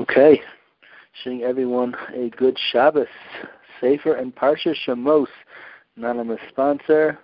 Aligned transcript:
Okay. 0.00 0.40
Wishing 1.12 1.42
everyone 1.42 1.94
a 2.14 2.30
good 2.30 2.58
Shabbos. 2.72 3.06
Sefer 3.80 4.14
and 4.14 4.34
Parsha 4.34 4.74
Shemos. 4.86 5.28
Anonymous 5.96 6.40
sponsor. 6.48 7.18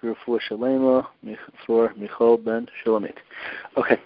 Shrefu 0.00 0.38
Shalema 0.48 1.06
for 1.66 1.92
Michal 1.96 2.36
Ben 2.36 2.68
Shulamit. 2.84 3.16
Okay. 3.76 3.96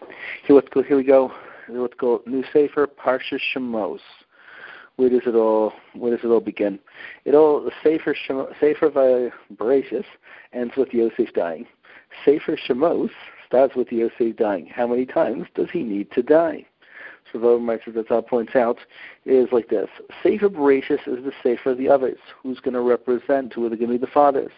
Here, 0.46 0.56
let's 0.56 0.68
go. 0.68 0.82
Here 0.82 0.96
we 0.96 1.04
go. 1.04 1.32
Let's 1.68 1.94
go. 1.98 2.22
New 2.26 2.44
Sefer 2.52 2.86
Parsha 2.86 3.38
Shemos. 3.54 4.00
Where 4.96 5.10
does 5.10 5.22
it 5.26 5.34
all? 5.34 5.74
Where 5.94 6.16
does 6.16 6.24
it 6.24 6.28
all 6.28 6.40
begin? 6.40 6.78
It 7.26 7.34
all 7.34 7.70
Sefer 7.82 8.16
Shemo, 8.26 8.48
Sefer 8.58 9.30
Bereshis 9.54 10.04
ends 10.54 10.74
with 10.76 10.94
Yosef 10.94 11.32
dying. 11.34 11.66
Sefer 12.24 12.56
Shemos 12.56 13.10
starts 13.46 13.76
with 13.76 13.92
Yosef 13.92 14.36
dying. 14.36 14.66
How 14.66 14.86
many 14.86 15.04
times 15.04 15.46
does 15.54 15.68
he 15.70 15.82
need 15.82 16.10
to 16.12 16.22
die? 16.22 16.66
Shavov 17.32 17.60
Meister 17.62 18.22
points 18.22 18.56
out, 18.56 18.78
is 19.24 19.48
like 19.52 19.68
this. 19.68 19.88
Sefer 20.22 20.48
Bereshis 20.48 21.06
is 21.06 21.24
the 21.24 21.32
Sefer 21.42 21.70
of 21.70 21.78
the 21.78 21.88
others. 21.88 22.18
Who's 22.42 22.60
going 22.60 22.74
to 22.74 22.80
represent? 22.80 23.52
Who 23.52 23.66
are 23.66 23.68
going 23.70 23.80
to 23.80 23.86
be 23.86 23.98
the 23.98 24.06
fathers? 24.06 24.52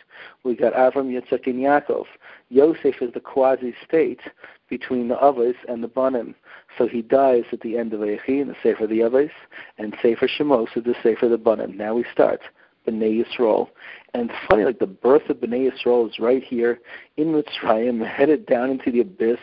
We 0.45 0.55
got 0.55 0.75
Avram, 0.75 1.11
Yitzchak, 1.11 1.47
and 1.47 1.57
Yaakov. 1.57 2.05
Yosef 2.49 3.01
is 3.01 3.13
the 3.13 3.21
quasi-state 3.21 4.21
between 4.69 5.09
the 5.09 5.19
others 5.19 5.57
and 5.69 5.83
the 5.83 5.89
Banim. 5.89 6.35
So 6.79 6.87
he 6.87 7.03
dies 7.03 7.45
at 7.53 7.61
the 7.61 7.77
end 7.77 7.93
of 7.93 8.01
Echi 8.01 8.41
in 8.41 8.49
the 8.49 8.57
Sefer 8.63 8.85
of 8.85 8.91
the 8.91 9.03
others, 9.03 9.31
and 9.79 9.97
Sefer 10.01 10.29
Shemos 10.29 10.77
is 10.77 10.85
the 10.85 10.95
Sefer 11.03 11.27
of 11.27 11.33
the 11.33 11.39
Banim. 11.39 11.77
Now 11.77 11.95
we 11.95 12.05
start. 12.13 12.41
Bnei 12.87 13.25
Yisrael. 13.25 13.69
And 14.13 14.31
it's 14.31 14.39
funny, 14.49 14.65
like 14.65 14.79
the 14.79 14.87
birth 14.87 15.29
of 15.29 15.39
Bnei 15.39 15.71
Yisrael 15.71 16.09
is 16.09 16.19
right 16.19 16.43
here 16.43 16.81
in 17.17 17.29
Mitzrayim, 17.29 18.07
headed 18.17 18.47
down 18.47 18.71
into 18.71 18.91
the 18.91 19.01
abyss, 19.01 19.39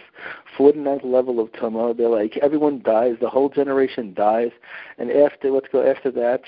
49th 0.58 1.06
level 1.06 1.40
of 1.40 1.52
Tama. 1.54 1.94
They're 1.94 2.10
like, 2.10 2.38
everyone 2.38 2.82
dies, 2.84 3.16
the 3.22 3.30
whole 3.30 3.50
generation 3.50 4.14
dies, 4.14 4.52
and 4.98 5.12
after, 5.12 5.52
let's 5.52 5.68
go 5.72 5.90
after 5.90 6.12
that, 6.12 6.42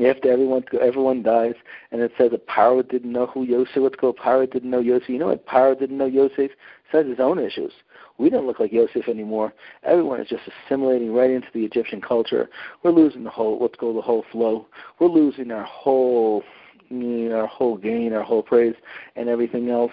after 0.00 0.30
everyone 0.32 0.64
everyone 0.80 1.22
dies, 1.22 1.54
and 1.90 2.00
it 2.00 2.12
says 2.16 2.30
that 2.30 2.48
Paro 2.48 2.88
didn't 2.88 3.12
know 3.12 3.26
who 3.26 3.44
Yosef. 3.44 3.76
Let's 3.76 3.96
go. 3.96 4.12
Paro 4.12 4.50
didn't 4.50 4.70
know 4.70 4.80
Yosef. 4.80 5.08
You 5.10 5.18
know 5.18 5.26
what? 5.26 5.46
Paro 5.46 5.78
didn't 5.78 5.98
know 5.98 6.06
Yosef. 6.06 6.38
It 6.38 6.50
says 6.90 7.06
his 7.06 7.20
own 7.20 7.38
issues. 7.38 7.72
We 8.18 8.30
don't 8.30 8.46
look 8.46 8.60
like 8.60 8.72
Yosef 8.72 9.08
anymore. 9.08 9.52
Everyone 9.82 10.20
is 10.20 10.28
just 10.28 10.42
assimilating 10.66 11.12
right 11.12 11.30
into 11.30 11.48
the 11.52 11.64
Egyptian 11.64 12.00
culture. 12.00 12.48
We're 12.82 12.92
losing 12.92 13.24
the 13.24 13.30
whole. 13.30 13.58
Let's 13.60 13.76
go. 13.76 13.92
The 13.92 14.02
whole 14.02 14.24
flow. 14.30 14.66
We're 14.98 15.08
losing 15.08 15.50
our 15.50 15.64
whole, 15.64 16.42
our 16.90 17.46
whole 17.46 17.76
gain, 17.76 18.12
our 18.12 18.22
whole 18.22 18.42
praise, 18.42 18.74
and 19.16 19.28
everything 19.28 19.70
else. 19.70 19.92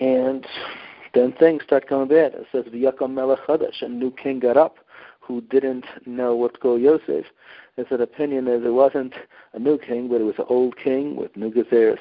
And 0.00 0.46
then 1.14 1.32
things 1.32 1.62
start 1.64 1.88
coming 1.88 2.08
bad. 2.08 2.34
It 2.34 2.46
says 2.52 2.64
V'yakam 2.66 3.12
Melech 3.12 3.40
a 3.82 3.88
new 3.88 4.10
king 4.10 4.38
got 4.38 4.56
up 4.56 4.78
who 5.20 5.40
didn't 5.42 5.84
know 6.06 6.34
what 6.34 6.54
to 6.54 6.60
go 6.60 6.76
Yosef. 6.76 7.26
There's 7.76 7.88
an 7.90 8.00
opinion 8.00 8.46
that 8.46 8.64
it 8.64 8.70
wasn't 8.70 9.14
a 9.52 9.58
new 9.58 9.78
king, 9.78 10.08
but 10.08 10.20
it 10.20 10.24
was 10.24 10.34
an 10.38 10.46
old 10.48 10.76
king 10.76 11.16
with 11.16 11.36
new 11.36 11.52
gezeres. 11.52 11.98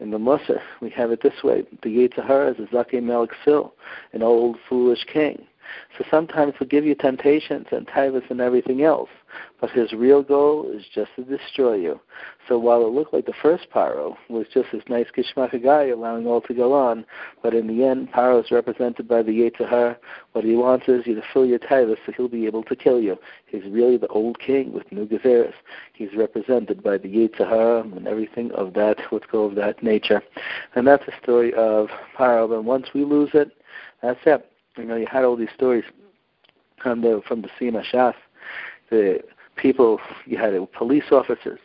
In 0.00 0.10
the 0.12 0.18
Musar, 0.18 0.60
we 0.80 0.90
have 0.90 1.10
it 1.10 1.22
this 1.22 1.42
way. 1.42 1.64
The 1.82 1.88
Yetzer 1.88 2.24
Hara 2.24 2.52
is 2.52 2.58
a 2.58 2.74
Zakeh 2.74 3.02
Melech 3.02 3.30
Sil, 3.42 3.74
an 4.12 4.22
old 4.22 4.56
foolish 4.68 5.04
king. 5.12 5.44
So 5.96 6.04
sometimes 6.10 6.54
he'll 6.58 6.68
give 6.68 6.84
you 6.84 6.94
temptations 6.94 7.66
and 7.72 7.86
taivas 7.86 8.30
and 8.30 8.40
everything 8.40 8.82
else, 8.82 9.10
but 9.60 9.70
his 9.70 9.92
real 9.92 10.22
goal 10.22 10.70
is 10.72 10.84
just 10.94 11.10
to 11.16 11.24
destroy 11.24 11.74
you. 11.74 12.00
So 12.48 12.58
while 12.58 12.86
it 12.86 12.92
looked 12.92 13.12
like 13.12 13.26
the 13.26 13.34
first 13.42 13.66
Paro 13.74 14.16
was 14.28 14.46
just 14.52 14.68
this 14.72 14.82
nice 14.88 15.06
Gishmaka 15.16 15.62
guy 15.62 15.88
allowing 15.88 16.26
all 16.26 16.40
to 16.42 16.54
go 16.54 16.72
on, 16.72 17.04
but 17.42 17.54
in 17.54 17.66
the 17.66 17.84
end, 17.84 18.12
Paro 18.12 18.42
is 18.42 18.50
represented 18.50 19.08
by 19.08 19.22
the 19.22 19.32
Yetzer 19.32 19.68
Hara. 19.68 19.98
What 20.32 20.44
he 20.44 20.54
wants 20.54 20.88
is 20.88 21.06
you 21.06 21.14
to 21.14 21.22
fill 21.32 21.44
your 21.44 21.58
taivas 21.58 21.96
so 22.06 22.12
he'll 22.12 22.28
be 22.28 22.46
able 22.46 22.62
to 22.64 22.76
kill 22.76 23.00
you. 23.00 23.18
He's 23.46 23.64
really 23.64 23.96
the 23.96 24.08
old 24.08 24.38
king 24.38 24.72
with 24.72 24.90
new 24.92 25.06
gezeres. 25.06 25.54
He's 25.92 26.14
represented 26.16 26.82
by 26.82 26.98
the 26.98 27.08
Yetzer 27.08 27.48
Hara 27.48 27.80
and 27.80 28.06
everything 28.06 28.52
of 28.52 28.74
that, 28.74 28.98
let's 29.10 29.26
go 29.30 29.44
of 29.44 29.54
that 29.56 29.82
nature. 29.82 30.22
And 30.74 30.86
that's 30.86 31.04
the 31.06 31.12
story 31.22 31.52
of 31.54 31.88
Paro. 32.16 32.56
And 32.56 32.64
once 32.64 32.88
we 32.94 33.04
lose 33.04 33.30
it, 33.34 33.50
that's 34.00 34.20
it 34.26 34.48
you 34.78 34.84
know, 34.84 34.96
you 34.96 35.06
had 35.06 35.24
all 35.24 35.36
these 35.36 35.48
stories 35.54 35.84
from 36.82 37.00
the 37.02 37.20
from 37.26 37.42
the 37.42 37.48
Sima 37.60 37.82
Shas. 37.84 38.14
The 38.90 39.20
people 39.56 40.00
you 40.24 40.38
had 40.38 40.54
police 40.72 41.10
officers 41.10 41.60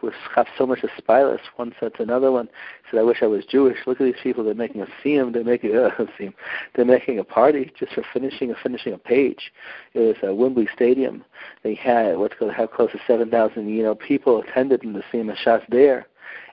who 0.00 0.12
have 0.34 0.46
so 0.56 0.66
much 0.66 0.80
aspilus. 0.80 1.40
One 1.56 1.74
said 1.80 1.94
to 1.94 2.02
another 2.02 2.30
one, 2.30 2.48
said, 2.90 3.00
"I 3.00 3.02
wish 3.02 3.22
I 3.22 3.26
was 3.26 3.44
Jewish. 3.44 3.78
Look 3.86 4.00
at 4.00 4.04
these 4.04 4.22
people. 4.22 4.44
They're 4.44 4.54
making 4.54 4.82
a 4.82 4.86
siyum. 5.02 5.32
They're 5.32 5.44
making 5.44 5.74
a 5.74 5.90
siyum. 6.18 6.34
They're 6.74 6.84
making 6.84 7.18
a 7.18 7.24
party 7.24 7.72
just 7.78 7.92
for 7.92 8.04
finishing 8.12 8.54
finishing 8.62 8.92
a 8.92 8.98
page." 8.98 9.52
It 9.94 10.00
was 10.00 10.16
at 10.22 10.36
Wembley 10.36 10.68
Stadium. 10.74 11.24
They 11.62 11.74
had 11.74 12.18
what's 12.18 12.34
called 12.38 12.52
how 12.52 12.66
close 12.66 12.92
to 12.92 13.00
seven 13.06 13.30
thousand 13.30 13.68
you 13.68 13.82
know 13.82 13.94
people 13.94 14.40
attended 14.42 14.84
in 14.84 14.92
the 14.92 15.02
Sima 15.12 15.36
Shas 15.36 15.62
there, 15.68 16.06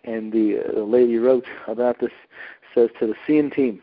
and 0.03 0.31
the, 0.31 0.59
uh, 0.59 0.71
the 0.73 0.83
lady 0.83 1.17
wrote 1.17 1.45
about 1.67 1.99
this. 1.99 2.11
Says 2.73 2.89
to 2.99 3.07
the 3.07 3.15
siyum 3.25 3.55
team, 3.55 3.81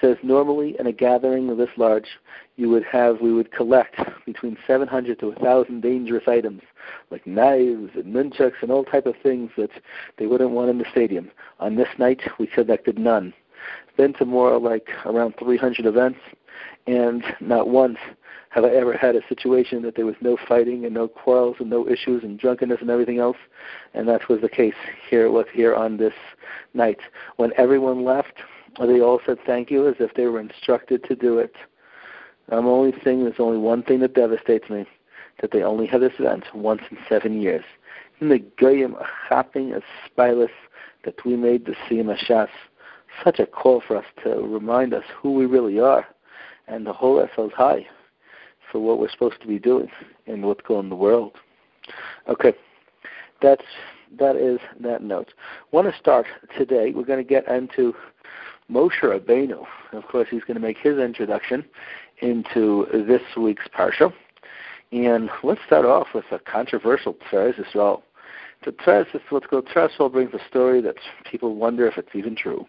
says 0.00 0.16
normally 0.22 0.76
in 0.78 0.86
a 0.86 0.92
gathering 0.92 1.54
this 1.56 1.70
large, 1.76 2.18
you 2.56 2.68
would 2.68 2.84
have 2.84 3.20
we 3.20 3.32
would 3.32 3.52
collect 3.52 3.96
between 4.24 4.56
700 4.66 5.18
to 5.20 5.28
1,000 5.28 5.80
dangerous 5.80 6.24
items 6.26 6.62
like 7.10 7.26
knives 7.26 7.90
and 7.94 8.14
nunchucks 8.14 8.62
and 8.62 8.70
all 8.70 8.84
type 8.84 9.06
of 9.06 9.14
things 9.22 9.50
that 9.56 9.70
they 10.18 10.26
wouldn't 10.26 10.50
want 10.50 10.70
in 10.70 10.78
the 10.78 10.84
stadium. 10.90 11.30
On 11.60 11.76
this 11.76 11.88
night, 11.98 12.20
we 12.38 12.46
collected 12.46 12.98
none. 12.98 13.32
Been 13.96 14.12
to 14.14 14.24
more 14.24 14.58
like 14.58 14.88
around 15.06 15.34
300 15.38 15.86
events, 15.86 16.20
and 16.86 17.24
not 17.40 17.68
once 17.68 17.98
have 18.50 18.64
I 18.64 18.70
ever 18.70 18.96
had 18.96 19.16
a 19.16 19.26
situation 19.28 19.82
that 19.82 19.96
there 19.96 20.06
was 20.06 20.14
no 20.20 20.38
fighting 20.48 20.84
and 20.84 20.94
no 20.94 21.08
quarrels 21.08 21.56
and 21.58 21.68
no 21.68 21.86
issues 21.86 22.22
and 22.22 22.38
drunkenness 22.38 22.80
and 22.80 22.90
everything 22.90 23.18
else. 23.18 23.36
And 23.92 24.08
that 24.08 24.28
was 24.30 24.40
the 24.40 24.48
case 24.48 24.74
here 25.10 25.30
with 25.30 25.48
here 25.52 25.74
on 25.74 25.98
this 25.98 26.14
night. 26.72 26.98
When 27.36 27.52
everyone 27.58 28.04
left, 28.04 28.34
they 28.84 29.00
all 29.00 29.20
said 29.24 29.38
thank 29.46 29.70
you 29.70 29.88
as 29.88 29.94
if 30.00 30.14
they 30.14 30.26
were 30.26 30.40
instructed 30.40 31.04
to 31.04 31.14
do 31.14 31.38
it. 31.38 31.54
I'm 32.48 32.66
only 32.66 32.92
saying 33.02 33.24
there's 33.24 33.36
only 33.38 33.58
one 33.58 33.82
thing 33.82 34.00
that 34.00 34.14
devastates 34.14 34.68
me, 34.68 34.86
that 35.40 35.50
they 35.50 35.62
only 35.62 35.86
have 35.86 36.00
this 36.00 36.12
event 36.18 36.44
once 36.54 36.82
in 36.90 36.98
seven 37.08 37.40
years. 37.40 37.64
In 38.20 38.28
the 38.28 38.38
Goyim 38.58 38.96
Achaping 38.96 39.72
a 39.72 39.80
Spilus 40.08 40.50
that 41.04 41.24
we 41.24 41.36
made 41.36 41.66
the 41.66 41.74
Siyum 41.88 42.14
Shas, 42.16 42.48
such 43.24 43.38
a 43.38 43.46
call 43.46 43.82
for 43.86 43.96
us 43.96 44.04
to 44.24 44.30
remind 44.30 44.92
us 44.92 45.04
who 45.20 45.32
we 45.32 45.46
really 45.46 45.80
are 45.80 46.06
and 46.68 46.86
the 46.86 46.92
whole 46.92 47.20
Essel's 47.20 47.52
high 47.52 47.86
for 48.70 48.80
what 48.80 48.98
we're 48.98 49.10
supposed 49.10 49.40
to 49.40 49.46
be 49.46 49.58
doing 49.58 49.88
and 50.26 50.44
what's 50.44 50.66
going 50.66 50.84
in 50.84 50.90
the 50.90 50.96
world. 50.96 51.32
Okay, 52.28 52.52
that's 53.40 53.64
that 54.18 54.36
is 54.36 54.58
that 54.80 55.02
note. 55.02 55.32
Want 55.72 55.90
to 55.90 55.98
start 55.98 56.26
today. 56.56 56.92
We're 56.94 57.04
going 57.04 57.24
to 57.24 57.28
get 57.28 57.48
into 57.48 57.94
Moshe 58.70 59.00
Rabbeinu. 59.02 59.64
Of 59.92 60.06
course, 60.08 60.28
he's 60.30 60.42
going 60.42 60.56
to 60.56 60.60
make 60.60 60.78
his 60.78 60.98
introduction 60.98 61.64
into 62.20 62.86
this 62.92 63.22
week's 63.36 63.68
parsha. 63.68 64.12
And 64.92 65.30
let's 65.42 65.60
start 65.66 65.84
off 65.84 66.08
with 66.14 66.24
a 66.30 66.38
controversial 66.38 67.14
Tiferes 67.14 67.54
Yisrael. 67.54 68.02
The 68.66 68.72
Tiferes, 68.72 69.06
let's 69.30 69.46
go. 69.46 69.62
Tiferes 69.62 70.12
brings 70.12 70.34
a 70.34 70.40
story 70.50 70.80
that 70.80 70.96
people 71.30 71.54
wonder 71.54 71.86
if 71.86 71.96
it's 71.96 72.08
even 72.14 72.34
true. 72.34 72.66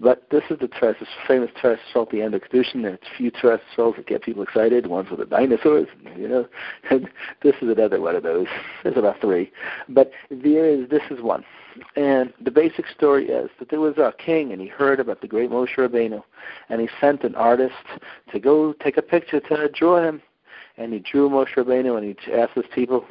But 0.00 0.26
this 0.30 0.42
is 0.48 0.58
the 0.58 0.68
Tiferes, 0.68 0.98
this 0.98 1.08
famous 1.28 1.50
Tiferes 1.62 1.76
at 1.94 2.08
the 2.08 2.22
end 2.22 2.34
of 2.34 2.40
Kedushin. 2.40 2.80
There's 2.80 2.98
few 3.18 3.30
Tiferes 3.30 3.60
that 3.76 4.06
get 4.06 4.22
people 4.22 4.42
excited, 4.42 4.86
ones 4.86 5.10
with 5.10 5.20
the 5.20 5.26
dinosaurs, 5.26 5.88
you 6.16 6.28
know. 6.28 6.48
And 6.90 7.10
this 7.42 7.54
is 7.60 7.68
another 7.68 8.00
one 8.00 8.16
of 8.16 8.22
those. 8.22 8.46
There's 8.82 8.96
about 8.96 9.20
three. 9.20 9.52
But 9.86 10.12
there 10.30 10.64
is, 10.64 10.88
this 10.88 11.02
is 11.10 11.20
one. 11.20 11.44
And 11.94 12.32
the 12.42 12.50
basic 12.50 12.86
story 12.88 13.28
is 13.28 13.50
that 13.58 13.68
there 13.68 13.80
was 13.80 13.98
a 13.98 14.14
king, 14.16 14.50
and 14.50 14.62
he 14.62 14.68
heard 14.68 14.98
about 14.98 15.20
the 15.20 15.28
great 15.28 15.50
Moshe 15.50 15.76
Rabbeinu, 15.76 16.22
and 16.70 16.80
he 16.80 16.88
sent 17.02 17.22
an 17.22 17.34
artist 17.34 17.74
to 18.32 18.40
go 18.40 18.72
take 18.72 18.96
a 18.96 19.02
picture 19.02 19.40
to 19.40 19.68
draw 19.68 20.02
him. 20.02 20.22
And 20.78 20.94
he 20.94 21.00
drew 21.00 21.28
Moshe 21.28 21.54
Rabbeinu, 21.54 21.98
and 21.98 22.16
he 22.18 22.32
asked 22.32 22.54
his 22.54 22.64
people, 22.74 23.04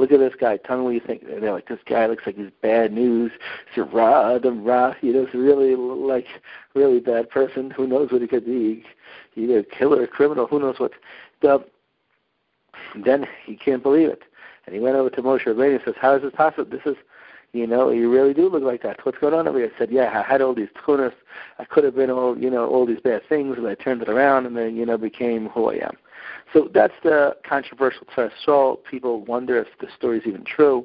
"Look 0.00 0.12
at 0.12 0.18
this 0.18 0.34
guy. 0.34 0.56
Tell 0.56 0.78
me 0.78 0.84
what 0.84 0.94
you 0.94 1.00
think." 1.00 1.22
And 1.22 1.42
they're 1.42 1.52
like, 1.52 1.68
"This 1.68 1.78
guy 1.86 2.06
looks 2.06 2.26
like 2.26 2.36
he's 2.36 2.50
bad 2.62 2.92
news. 2.92 3.32
He's 3.74 3.84
rah, 3.92 4.34
Adam 4.34 4.64
rah. 4.64 4.94
You 5.00 5.12
know, 5.12 5.26
he's 5.26 5.34
really 5.34 5.76
like 5.76 6.26
really 6.74 7.00
bad 7.00 7.30
person. 7.30 7.70
Who 7.70 7.86
knows 7.86 8.10
what 8.10 8.22
he 8.22 8.28
could 8.28 8.46
be? 8.46 8.84
Either 9.36 9.58
a 9.60 9.64
killer, 9.64 10.02
a 10.02 10.08
criminal. 10.08 10.46
Who 10.46 10.60
knows 10.60 10.78
what?" 10.78 10.92
The, 11.42 11.64
then 13.04 13.26
he 13.44 13.56
can't 13.56 13.82
believe 13.82 14.08
it, 14.08 14.22
and 14.66 14.74
he 14.74 14.80
went 14.80 14.96
over 14.96 15.10
to 15.10 15.22
Moshe 15.22 15.44
Rabbeinu 15.44 15.76
and 15.76 15.82
says, 15.84 15.94
"How 16.00 16.14
is 16.14 16.22
this 16.22 16.32
possible? 16.34 16.70
This 16.70 16.86
is." 16.86 16.96
you 17.52 17.66
know, 17.66 17.90
you 17.90 18.10
really 18.10 18.32
do 18.32 18.48
look 18.48 18.62
like 18.62 18.82
that. 18.82 19.04
What's 19.04 19.18
going 19.18 19.34
on 19.34 19.48
over 19.48 19.58
here? 19.58 19.72
I 19.74 19.78
said, 19.78 19.90
yeah, 19.90 20.20
I 20.20 20.22
had 20.22 20.40
all 20.40 20.54
these 20.54 20.68
tunas. 20.84 21.12
I 21.58 21.64
could 21.64 21.84
have 21.84 21.96
been 21.96 22.10
all, 22.10 22.38
you 22.38 22.48
know, 22.48 22.68
all 22.68 22.86
these 22.86 23.00
bad 23.00 23.22
things, 23.28 23.56
but 23.60 23.68
I 23.68 23.74
turned 23.74 24.02
it 24.02 24.08
around 24.08 24.46
and 24.46 24.56
then, 24.56 24.76
you 24.76 24.86
know, 24.86 24.96
became 24.96 25.48
who 25.48 25.70
I 25.70 25.76
am. 25.76 25.96
So 26.52 26.68
that's 26.72 26.94
the 27.02 27.36
controversial 27.48 28.06
Tzar 28.14 28.30
Yisrael. 28.30 28.78
People 28.84 29.24
wonder 29.24 29.58
if 29.58 29.68
the 29.80 29.86
story 29.96 30.18
is 30.18 30.26
even 30.26 30.44
true, 30.44 30.84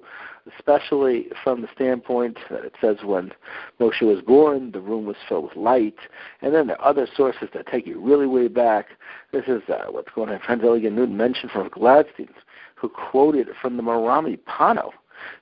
especially 0.57 1.27
from 1.43 1.61
the 1.61 1.67
standpoint 1.73 2.37
that 2.51 2.63
it 2.63 2.75
says 2.79 2.97
when 3.03 3.31
Moshe 3.79 4.01
was 4.01 4.21
born, 4.21 4.71
the 4.71 4.79
room 4.79 5.05
was 5.05 5.15
filled 5.27 5.45
with 5.45 5.55
light. 5.55 5.97
And 6.41 6.53
then 6.53 6.67
there 6.67 6.79
are 6.79 6.87
other 6.87 7.07
sources 7.15 7.49
that 7.53 7.67
take 7.67 7.87
you 7.87 7.99
really 7.99 8.27
way 8.27 8.47
back. 8.47 8.89
This 9.31 9.45
is 9.47 9.63
uh, 9.67 9.85
what's 9.89 10.11
going 10.13 10.29
on. 10.29 10.39
Franz 10.45 10.63
Elegant 10.63 10.95
Newton 10.95 11.17
mentioned 11.17 11.51
from 11.51 11.69
Gladstein, 11.69 12.29
who 12.75 12.89
quoted 12.89 13.47
from 13.59 13.77
the 13.77 13.83
Marami 13.83 14.37
Pano 14.47 14.91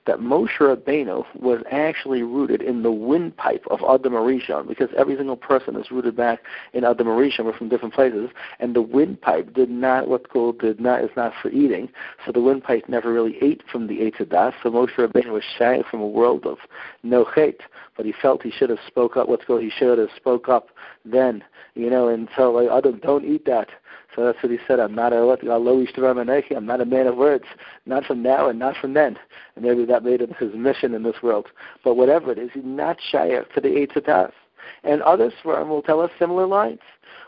that 0.06 0.18
Moshe 0.18 0.58
Rabbeinu 0.58 1.24
was 1.40 1.62
actually 1.70 2.22
rooted 2.22 2.62
in 2.62 2.82
the 2.82 2.92
windpipe 2.92 3.64
of 3.70 3.80
Adam 3.88 4.12
Arishon, 4.12 4.68
because 4.68 4.88
every 4.96 5.16
single 5.16 5.36
person 5.36 5.76
is 5.76 5.90
rooted 5.90 6.16
back 6.16 6.40
in 6.72 6.84
Adam 6.84 7.06
Arishon. 7.06 7.44
We're 7.44 7.56
from 7.56 7.68
different 7.68 7.94
places, 7.94 8.30
and 8.60 8.74
the 8.74 8.82
windpipe 8.82 9.54
did 9.54 9.70
not 9.70 10.08
what's 10.08 10.26
called 10.26 10.58
did 10.60 10.80
not 10.80 11.02
is 11.02 11.10
not 11.16 11.32
for 11.40 11.50
eating. 11.50 11.88
So 12.24 12.32
the 12.32 12.40
windpipe 12.40 12.88
never 12.88 13.12
really 13.12 13.36
ate 13.42 13.62
from 13.70 13.86
the 13.86 13.98
Eitz 13.98 14.16
HaDaas. 14.16 14.54
So 14.62 14.70
Moshe 14.70 14.94
Rabbeinu 14.94 15.32
was 15.32 15.44
shy 15.58 15.82
from 15.90 16.00
a 16.00 16.08
world 16.08 16.46
of 16.46 16.58
no 17.02 17.24
hate, 17.24 17.60
but 17.96 18.06
he 18.06 18.12
felt 18.20 18.42
he 18.42 18.50
should 18.50 18.70
have 18.70 18.78
spoke 18.86 19.16
up. 19.16 19.28
What's 19.28 19.44
called 19.44 19.62
he 19.62 19.70
should 19.70 19.98
have 19.98 20.10
spoke 20.16 20.48
up 20.48 20.68
then, 21.04 21.42
you 21.74 21.90
know, 21.90 22.08
and 22.08 22.28
so 22.36 22.50
like 22.52 22.68
Adam, 22.70 23.00
don't 23.02 23.24
eat 23.24 23.44
that. 23.46 23.68
So 24.14 24.24
that's 24.24 24.42
what 24.42 24.52
he 24.52 24.58
said. 24.66 24.80
I'm 24.80 24.94
not 24.94 25.12
a 25.12 25.16
I'm 25.16 26.66
not 26.66 26.80
a 26.80 26.84
man 26.84 27.06
of 27.06 27.16
words, 27.16 27.44
not 27.86 28.04
from 28.04 28.22
now 28.22 28.48
and 28.48 28.58
not 28.58 28.76
from 28.76 28.94
then. 28.94 29.18
And 29.56 29.64
maybe 29.64 29.84
that 29.86 30.04
made 30.04 30.20
him 30.20 30.34
his 30.38 30.54
mission 30.54 30.94
in 30.94 31.02
this 31.02 31.22
world. 31.22 31.46
But 31.82 31.96
whatever 31.96 32.32
it 32.32 32.38
is, 32.38 32.50
he's 32.54 32.64
not 32.64 32.98
shy 33.00 33.28
to 33.28 33.60
the 33.60 33.68
Eitz 33.68 33.92
HaDaas. 33.92 34.32
And 34.82 35.02
others 35.02 35.32
will 35.44 35.82
tell 35.82 36.00
us 36.00 36.10
similar 36.18 36.46
lines. 36.46 36.80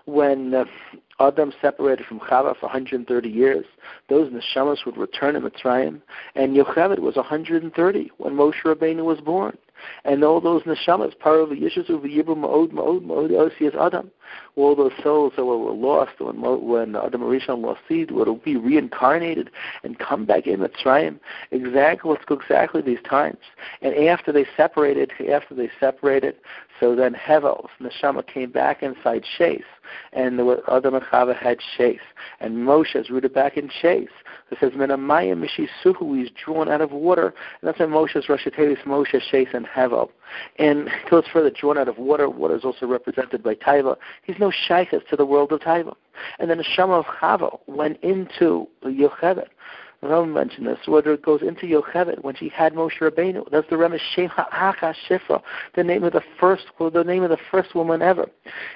When 0.07 0.55
uh, 0.55 0.65
Adam 1.19 1.53
separated 1.61 2.07
from 2.07 2.21
Chava 2.21 2.57
for 2.57 2.67
130 2.67 3.29
years, 3.29 3.65
those 4.09 4.33
neshamas 4.33 4.87
would 4.87 4.97
return 4.97 5.35
in 5.35 5.43
Mitzrayim, 5.43 6.01
and 6.37 6.57
Yocheved 6.57 7.01
was 7.01 7.17
130 7.17 8.11
when 8.17 8.35
Moshe 8.35 8.63
Rabbeinu 8.65 9.05
was 9.05 9.21
born 9.21 9.59
and 10.05 10.25
all 10.25 10.41
those 10.41 10.63
neshamas, 10.63 11.19
part 11.19 11.41
of 11.41 11.51
the 11.51 11.57
Yishus 11.57 11.89
of 11.89 12.03
the 12.03 12.09
Yibum 12.09 12.39
Ma'od 12.39 12.73
Ma'od 12.73 13.05
Ma'od 13.05 13.31
Osias 13.31 13.75
Adam, 13.81 14.11
all 14.57 14.75
those 14.75 14.93
souls 15.03 15.33
that 15.37 15.45
were 15.45 15.57
lost 15.73 16.13
when 16.19 16.41
when 16.41 16.97
Adam 16.97 17.21
Arishon 17.23 17.63
lost 17.63 17.81
seed 17.89 18.11
would 18.11 18.43
be 18.43 18.57
reincarnated 18.57 19.51
and 19.85 19.99
come 19.99 20.25
back 20.25 20.47
in 20.47 20.61
Mitzrayim. 20.61 21.19
Exactly, 21.51 22.11
let's 22.11 22.25
go 22.25 22.37
exactly 22.37 22.83
these 22.83 23.03
times. 23.09 23.39
And 23.83 23.95
after 24.09 24.33
they 24.33 24.47
separated, 24.57 25.13
after 25.31 25.55
they 25.55 25.71
separated, 25.79 26.37
so 26.81 26.95
then 26.95 27.15
Hevel's 27.15 27.71
neshama 27.81 28.27
came 28.27 28.51
back 28.51 28.83
inside 28.83 29.25
Shais, 29.39 29.63
and 30.13 30.39
the 30.39 30.63
Adam 30.71 30.95
and 30.95 31.05
Chava 31.05 31.37
had 31.37 31.59
Shais, 31.79 32.01
and 32.41 32.57
Moshe 32.57 32.95
is 32.95 33.11
rooted 33.11 33.33
back 33.33 33.57
in 33.57 33.69
Shais. 33.69 34.09
It 34.51 34.59
says 34.61 34.73
Menamayim 34.73 35.45
Mishisuhu, 35.45 36.19
he's 36.19 36.31
drawn 36.31 36.69
out 36.69 36.81
of 36.81 36.93
water, 36.93 37.35
and 37.61 37.69
that's 37.69 37.79
why 37.79 37.87
Moshe's 37.87 38.29
Rosh 38.29 38.47
Moshe, 38.47 39.21
Shais, 39.33 39.55
and 39.55 39.67
Hevel. 39.67 40.11
And 40.59 40.91
goes 41.11 41.25
further, 41.33 41.51
drawn 41.51 41.79
out 41.79 41.89
of 41.89 41.99
water. 41.99 42.29
Water 42.29 42.57
is 42.57 42.65
also 42.65 42.87
represented 42.87 43.43
by 43.43 43.55
Taiva. 43.55 43.97
He's 44.23 44.39
no 44.39 44.51
shaykhs 44.51 45.03
to 45.11 45.17
the 45.17 45.27
world 45.27 45.53
of 45.53 45.61
Taiva. 45.61 45.95
And 46.39 46.51
then 46.51 46.59
the 46.59 46.65
Shema 46.65 47.01
of 47.01 47.07
Chava 47.07 47.59
went 47.67 48.03
into 48.03 48.69
Yocheved. 48.85 49.49
Rambam 50.03 50.33
mentioned 50.33 50.67
this, 50.67 50.79
whether 50.87 51.13
it 51.13 51.23
goes 51.23 51.43
into 51.43 51.67
Yocheved 51.67 52.23
when 52.23 52.35
she 52.35 52.49
had 52.49 52.75
Moshe 52.75 52.99
Rabbeinu. 53.01 53.51
That's 53.51 53.69
the 53.71 53.77
Remesh 53.77 54.01
Shem 54.15 54.29
Ha'acha 54.29 54.95
Shifra, 55.09 55.43
the 55.75 55.85
name 55.85 56.05
of 56.05 56.13
the 56.13 56.23
first, 56.39 56.65
well, 56.79 56.91
the 56.91 57.05
name 57.05 57.23
of 57.23 57.31
the 57.31 57.39
first 57.51 57.75
woman 57.75 58.03
ever. 58.03 58.27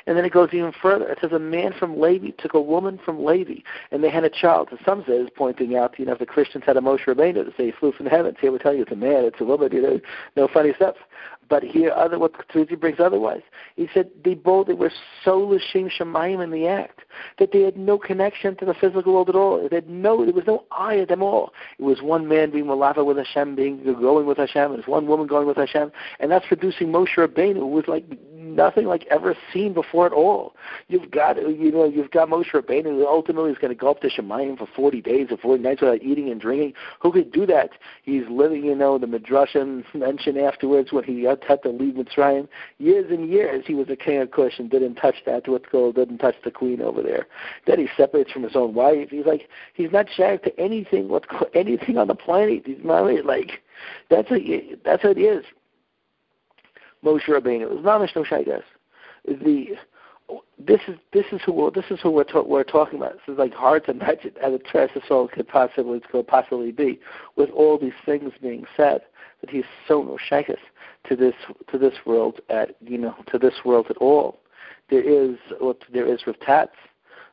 And 0.06 0.17
then 0.17 0.25
it 0.25 0.32
goes 0.32 0.50
even 0.53 0.73
further. 0.81 1.08
It 1.08 1.19
says 1.20 1.32
a 1.32 1.38
man 1.38 1.73
from 1.79 2.00
Levi 2.00 2.31
took 2.38 2.55
a 2.55 2.61
woman 2.61 2.99
from 3.05 3.25
Levi, 3.25 3.61
and 3.91 4.03
they 4.03 4.11
had 4.11 4.25
a 4.25 4.31
child. 4.31 4.69
And 4.70 4.81
some 4.85 5.03
say 5.06 5.19
says, 5.19 5.29
pointing 5.37 5.76
out, 5.76 5.99
you 5.99 6.06
know, 6.06 6.12
if 6.12 6.19
the 6.19 6.26
Christians 6.26 6.64
had 6.67 6.76
a 6.76 6.81
Moshe 6.81 7.05
Rabbeinu 7.05 7.44
to 7.44 7.53
say 7.56 7.67
he 7.67 7.73
flew 7.73 7.93
from 7.93 8.06
heaven, 8.06 8.35
here 8.41 8.53
we 8.53 8.58
tell 8.58 8.75
you 8.75 8.82
it's 8.82 8.93
a 8.93 8.96
man, 8.96 9.25
it's 9.25 9.41
a 9.41 9.44
woman, 9.44 9.70
you 9.73 9.82
know, 9.82 10.00
no 10.37 10.49
funny 10.49 10.73
stuff. 10.75 10.96
But 11.50 11.64
here, 11.64 11.91
other 11.91 12.19
what 12.19 12.32
Tzvi 12.49 12.79
brings 12.79 13.00
otherwise. 13.00 13.43
He 13.76 13.88
said 13.93 14.08
they 14.25 14.35
both 14.35 14.69
they 14.69 14.73
were 14.73 14.93
so 15.25 15.38
l'shem 15.38 15.91
shemayim 15.91 16.43
in 16.43 16.52
the 16.52 16.69
act 16.69 17.00
that 17.38 17.50
they 17.52 17.62
had 17.62 17.76
no 17.76 17.99
connection 17.99 18.56
to 18.56 18.64
the 18.64 18.73
physical 18.73 19.12
world 19.12 19.29
at 19.29 19.35
all. 19.35 19.69
They 19.69 19.76
had 19.76 19.91
no, 19.91 20.25
there 20.25 20.32
was 20.32 20.47
no 20.47 20.64
eye 20.70 20.99
at 20.99 21.08
them 21.08 21.23
all. 21.23 21.52
It 21.79 21.82
was 21.82 22.00
one 22.02 22.29
man 22.29 22.52
being 22.52 22.67
malava 22.67 23.05
with 23.05 23.17
Hashem, 23.17 23.56
being 23.56 23.82
going 23.85 24.26
with 24.26 24.38
Hashem, 24.38 24.73
and 24.73 24.85
one 24.87 25.08
woman 25.08 25.26
going 25.26 25.49
with 25.49 25.56
Hashem, 25.56 25.91
and 26.20 26.31
that's 26.31 26.47
producing 26.47 26.88
Moshe 26.88 27.17
Rabbeinu, 27.17 27.56
who 27.56 27.67
was 27.67 27.88
like 27.88 28.05
nothing 28.41 28.87
like 28.87 29.06
ever 29.11 29.37
seen 29.53 29.73
before 29.73 30.06
at 30.06 30.12
all. 30.12 30.55
You've 30.88 31.11
got, 31.11 31.37
you 31.37 31.70
know, 31.70 31.85
you've 31.85 32.11
got 32.11 32.29
Moshe 32.29 32.50
Rabbeinu 32.53 32.85
who 32.85 33.06
ultimately 33.06 33.50
is 33.50 33.58
going 33.58 33.73
to 33.73 33.79
go 33.79 33.91
up 33.91 34.00
to 34.00 34.08
Shemayim 34.08 34.58
for 34.58 34.69
40 34.75 35.00
days 35.00 35.29
or 35.31 35.37
40 35.37 35.62
nights 35.62 35.81
without 35.81 36.03
eating 36.03 36.31
and 36.31 36.41
drinking. 36.41 36.75
Who 37.00 37.12
could 37.12 37.32
do 37.32 37.46
that? 37.46 37.70
He's 38.03 38.25
living, 38.29 38.64
you 38.64 38.75
know, 38.75 38.99
the 38.99 39.06
Midrashim 39.06 39.85
mention 39.94 40.38
afterwards 40.38 40.93
when 40.93 41.05
he 41.05 41.26
had 41.47 41.63
to 41.63 41.71
leave 41.71 41.95
Mitzrayim. 41.95 42.49
Years 42.79 43.11
and 43.11 43.29
years 43.29 43.65
he 43.67 43.75
was 43.75 43.89
a 43.91 43.97
king 43.97 44.19
of 44.19 44.31
Cush 44.31 44.59
and 44.59 44.71
didn't 44.71 44.97
touch 44.97 45.17
that 45.27 45.49
what's 45.49 45.69
called, 45.69 45.97
didn't 45.97 46.19
touch 46.19 46.37
the 46.45 46.51
queen 46.51 46.81
over 46.81 47.03
there. 47.03 47.27
Then 47.67 47.79
he 47.79 47.89
separates 47.97 48.33
from 48.33 48.43
his 48.43 48.57
own 48.57 48.75
wife. 48.75 49.09
He's 49.11 49.27
like, 49.27 49.49
he's 49.75 49.93
not 49.93 50.07
shagged 50.15 50.45
to 50.45 50.61
anything, 50.61 51.09
what's 51.09 51.27
anything 51.55 51.99
on 51.99 52.09
the 52.09 52.15
planet. 52.15 52.63
He's 52.67 52.79
not 52.85 53.05
like, 53.25 53.63
that's 54.09 54.31
a, 54.31 54.77
that's 54.85 55.05
what 55.05 55.19
it 55.19 55.23
is. 55.23 55.45
Moshe 57.05 57.27
Rabbeinu. 57.27 57.63
It 57.63 57.71
was 57.71 57.85
mamish 57.85 58.15
no 58.15 58.25
shaygas. 58.25 58.63
The 59.27 59.77
this 60.59 60.81
is 60.87 60.97
this 61.13 61.25
is 61.33 61.41
who 61.45 61.53
we're, 61.53 61.71
this 61.71 61.87
is 61.91 61.99
who 62.01 62.11
we're, 62.11 62.25
to, 62.25 62.43
we're 62.43 62.65
talking 62.65 62.99
about. 62.99 63.15
This 63.15 63.35
is 63.35 63.39
like 63.39 63.53
hard 63.53 63.85
to 63.87 63.93
imagine 63.93 64.33
as 64.43 64.53
a 64.53 64.59
Teres 64.59 64.91
soul 65.09 65.29
could 65.29 65.49
possibly 65.49 66.01
could 66.01 66.27
possibly 66.27 66.73
be 66.73 67.01
with 67.37 67.51
all 67.51 67.79
these 67.79 67.93
things 68.05 68.33
being 68.41 68.65
said 68.77 69.03
that 69.41 69.51
he's 69.51 69.65
so 69.89 70.03
no 70.03 70.19
shaygas 70.31 70.59
to 71.08 71.17
this 71.17 71.35
to 71.70 71.79
this 71.79 71.94
world 72.05 72.41
at 72.49 72.76
you 72.81 72.99
know 72.99 73.14
to 73.31 73.38
this 73.38 73.64
world 73.64 73.87
at 73.91 73.97
all. 73.99 74.38
There 74.91 75.02
is 75.02 75.37
what 75.58 75.79
there 75.93 76.12
is 76.12 76.26
with 76.26 76.41
Tats 76.41 76.76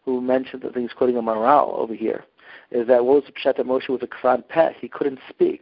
who 0.05 0.21
mentioned 0.21 0.61
that 0.61 0.75
he's 0.75 0.93
quoting 0.93 1.17
a 1.17 1.21
morale 1.21 1.73
over 1.75 1.93
here 1.93 2.23
is 2.71 2.87
that 2.87 3.05
what 3.05 3.15
was 3.15 3.23
the 3.25 3.31
Pshat 3.31 3.57
Moshe 3.65 3.89
was 3.89 4.01
a 4.03 4.07
Kran 4.07 4.43
pet? 4.47 4.75
He 4.79 4.87
couldn't 4.87 5.19
speak 5.29 5.61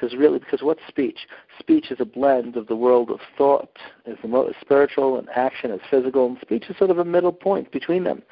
says 0.00 0.14
really 0.14 0.38
because 0.38 0.62
what's 0.62 0.80
speech? 0.88 1.26
Speech 1.58 1.90
is 1.90 2.00
a 2.00 2.04
blend 2.04 2.56
of 2.56 2.66
the 2.66 2.76
world 2.76 3.10
of 3.10 3.20
thought, 3.36 3.76
is 4.06 4.16
the 4.22 4.54
spiritual, 4.60 5.18
and 5.18 5.28
action 5.30 5.70
is 5.70 5.80
physical, 5.90 6.26
and 6.26 6.38
speech 6.40 6.64
is 6.68 6.76
sort 6.76 6.90
of 6.90 6.98
a 6.98 7.04
middle 7.04 7.32
point 7.32 7.70
between 7.70 8.04
them. 8.04 8.22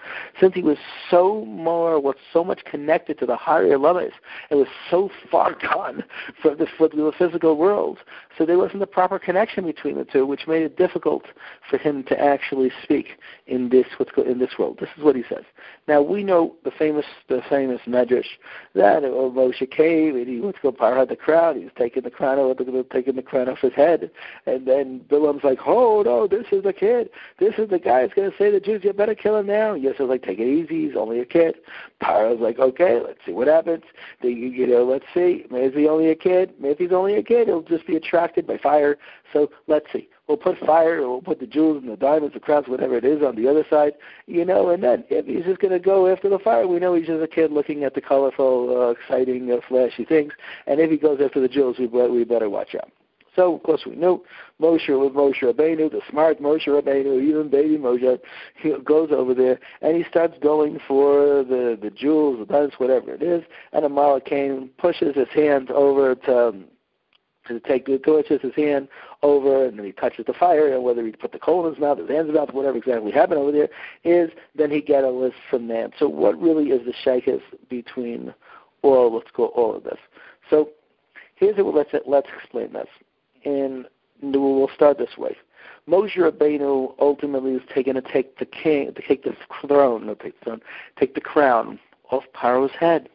Since 0.40 0.54
he 0.54 0.62
was 0.62 0.78
so 1.10 1.44
more, 1.44 2.00
was 2.00 2.16
so 2.32 2.44
much 2.44 2.64
connected 2.64 3.18
to 3.18 3.26
the 3.26 3.36
higher 3.36 3.78
levels, 3.78 4.12
it 4.50 4.54
was 4.54 4.68
so 4.90 5.10
far 5.30 5.54
gone 5.74 6.04
from 6.40 6.58
the, 6.58 6.66
from 6.76 6.90
the 6.90 7.12
physical 7.18 7.56
world, 7.56 7.98
so 8.36 8.46
there 8.46 8.58
wasn't 8.58 8.82
a 8.82 8.86
proper 8.86 9.18
connection 9.18 9.64
between 9.64 9.96
the 9.96 10.04
two, 10.04 10.24
which 10.24 10.46
made 10.46 10.62
it 10.62 10.76
difficult 10.76 11.24
for 11.68 11.78
him 11.78 12.04
to 12.04 12.18
actually 12.18 12.70
speak 12.82 13.08
in 13.46 13.68
this 13.68 13.86
what's 13.96 14.12
in 14.26 14.38
this 14.38 14.58
world. 14.58 14.78
This 14.80 14.90
is 14.96 15.02
what 15.02 15.16
he 15.16 15.24
says. 15.28 15.44
Now 15.86 16.02
we 16.02 16.22
know 16.22 16.54
the 16.64 16.70
famous 16.70 17.06
the 17.28 17.42
famous 17.48 17.80
medrash 17.86 18.26
that 18.74 19.04
oh, 19.04 19.32
Moshe 19.34 19.68
came 19.70 20.16
and 20.16 20.28
he 20.28 20.40
went 20.40 20.56
to 20.56 20.62
go 20.62 20.72
parad 20.72 21.08
the 21.08 21.16
crowd. 21.16 21.47
He 21.56 21.64
was 21.64 21.72
taking 21.76 22.02
the 22.02 22.10
crown 22.10 22.38
off, 22.38 22.56
taking 22.90 23.16
the 23.16 23.22
crown 23.22 23.48
off 23.48 23.58
his 23.58 23.72
head, 23.72 24.10
and 24.46 24.66
then 24.66 25.00
Bilam's 25.08 25.44
like, 25.44 25.58
"Oh 25.66 26.02
no, 26.02 26.26
this 26.26 26.46
is 26.52 26.62
the 26.62 26.72
kid. 26.72 27.10
This 27.38 27.54
is 27.58 27.68
the 27.70 27.78
guy 27.78 28.02
who's 28.02 28.14
going 28.14 28.30
to 28.30 28.36
say 28.36 28.50
the 28.50 28.60
Jews. 28.60 28.82
You 28.84 28.92
better 28.92 29.14
kill 29.14 29.36
him 29.36 29.46
now." 29.46 29.74
Yosef's 29.74 30.08
like, 30.08 30.22
"Take 30.22 30.38
it 30.38 30.48
easy. 30.48 30.86
He's 30.86 30.96
only 30.96 31.20
a 31.20 31.24
kid." 31.24 31.56
Paro's 32.00 32.40
like, 32.40 32.58
"Okay, 32.58 33.00
let's 33.00 33.18
see 33.26 33.32
what 33.32 33.48
happens. 33.48 33.84
The, 34.22 34.30
you 34.30 34.66
know, 34.66 34.84
let's 34.84 35.06
see. 35.14 35.44
Maybe 35.50 35.80
he's 35.80 35.88
only 35.88 36.10
a 36.10 36.14
kid. 36.14 36.54
Maybe 36.58 36.84
he's 36.84 36.92
only 36.92 37.14
a 37.14 37.22
kid. 37.22 37.48
He'll 37.48 37.62
just 37.62 37.86
be 37.86 37.96
attracted 37.96 38.46
by 38.46 38.58
fire. 38.58 38.98
So 39.32 39.50
let's 39.66 39.86
see." 39.92 40.08
We'll 40.28 40.36
put 40.36 40.58
fire, 40.58 41.00
or 41.00 41.08
we'll 41.08 41.22
put 41.22 41.40
the 41.40 41.46
jewels 41.46 41.82
and 41.82 41.90
the 41.90 41.96
diamonds, 41.96 42.34
the 42.34 42.40
crowns, 42.40 42.68
whatever 42.68 42.98
it 42.98 43.04
is, 43.04 43.22
on 43.22 43.34
the 43.34 43.48
other 43.48 43.64
side, 43.70 43.94
you 44.26 44.44
know. 44.44 44.68
And 44.68 44.82
then 44.82 45.04
if 45.08 45.24
he's 45.24 45.44
just 45.44 45.58
going 45.58 45.72
to 45.72 45.78
go 45.78 46.06
after 46.06 46.28
the 46.28 46.38
fire, 46.38 46.68
we 46.68 46.78
know 46.78 46.94
he's 46.94 47.06
just 47.06 47.22
a 47.22 47.26
kid 47.26 47.50
looking 47.50 47.82
at 47.84 47.94
the 47.94 48.02
colorful, 48.02 48.76
uh, 48.76 48.90
exciting, 48.90 49.50
uh, 49.50 49.56
flashy 49.66 50.04
things. 50.04 50.34
And 50.66 50.80
if 50.80 50.90
he 50.90 50.98
goes 50.98 51.20
after 51.24 51.40
the 51.40 51.48
jewels, 51.48 51.78
we 51.78 51.86
we 51.86 52.24
better 52.24 52.50
watch 52.50 52.74
out. 52.74 52.90
So, 53.36 53.54
of 53.54 53.62
course, 53.62 53.82
we 53.86 53.94
know 53.94 54.24
Moshe 54.60 54.88
with 54.88 55.14
Moshe 55.14 55.42
Rabbeinu, 55.42 55.90
the 55.92 56.00
smart 56.10 56.42
Moshe 56.42 56.66
Rabbeinu, 56.66 57.22
even 57.22 57.48
baby 57.48 57.78
Moshe, 57.78 58.18
he 58.56 58.74
goes 58.84 59.10
over 59.12 59.32
there 59.32 59.60
and 59.80 59.96
he 59.96 60.04
starts 60.10 60.36
going 60.42 60.78
for 60.86 61.44
the 61.44 61.78
the 61.80 61.90
jewels, 61.90 62.40
the 62.40 62.46
diamonds, 62.46 62.74
whatever 62.78 63.14
it 63.14 63.22
is. 63.22 63.44
And 63.72 63.84
Amalek 63.84 64.24
came, 64.24 64.70
pushes 64.76 65.14
his 65.14 65.28
hand 65.28 65.70
over 65.70 66.16
to. 66.16 66.48
Um, 66.48 66.64
to 67.48 67.60
take 67.60 67.86
the 67.86 67.98
torches, 67.98 68.40
his 68.42 68.54
hand 68.54 68.88
over, 69.22 69.66
and 69.66 69.78
then 69.78 69.86
he 69.86 69.92
touches 69.92 70.26
the 70.26 70.32
fire, 70.32 70.72
and 70.72 70.82
whether 70.82 71.04
he 71.04 71.12
put 71.12 71.32
the 71.32 71.38
coal 71.38 71.66
in 71.66 71.72
his 71.72 71.80
mouth, 71.80 71.98
his 71.98 72.08
hands 72.08 72.32
mouth, 72.32 72.52
whatever 72.52 72.76
exactly 72.78 73.10
happened 73.10 73.40
over 73.40 73.52
there, 73.52 73.68
is 74.04 74.30
then 74.54 74.70
he 74.70 74.80
get 74.80 75.04
a 75.04 75.10
list 75.10 75.36
from 75.50 75.68
that. 75.68 75.92
So 75.98 76.08
what 76.08 76.40
really 76.40 76.70
is 76.70 76.84
the 76.86 76.92
shaykhs 76.92 77.42
between 77.68 78.34
all, 78.82 79.14
let's 79.14 79.30
go 79.32 79.46
all 79.46 79.74
of 79.74 79.84
this? 79.84 79.98
So 80.50 80.70
here's 81.36 81.56
what 81.56 81.74
let's 81.74 81.90
let's 82.06 82.28
explain 82.36 82.72
this, 82.72 82.88
and 83.44 83.86
we'll 84.22 84.70
start 84.74 84.98
this 84.98 85.16
way. 85.16 85.36
Moshe 85.88 86.16
Rabbeinu 86.16 86.94
ultimately 87.00 87.52
is 87.52 87.62
taken 87.74 87.94
to 87.94 88.02
take 88.02 88.38
the 88.38 88.44
king, 88.44 88.92
to 88.92 89.02
take 89.02 89.24
the 89.24 89.34
throne, 89.60 90.06
no, 90.06 90.14
take 90.14 90.38
the 90.40 90.44
throne, 90.44 90.60
take 90.98 91.14
the 91.14 91.20
crown 91.20 91.78
off 92.10 92.24
Paro's 92.34 92.70
head. 92.78 93.08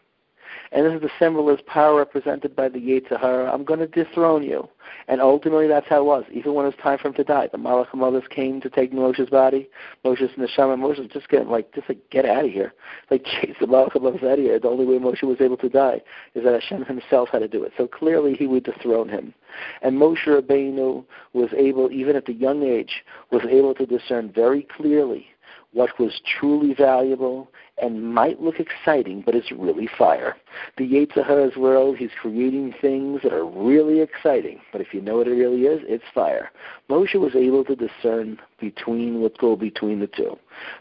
And 0.72 0.86
this 0.86 0.94
is 0.94 1.02
the 1.02 1.10
symbol 1.20 1.50
as 1.52 1.60
power 1.68 1.98
represented 1.98 2.56
by 2.56 2.70
the 2.70 2.80
Yetzer 2.80 3.20
Hara. 3.20 3.52
I'm 3.52 3.64
going 3.64 3.80
to 3.80 3.88
dethrone 3.88 4.44
you. 4.44 4.68
And 5.08 5.22
ultimately, 5.22 5.68
that's 5.68 5.88
how 5.88 6.02
it 6.02 6.06
was. 6.06 6.24
Even 6.32 6.54
when 6.54 6.66
it 6.66 6.70
was 6.70 6.78
time 6.82 6.98
for 6.98 7.10
him 7.10 7.14
to 7.16 7.24
die, 7.24 7.50
the 7.52 7.58
Malach 7.58 7.90
HaMaves 7.90 8.30
came 8.30 8.60
to 8.62 8.70
take 8.70 8.92
Moshe's 8.92 9.30
body. 9.30 9.70
Moshe's 10.04 10.32
neshama. 10.38 10.78
Moshe 10.78 11.12
just 11.12 11.30
get 11.30 11.48
like, 11.48 11.74
just 11.74 11.90
like, 11.90 12.00
get 12.10 12.26
out 12.26 12.46
of 12.46 12.52
here. 12.52 12.74
Like, 13.12 13.26
chase 13.26 13.56
the 13.60 13.68
Malach 13.68 13.94
HaMaves 13.94 14.24
out 14.24 14.40
of 14.40 14.40
here. 14.40 14.60
The 14.60 14.68
only 14.68 14.86
way 14.86 14.98
Moshe 14.98 15.24
was 15.24 15.42
able 15.42 15.58
to 15.58 15.70
die 15.70 16.02
is 16.34 16.44
that 16.44 16.54
Hashem 16.54 16.86
himself 16.86 17.30
had 17.32 17.40
to 17.40 17.48
do 17.48 17.64
it. 17.64 17.74
So 17.78 17.88
clearly, 17.88 18.34
he 18.34 18.48
would 18.48 18.64
dethrone 18.64 19.10
him. 19.10 19.34
And 19.82 20.00
Moshe 20.00 20.26
Rabbeinu 20.26 21.06
was 21.34 21.50
able, 21.56 21.92
even 21.92 22.16
at 22.16 22.26
the 22.26 22.34
young 22.34 22.64
age, 22.64 23.04
was 23.32 23.44
able 23.50 23.76
to 23.76 23.86
discern 23.86 24.32
very 24.32 24.64
clearly 24.64 25.28
what 25.74 26.00
was 26.00 26.22
truly 26.39 26.74
valuable 26.74 27.50
and 27.80 28.13
might 28.13 28.42
look 28.42 28.60
exciting, 28.60 29.24
but 29.25 29.36
it's 29.36 29.51
really 29.51 29.89
fire. 29.98 30.36
The 30.77 30.88
Yetzer 30.88 31.25
Hara's 31.25 31.56
world, 31.58 31.98
he's 31.98 32.12
creating 32.22 32.75
things 32.80 33.22
that 33.24 33.34
are 33.34 33.46
really 33.46 34.00
exciting, 34.00 34.62
but 34.72 34.82
if 34.82 34.94
you 34.94 35.01
know 35.01 35.18
what 35.18 35.27
it 35.27 35.32
really 35.32 35.63
is, 35.63 35.82
it's 35.86 36.03
fire. 36.13 36.51
Moshe 36.89 37.15
was 37.15 37.36
able 37.36 37.65
to 37.65 37.75
discern 37.75 38.39
between 38.60 39.22
what 39.22 39.38
go 39.39 39.56
between 39.56 40.00
the 40.00 40.08
two. 40.08 40.38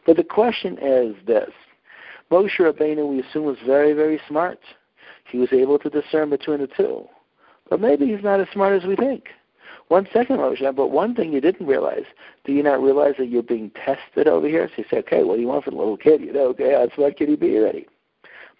But 0.06 0.16
the 0.16 0.25
question 0.25 0.78
is 0.80 1.14
this. 1.26 1.50
Moshe 2.30 2.58
Rabbeinu, 2.58 3.08
we 3.08 3.20
assume, 3.20 3.44
was 3.44 3.58
very, 3.66 3.94
very 3.94 4.20
smart. 4.28 4.61
He 5.30 5.38
was 5.38 5.52
able 5.52 5.78
to 5.78 5.88
discern 5.88 6.30
between 6.30 6.61
the 6.61 6.66
two. 6.66 7.06
But 7.70 7.80
maybe 7.80 8.06
he's 8.06 8.22
not 8.22 8.40
as 8.40 8.49
smart 8.52 8.80
as 8.80 8.87
we 8.87 8.96
think. 8.96 9.25
One 9.92 10.08
second, 10.11 10.38
Moshe, 10.38 10.75
but 10.75 10.87
one 10.87 11.14
thing 11.14 11.34
you 11.34 11.42
didn't 11.42 11.66
realize, 11.66 12.06
do 12.46 12.52
you 12.54 12.62
not 12.62 12.82
realize 12.82 13.16
that 13.18 13.26
you're 13.26 13.42
being 13.42 13.70
tested 13.72 14.26
over 14.26 14.49
here? 14.49 14.66
So 14.68 14.76
you 14.78 14.84
say, 14.90 14.96
okay, 15.00 15.22
what 15.22 15.34
do 15.34 15.42
you 15.42 15.49
want 15.49 15.64
from 15.64 15.75
the 15.75 15.80
little 15.80 15.99
kid? 15.99 16.22
You 16.22 16.32
know, 16.32 16.46
okay, 16.46 16.72
how 16.72 16.88
smart 16.94 17.18
can 17.18 17.28
he 17.28 17.37
be 17.37 17.58
already? 17.58 17.87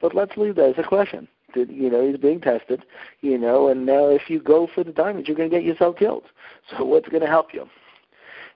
But 0.03 0.15
let's 0.15 0.37
leave 0.37 0.57
that 0.57 0.79
as 0.79 0.85
a 0.85 0.87
question. 0.87 1.27
Did, 1.55 1.71
you 1.71 1.89
know, 1.89 2.07
he's 2.07 2.19
being 2.19 2.39
tested, 2.39 2.85
you 3.23 3.39
know, 3.39 3.69
and 3.69 3.87
now 3.87 4.09
if 4.09 4.29
you 4.29 4.43
go 4.43 4.69
for 4.75 4.85
the 4.85 4.93
diamond, 4.93 5.27
you're 5.27 5.35
going 5.35 5.49
to 5.49 5.57
get 5.57 5.65
yourself 5.65 5.97
killed. 5.97 6.25
So 6.69 6.85
what's 6.85 7.09
going 7.09 7.23
to 7.23 7.27
help 7.27 7.55
you? 7.55 7.67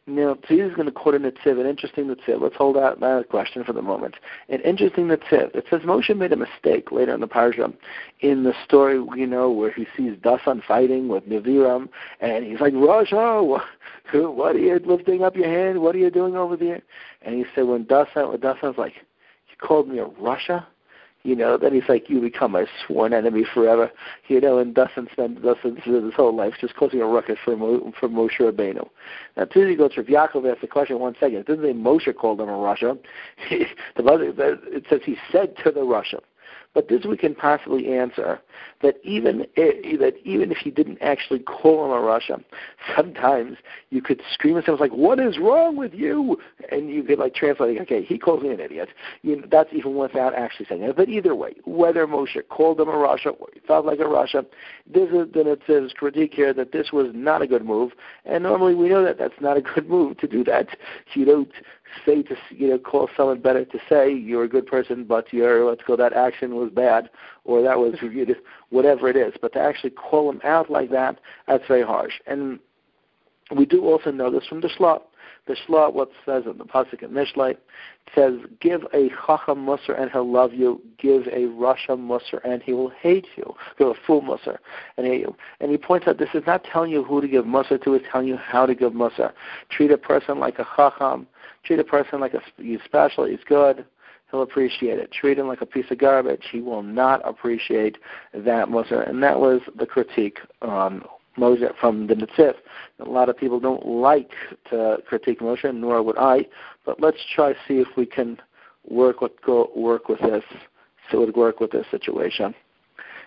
Now, 0.09 0.35
Tzid 0.35 0.71
is 0.71 0.77
going 0.77 0.87
to 0.87 0.93
quote 0.93 1.17
in 1.17 1.23
Netziv, 1.23 1.61
an 1.61 1.67
interesting 1.67 2.07
Netziv. 2.07 2.41
Let's 2.41 2.55
hold 2.55 2.77
out 2.77 3.01
that 3.01 3.29
question 3.29 3.65
for 3.65 3.73
the 3.73 3.83
moment. 3.83 4.15
An 4.49 4.61
interesting 4.61 5.09
Netziv. 5.09 5.53
It 5.57 5.67
says 5.69 5.81
Moshe 5.81 6.17
made 6.17 6.33
a 6.33 6.37
mistake 6.37 6.93
later 6.93 7.13
in 7.13 7.21
the 7.21 7.27
parsha, 7.27 7.75
in 8.21 8.45
the 8.45 8.55
story, 8.65 9.05
you 9.17 9.27
know, 9.27 9.51
where 9.51 9.73
he 9.73 9.85
sees 9.97 10.17
Dasan 10.19 10.63
fighting 10.63 11.09
with 11.09 11.29
Neviram, 11.29 11.89
and 12.21 12.45
he's 12.45 12.61
like, 12.61 12.73
Rasha, 12.73 13.45
what, 13.45 13.65
what 14.37 14.55
are 14.55 14.61
you 14.61 14.79
lifting 14.85 15.25
up 15.25 15.35
your 15.35 15.49
hand? 15.49 15.81
What 15.81 15.97
are 15.97 15.99
you 15.99 16.11
doing 16.11 16.37
over 16.37 16.57
there? 16.57 16.83
And 17.23 17.35
he 17.35 17.45
said, 17.55 17.67
when 17.67 17.85
Dasan, 17.85 18.31
when 18.31 18.39
Dasan's 18.39 18.79
like, 18.79 18.95
you 19.51 19.57
called 19.59 19.89
me 19.89 19.99
a 19.99 20.07
rasha? 20.07 20.67
You 21.26 21.35
know, 21.35 21.59
then 21.59 21.75
he's 21.75 21.88
like, 21.88 22.09
you 22.09 22.21
become 22.21 22.52
my 22.52 22.66
sworn 22.87 23.12
enemy 23.12 23.45
forever, 23.52 23.90
you 24.28 24.40
know, 24.40 24.59
and 24.59 24.73
Dasan 24.73 25.11
spends 25.11 25.40
Dasan 25.40 25.83
his 25.83 26.14
whole 26.14 26.33
life 26.33 26.54
just 26.61 26.76
causing 26.76 27.00
a 27.00 27.04
ruckus 27.04 27.37
for 27.45 27.56
Mo, 27.56 27.92
for 27.99 28.09
Moshe 28.09 28.38
Rabbeinu. 28.38 28.88
Now, 29.37 29.47
Tuesday 29.47 29.75
goes 29.75 29.92
for 29.95 30.04
Yaakov 30.04 30.49
asked 30.49 30.61
the 30.61 30.68
question 30.68 31.00
one 31.00 31.16
second. 31.18 31.38
It 31.38 31.47
doesn't 31.47 31.64
say 31.64 31.73
Moshe 31.73 32.14
called 32.14 32.40
him 32.40 32.49
a 32.49 32.52
rasha. 32.52 32.97
it 33.50 34.85
says 34.88 35.00
he 35.04 35.16
said 35.33 35.56
to 35.64 35.73
the 35.73 35.80
rasha. 35.80 36.21
But 36.76 36.88
this 36.88 37.06
we 37.06 37.16
can 37.16 37.35
possibly 37.35 37.90
answer 37.90 38.38
that 38.83 38.97
even 39.02 39.47
if, 39.56 39.99
that 39.99 40.14
even 40.25 40.52
if 40.52 40.59
he 40.59 40.71
didn't 40.71 40.99
actually 41.00 41.38
call 41.38 41.87
him 41.87 41.90
a 41.90 41.95
rasha, 41.95 42.45
sometimes 42.95 43.56
you 43.88 44.02
could 44.02 44.21
scream 44.30 44.59
at 44.59 44.66
someone 44.66 44.83
like, 44.83 44.92
"What 44.92 45.18
is 45.18 45.38
wrong 45.38 45.78
with 45.78 45.95
you?" 45.95 46.38
And 46.71 46.90
you 46.90 47.02
could 47.02 47.18
like 47.18 47.35
translate, 47.35 47.80
"Okay, 47.80 48.02
he 48.02 48.18
calls 48.18 48.42
me 48.42 48.50
an 48.50 48.61
idiot." 48.61 48.90
You 49.23 49.37
know, 49.37 49.47
that's 49.50 49.71
even 49.73 49.97
without 49.97 50.35
actually 50.35 50.66
saying 50.66 50.83
it. 50.83 50.95
But 50.95 51.09
either 51.09 51.35
way, 51.35 51.54
whether 51.64 52.06
Moshe 52.06 52.47
called 52.50 52.78
him 52.78 52.88
a 52.88 52.92
rasha 52.92 53.35
or 53.40 53.49
he 53.54 53.61
felt 53.61 53.87
like 53.87 54.00
a 54.00 54.02
rasha, 54.02 54.45
this 54.87 55.09
is 55.09 55.33
then 55.33 55.47
it 55.47 55.62
says 55.66 55.95
critique 55.95 56.35
here 56.35 56.52
that 56.52 56.73
this 56.73 56.92
was 56.92 57.06
not 57.14 57.40
a 57.40 57.47
good 57.47 57.64
move. 57.64 57.92
And 58.26 58.42
normally 58.42 58.75
we 58.75 58.90
know 58.90 59.02
that 59.02 59.16
that's 59.16 59.40
not 59.40 59.56
a 59.56 59.62
good 59.62 59.88
move 59.88 60.18
to 60.18 60.28
do 60.28 60.45
that. 60.45 60.68
You 61.14 61.25
don't 61.25 61.50
say 62.05 62.23
to 62.23 62.37
you 62.50 62.69
know 62.69 62.78
call 62.78 63.09
someone 63.16 63.40
better 63.40 63.64
to 63.64 63.78
say 63.88 64.12
you're 64.12 64.45
a 64.45 64.49
good 64.49 64.66
person, 64.66 65.05
but 65.05 65.33
your 65.33 65.69
let's 65.69 65.83
go 65.87 65.97
that 65.97 66.12
action 66.12 66.55
was 66.55 66.71
bad 66.71 67.11
or 67.45 67.62
that 67.62 67.78
was 67.78 67.95
you 68.02 68.26
know, 68.26 68.35
whatever 68.71 69.09
it 69.09 69.16
is. 69.16 69.35
But 69.40 69.52
to 69.55 69.61
actually 69.61 69.90
call 69.90 70.31
them 70.31 70.40
out 70.45 70.71
like 70.71 70.90
that, 70.90 71.21
that's 71.47 71.66
very 71.66 71.83
harsh. 71.83 72.14
And 72.26 72.59
we 73.55 73.66
do 73.66 73.85
also 73.85 74.11
know 74.11 74.31
this 74.31 74.47
from 74.47 74.61
the 74.61 74.69
Shlot. 74.69 75.02
The 75.47 75.57
Shlot, 75.69 75.93
what 75.93 76.11
says 76.25 76.43
in 76.45 76.59
the 76.59 76.64
pasuk 76.64 77.05
in 77.05 77.11
Mishlei, 77.11 77.57
says, 78.12 78.35
"Give 78.61 78.85
a 78.93 79.11
chacham 79.11 79.64
musar 79.64 80.00
and 80.00 80.11
he'll 80.11 80.28
love 80.28 80.52
you. 80.52 80.83
Give 80.99 81.28
a 81.28 81.47
rasha 81.47 81.90
musar 81.90 82.40
and 82.43 82.62
he 82.62 82.73
will 82.73 82.88
hate 82.88 83.28
you. 83.37 83.55
Give 83.78 83.88
a 83.88 83.95
fool 84.07 84.23
musar 84.23 84.59
and 84.97 85.07
hate 85.07 85.21
you." 85.21 85.37
And 85.61 85.71
he 85.71 85.78
points 85.78 86.09
out 86.09 86.19
this 86.19 86.35
is 86.35 86.45
not 86.47 86.64
telling 86.64 86.90
you 86.90 87.05
who 87.05 87.21
to 87.21 87.28
give 87.28 87.45
musar 87.45 87.81
to; 87.85 87.95
it's 87.95 88.05
telling 88.11 88.26
you 88.26 88.37
how 88.37 88.66
to 88.66 88.75
give 88.75 88.93
musar. 88.93 89.33
Treat 89.69 89.93
a 89.93 89.99
person 89.99 90.40
like 90.40 90.59
a 90.59 90.66
chacham 90.76 91.28
Treat 91.66 91.80
a 91.80 91.85
person 91.85 92.20
like 92.20 92.35
a, 92.35 92.40
he's 92.58 92.78
special, 92.85 93.25
he's 93.25 93.40
good, 93.49 93.85
he'll 94.30 94.42
appreciate 94.42 94.99
it. 94.99 95.11
Treat 95.11 95.38
him 95.38 95.49
like 95.49 95.62
a 95.62 95.66
piece 95.66 95.87
of 95.90 95.99
garbage, 95.99 96.44
he 96.50 96.61
will 96.61 96.82
not 96.82 97.26
appreciate 97.28 97.99
that 98.32 98.70
Musa. 98.70 99.04
And 99.06 99.23
that 99.23 99.40
was 99.40 99.61
the 99.76 99.87
critique 99.87 100.38
on 100.62 101.02
Moshe 101.37 101.68
from 101.80 102.06
the 102.06 102.14
Netziv. 102.14 102.54
A 103.00 103.04
lot 103.04 103.28
of 103.28 103.37
people 103.37 103.58
don't 103.61 103.85
like 103.85 104.30
to 104.70 104.99
critique 105.06 105.40
Moshe, 105.40 105.75
nor 105.75 106.02
would 106.02 106.18
I. 106.18 106.46
But 106.85 107.00
let's 107.00 107.18
try 107.35 107.52
to 107.52 107.58
see 107.66 107.75
if 107.75 107.88
we 107.96 108.06
can 108.06 108.38
work 108.88 109.20
with 109.20 109.32
go 109.44 109.70
work 109.75 110.08
with 110.08 110.20
this. 110.20 110.44
So 111.11 111.23
it 111.23 111.26
would 111.26 111.37
work 111.37 111.61
with 111.61 111.73
this 111.73 111.87
situation. 111.90 112.54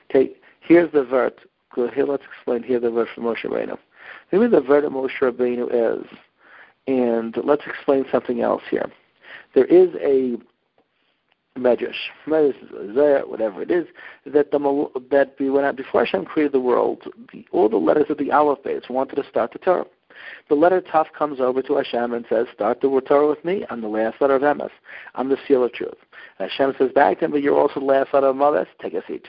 Okay, 0.10 0.32
here's 0.62 0.92
the 0.92 1.04
vert. 1.04 1.40
Here, 1.76 2.06
let's 2.06 2.24
explain 2.36 2.64
here 2.64 2.80
the 2.80 2.90
vert 2.90 3.10
from 3.14 3.26
Moshe 3.26 3.46
Rabbeinu. 3.46 3.78
Maybe 4.32 4.48
the 4.48 4.62
vert 4.62 4.84
of 4.86 4.92
Moshe 4.92 5.20
Rabbeinu 5.22 5.68
is 5.72 6.08
and 6.88 7.36
let's 7.44 7.66
explain 7.66 8.06
something 8.12 8.42
else 8.42 8.64
here. 8.70 8.90
There 9.54 9.66
is 9.66 9.90
a 10.02 10.38
medrash, 11.58 12.10
whatever 12.26 13.62
it 13.62 13.72
is, 13.72 13.88
that 14.26 14.52
the 14.52 14.90
that 15.12 15.36
we 15.40 15.50
when 15.50 15.76
before 15.76 16.06
Hashem 16.06 16.26
created 16.26 16.54
the 16.54 16.60
world, 16.60 17.04
the, 17.34 17.46
all 17.52 17.70
the 17.70 17.78
letters 17.78 18.06
of 18.10 18.18
the 18.18 18.32
alphabet 18.32 18.90
wanted 18.90 19.16
to 19.16 19.30
start 19.30 19.52
the 19.52 19.60
Torah. 19.60 19.86
The 20.50 20.56
letter 20.56 20.82
Taf 20.82 21.06
comes 21.18 21.40
over 21.40 21.62
to 21.62 21.76
Hashem 21.76 22.14
and 22.14 22.26
says, 22.28 22.48
"Start 22.54 22.82
the 22.82 23.02
Torah 23.06 23.28
with 23.28 23.44
me. 23.46 23.66
I'm 23.70 23.82
the 23.82 23.88
last 23.88 24.20
letter 24.20 24.36
of 24.36 24.42
Emes. 24.42 24.72
I'm 25.16 25.30
the 25.30 25.38
seal 25.48 25.64
of 25.64 25.74
truth." 25.74 25.98
And 26.38 26.50
Hashem 26.50 26.76
says 26.78 26.92
back 26.92 27.20
to 27.20 27.26
him, 27.26 27.32
"But 27.32 27.42
you're 27.42 27.58
also 27.58 27.80
the 27.80 27.86
last 27.86 28.14
letter 28.14 28.28
of 28.28 28.36
Maves. 28.36 28.68
Take 28.82 28.94
a 28.94 29.06
seat." 29.06 29.28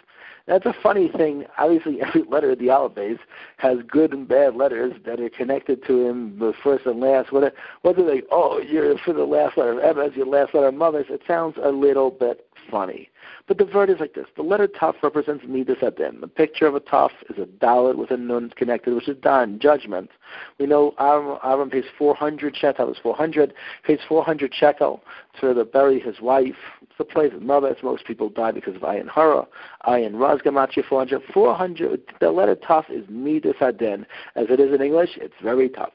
That's 0.50 0.66
a 0.66 0.72
funny 0.72 1.06
thing. 1.06 1.46
Obviously, 1.58 2.02
every 2.06 2.24
letter 2.24 2.50
of 2.50 2.58
the 2.58 2.70
alphabet 2.70 3.18
has 3.58 3.78
good 3.86 4.12
and 4.12 4.26
bad 4.26 4.56
letters 4.56 4.92
that 5.06 5.20
are 5.20 5.30
connected 5.30 5.86
to 5.86 6.08
him, 6.08 6.36
the 6.40 6.52
first 6.52 6.86
and 6.86 6.98
last. 6.98 7.30
What, 7.30 7.54
what 7.82 7.96
do 7.96 8.04
they? 8.04 8.22
Oh, 8.32 8.58
you're 8.58 8.98
for 8.98 9.12
the 9.12 9.24
last 9.24 9.56
letter 9.56 9.80
of 9.80 9.96
Emes, 9.96 10.16
your 10.16 10.26
last 10.26 10.52
letter 10.52 10.66
of 10.66 10.74
Maves. 10.74 11.08
It 11.08 11.22
sounds 11.24 11.56
a 11.62 11.70
little 11.70 12.10
bit 12.10 12.49
funny. 12.70 13.10
But 13.46 13.58
the 13.58 13.64
word 13.64 13.90
is 13.90 14.00
like 14.00 14.14
this. 14.14 14.26
The 14.36 14.42
letter 14.42 14.68
Taf 14.68 14.94
represents 15.02 15.44
Midas 15.46 15.78
HaDin. 15.78 16.20
The 16.20 16.28
picture 16.28 16.66
of 16.66 16.74
a 16.74 16.80
Taf 16.80 17.10
is 17.28 17.38
a 17.38 17.46
Dalet 17.46 17.96
with 17.96 18.10
a 18.10 18.16
Nun 18.16 18.50
connected, 18.56 18.94
which 18.94 19.08
is 19.08 19.16
Dan, 19.22 19.58
judgment. 19.58 20.10
We 20.58 20.66
know 20.66 20.94
Aaron, 20.98 21.70
pays 21.70 21.84
400 21.98 22.56
shekel. 22.56 22.90
It's 22.90 23.00
400. 23.00 23.52
Pays 23.84 23.98
400 24.08 24.54
shekel 24.54 25.02
to 25.40 25.64
bury 25.64 26.00
his 26.00 26.20
wife. 26.20 26.54
It's 26.82 26.98
the 26.98 27.04
place 27.04 27.32
of 27.34 27.42
mother. 27.42 27.74
Most 27.82 28.04
people 28.04 28.28
die 28.28 28.52
because 28.52 28.76
of 28.76 28.82
Ayin 28.82 29.08
Hara. 29.08 29.46
Ayin 29.86 30.18
Raz 30.18 30.40
Gamatria 30.40 30.84
400. 30.88 31.22
400. 31.32 32.02
The 32.20 32.30
letter 32.30 32.56
Taf 32.56 32.90
is 32.90 33.04
Midas 33.08 33.56
HaDin. 33.60 34.06
As 34.36 34.46
it 34.48 34.60
is 34.60 34.72
in 34.72 34.82
English, 34.82 35.10
it's 35.16 35.34
very 35.42 35.68
tough. 35.68 35.92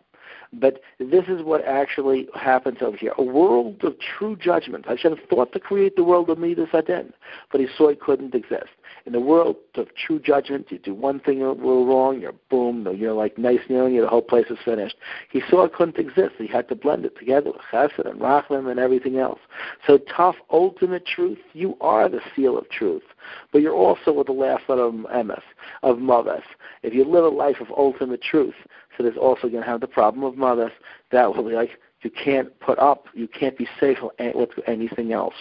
But 0.59 0.81
this 0.99 1.25
is 1.27 1.41
what 1.43 1.65
actually 1.65 2.27
happens 2.33 2.77
over 2.81 2.95
here. 2.95 3.13
A 3.17 3.23
world 3.23 3.83
of 3.83 3.95
true 3.99 4.35
judgment. 4.35 4.85
Hashem 4.85 5.17
thought 5.29 5.51
to 5.53 5.59
create 5.59 5.95
the 5.95 6.03
world 6.03 6.29
of 6.29 6.37
Midas 6.37 6.69
HaDin, 6.71 7.11
but 7.51 7.61
he 7.61 7.67
saw 7.77 7.89
it 7.89 7.99
couldn't 7.99 8.33
exist. 8.33 8.69
In 9.05 9.13
the 9.13 9.19
world 9.19 9.57
of 9.75 9.87
true 9.95 10.19
judgment, 10.19 10.67
you 10.71 10.79
do 10.79 10.93
one 10.93 11.19
thing 11.19 11.41
wrong, 11.41 12.19
you're 12.19 12.33
boom, 12.49 12.87
you're 12.95 13.13
like 13.13 13.37
nice 13.37 13.59
nearly, 13.69 13.99
the 13.99 14.07
whole 14.07 14.21
place 14.21 14.45
is 14.49 14.57
finished. 14.63 14.95
He 15.29 15.41
saw 15.49 15.63
it 15.65 15.73
couldn't 15.73 15.99
exist. 15.99 16.35
He 16.37 16.47
had 16.47 16.67
to 16.69 16.75
blend 16.75 17.05
it 17.05 17.17
together 17.17 17.51
with 17.51 17.61
chesed 17.71 18.09
and 18.09 18.19
rachman 18.19 18.69
and 18.69 18.79
everything 18.79 19.17
else. 19.17 19.39
So 19.85 19.99
tough, 20.15 20.35
ultimate 20.51 21.05
truth, 21.05 21.39
you 21.53 21.77
are 21.81 22.09
the 22.09 22.21
seal 22.35 22.57
of 22.57 22.69
truth, 22.69 23.03
but 23.51 23.61
you're 23.61 23.73
also 23.73 24.13
with 24.13 24.27
the 24.27 24.33
last 24.33 24.63
letter 24.67 24.83
of 24.83 24.93
emes, 24.93 25.41
of 25.83 25.97
maves. 25.97 26.43
If 26.81 26.93
you 26.93 27.03
live 27.03 27.25
a 27.25 27.29
life 27.29 27.57
of 27.59 27.67
ultimate 27.75 28.21
truth, 28.21 28.55
so 28.97 29.03
there's 29.03 29.17
also 29.17 29.49
going 29.49 29.63
to 29.63 29.69
have 29.69 29.81
the 29.81 29.87
problem 29.87 30.23
of 30.23 30.37
mothers 30.37 30.71
that 31.11 31.35
will 31.35 31.43
be 31.43 31.55
like 31.55 31.71
you 32.01 32.11
can't 32.11 32.57
put 32.59 32.77
up, 32.77 33.07
you 33.13 33.27
can't 33.27 33.57
be 33.57 33.67
safe 33.79 33.97
with 34.19 34.49
anything 34.67 35.11
else. 35.11 35.33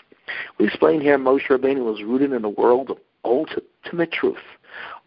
We 0.59 0.67
explain 0.67 1.01
here 1.01 1.19
Moshe 1.19 1.47
Rabbeinu 1.49 1.85
was 1.85 2.03
rooted 2.03 2.33
in 2.33 2.45
a 2.45 2.49
world 2.49 2.91
of 2.91 2.99
ultimate 3.25 4.13
truth. 4.13 4.39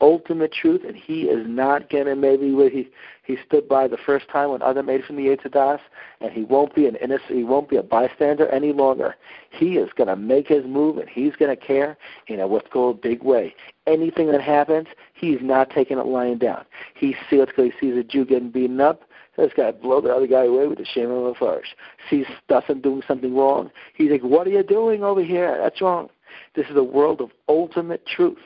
Ultimate 0.01 0.51
truth, 0.51 0.81
and 0.87 0.95
he 0.95 1.23
is 1.23 1.45
not 1.47 1.89
going 1.89 2.05
to 2.05 2.15
maybe 2.15 2.49
he 2.69 2.89
he 3.23 3.37
stood 3.45 3.67
by 3.67 3.87
the 3.89 3.97
first 3.97 4.29
time 4.29 4.51
when 4.51 4.61
other 4.61 4.81
made 4.81 5.03
from 5.03 5.17
the 5.17 5.25
Eitz 5.25 5.41
HaDaas, 5.41 5.79
and 6.21 6.31
he 6.31 6.43
won't 6.43 6.73
be 6.73 6.87
an 6.87 6.95
innocent, 6.95 7.31
he 7.31 7.43
won't 7.43 7.67
be 7.67 7.75
a 7.75 7.83
bystander 7.83 8.47
any 8.49 8.71
longer. 8.71 9.15
He 9.49 9.77
is 9.77 9.89
going 9.97 10.07
to 10.07 10.15
make 10.15 10.47
his 10.47 10.65
move, 10.65 10.97
and 10.97 11.09
he's 11.09 11.35
going 11.35 11.55
to 11.55 11.61
care 11.61 11.97
in 12.27 12.39
a 12.39 12.47
what's 12.47 12.69
called 12.71 13.01
big 13.01 13.23
way. 13.23 13.53
Anything 13.85 14.31
that 14.31 14.41
happens, 14.41 14.87
he's 15.13 15.39
not 15.41 15.69
taking 15.71 15.97
it 15.97 16.05
lying 16.05 16.37
down. 16.37 16.63
He 16.95 17.15
sees, 17.29 17.47
he 17.57 17.73
sees 17.81 17.97
a 17.97 18.03
Jew 18.03 18.23
getting 18.23 18.49
beaten 18.49 18.79
up, 18.79 19.03
this 19.37 19.53
guy 19.55 19.71
blow 19.71 20.01
the 20.01 20.13
other 20.13 20.25
guy 20.25 20.45
away 20.45 20.67
with 20.67 20.79
the 20.79 20.85
shame 20.85 21.11
of 21.11 21.23
a 21.23 21.33
flourish. 21.35 21.75
Sees 22.09 22.25
Dasan 22.49 22.81
doing 22.81 23.03
something 23.07 23.35
wrong. 23.35 23.69
He's 23.93 24.09
like, 24.09 24.23
What 24.23 24.47
are 24.47 24.51
you 24.51 24.63
doing 24.63 25.03
over 25.03 25.23
here? 25.23 25.57
That's 25.61 25.79
wrong. 25.79 26.09
This 26.55 26.67
is 26.69 26.75
a 26.75 26.83
world 26.83 27.21
of 27.21 27.29
ultimate 27.47 28.05
truth. 28.05 28.39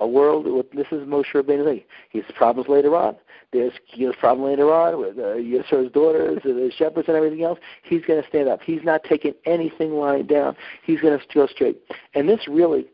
A 0.00 0.06
world 0.06 0.46
with 0.46 0.70
this 0.72 0.86
is 0.90 1.06
Moshe 1.06 1.32
Rabbeinu. 1.34 1.84
He 2.08 2.18
has 2.18 2.30
problems 2.34 2.68
later 2.68 2.96
on. 2.96 3.16
There's 3.52 3.72
he 3.86 4.04
has 4.04 4.14
problem 4.16 4.48
later 4.48 4.72
on 4.72 4.98
with 4.98 5.18
uh, 5.18 5.36
Yisro's 5.36 5.92
daughters, 5.92 6.40
and 6.44 6.56
the 6.56 6.72
shepherds, 6.76 7.08
and 7.08 7.16
everything 7.16 7.44
else. 7.44 7.58
He's 7.82 8.04
going 8.04 8.22
to 8.22 8.28
stand 8.28 8.48
up. 8.48 8.60
He's 8.62 8.82
not 8.82 9.04
taking 9.04 9.34
anything 9.44 9.92
lying 9.92 10.26
down. 10.26 10.56
He's 10.84 11.00
going 11.00 11.18
to 11.18 11.24
go 11.34 11.46
straight. 11.46 11.82
And 12.14 12.28
this 12.28 12.48
really 12.48 12.86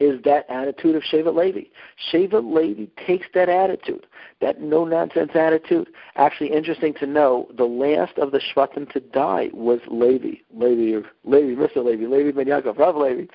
is 0.00 0.22
that 0.24 0.48
attitude 0.48 0.96
of 0.96 1.02
Shevet 1.02 1.34
Levi. 1.34 1.68
Shevet 2.12 2.52
Levi 2.52 2.86
takes 3.06 3.26
that 3.34 3.48
attitude, 3.48 4.06
that 4.40 4.60
no 4.60 4.84
nonsense 4.84 5.32
attitude. 5.34 5.88
Actually, 6.16 6.52
interesting 6.52 6.94
to 6.94 7.06
know, 7.06 7.48
the 7.56 7.64
last 7.64 8.18
of 8.18 8.32
the 8.32 8.40
Shvatim 8.40 8.90
to 8.92 9.00
die 9.00 9.50
was 9.52 9.80
Levi, 9.88 10.36
Levi, 10.52 11.06
Levi, 11.24 11.60
Mr. 11.60 11.84
Levi, 11.84 12.06
Levi 12.06 12.32
Ben 12.32 12.46
Yaakov, 12.46 12.78
Rav 12.78 12.96
Levi. 12.96 13.26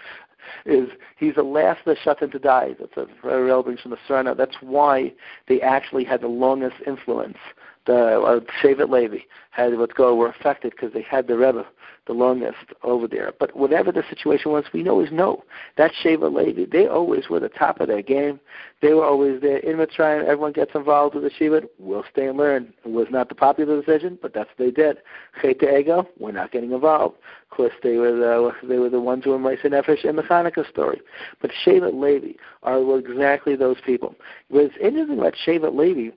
Is 0.65 0.89
he's 1.17 1.35
the 1.35 1.43
last 1.43 1.79
of 1.85 1.95
the 1.95 1.95
Shvatim 1.95 2.31
to 2.31 2.39
die. 2.39 2.75
That's 2.79 2.97
a 2.97 3.05
very 3.21 3.43
relevant 3.45 3.79
from 3.79 3.91
the 3.91 3.97
Serena. 4.07 4.35
That's 4.35 4.57
why 4.61 5.13
they 5.47 5.61
actually 5.61 6.03
had 6.03 6.21
the 6.21 6.27
longest 6.27 6.77
influence. 6.85 7.37
The 7.85 8.19
uh, 8.21 8.39
Shevet 8.61 8.89
Levi 8.89 9.19
had 9.51 9.77
what's 9.77 9.93
go 9.93 10.15
were 10.15 10.29
affected 10.29 10.71
because 10.71 10.93
they 10.93 11.01
had 11.01 11.27
the 11.27 11.37
Rebbe 11.37 11.65
the 12.09 12.13
longest 12.13 12.57
over 12.83 13.07
there. 13.07 13.31
But 13.39 13.55
whatever 13.55 13.91
the 13.91 14.03
situation 14.09 14.51
was, 14.51 14.65
we 14.73 14.87
always 14.89 15.11
know 15.11 15.43
that 15.77 15.91
Shevet 16.03 16.33
Levi, 16.33 16.65
they 16.69 16.87
always 16.87 17.29
were 17.29 17.39
the 17.39 17.49
top 17.49 17.79
of 17.79 17.87
their 17.87 18.01
game. 18.01 18.39
They 18.81 18.93
were 18.93 19.05
always 19.05 19.41
there 19.41 19.57
in 19.57 19.77
Mitzrayim. 19.77 20.23
Everyone 20.23 20.51
gets 20.51 20.71
involved 20.73 21.13
with 21.13 21.23
the 21.23 21.29
Shevet. 21.29 21.69
We'll 21.77 22.03
stay 22.11 22.27
and 22.27 22.37
learn. 22.37 22.73
It 22.83 22.91
was 22.91 23.07
not 23.11 23.29
the 23.29 23.35
popular 23.35 23.79
decision, 23.79 24.17
but 24.21 24.33
that's 24.33 24.49
what 24.49 24.57
they 24.57 24.71
did. 24.71 24.97
Chet 25.41 25.61
Ego, 25.61 26.07
we're 26.19 26.31
not 26.31 26.51
getting 26.51 26.71
involved. 26.71 27.17
Of 27.51 27.55
course, 27.55 27.73
they 27.83 27.97
were 27.97 28.11
the 28.11 28.51
they 28.67 28.79
were 28.79 28.89
the 28.89 28.99
ones 28.99 29.23
who 29.23 29.31
were 29.31 29.37
Meiser 29.37 29.65
Nefesh 29.65 30.03
in 30.03 30.15
the 30.15 30.23
Hanukkah 30.23 30.67
story. 30.69 31.01
But 31.41 31.51
Shevet 31.63 31.93
Levi 31.93 32.33
are 32.63 32.81
were 32.81 32.97
exactly 32.97 33.55
those 33.55 33.77
people. 33.85 34.15
What's 34.49 34.73
interesting 34.81 35.19
about 35.19 35.35
Shevet 35.45 35.75
Levi 35.75 36.15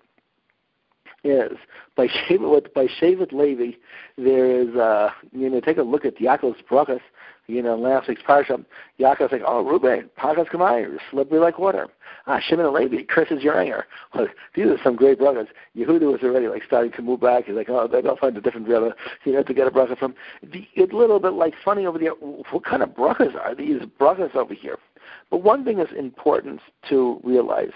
is 1.25 1.57
by 1.97 2.07
Shevet 2.29 2.73
by 2.75 2.87
Shevet 3.01 3.33
Levi, 3.33 3.77
there 4.17 4.47
is 4.47 4.75
uh 4.77 5.11
you 5.33 5.49
know 5.51 5.61
take 5.61 5.79
a 5.79 5.83
look 5.83 6.05
at 6.05 6.17
Yaakov's 6.19 6.63
brachas. 6.71 7.01
You 7.49 7.61
know, 7.61 7.75
last 7.75 8.09
week's 8.09 8.23
parsha, 8.23 8.65
Yaakov's 9.01 9.33
like, 9.33 9.43
"Oh, 9.45 9.65
Pagas 10.17 10.49
Kamayr, 10.49 10.97
slippery 11.11 11.41
like 11.41 11.59
water." 11.59 11.89
Ah, 12.27 12.39
Shimon 12.41 12.67
and 12.67 12.75
Levi 12.75 13.03
curses 13.03 13.43
your 13.43 13.59
anger. 13.59 13.85
Well, 14.15 14.29
these 14.55 14.67
are 14.67 14.79
some 14.85 14.95
great 14.95 15.19
brothers. 15.19 15.49
Yehuda 15.77 16.13
was 16.13 16.23
already 16.23 16.47
like 16.47 16.63
starting 16.65 16.93
to 16.93 17.03
move 17.03 17.21
back. 17.21 17.47
He's 17.47 17.57
like, 17.57 17.69
"Oh, 17.69 17.89
maybe 17.91 18.09
I'll 18.09 18.17
find 18.17 18.37
a 18.37 18.41
different 18.41 18.69
brother, 18.69 18.95
you 19.25 19.33
know, 19.33 19.43
to 19.43 19.55
get 19.55 19.67
a 19.67 19.71
bracha 19.71 19.99
from." 19.99 20.15
The, 20.43 20.67
it's 20.75 20.93
a 20.93 20.97
little 20.97 21.19
bit 21.19 21.33
like 21.33 21.55
funny 21.65 21.85
over 21.85 21.99
there. 21.99 22.13
What 22.13 22.65
kind 22.65 22.83
of 22.83 22.91
brachas 22.91 23.35
are 23.35 23.55
these 23.57 23.83
brachas 24.01 24.37
over 24.37 24.55
here? 24.55 24.79
But 25.31 25.43
one 25.43 25.65
thing 25.65 25.81
is 25.81 25.89
important 25.99 26.61
to 26.91 27.21
realize 27.25 27.73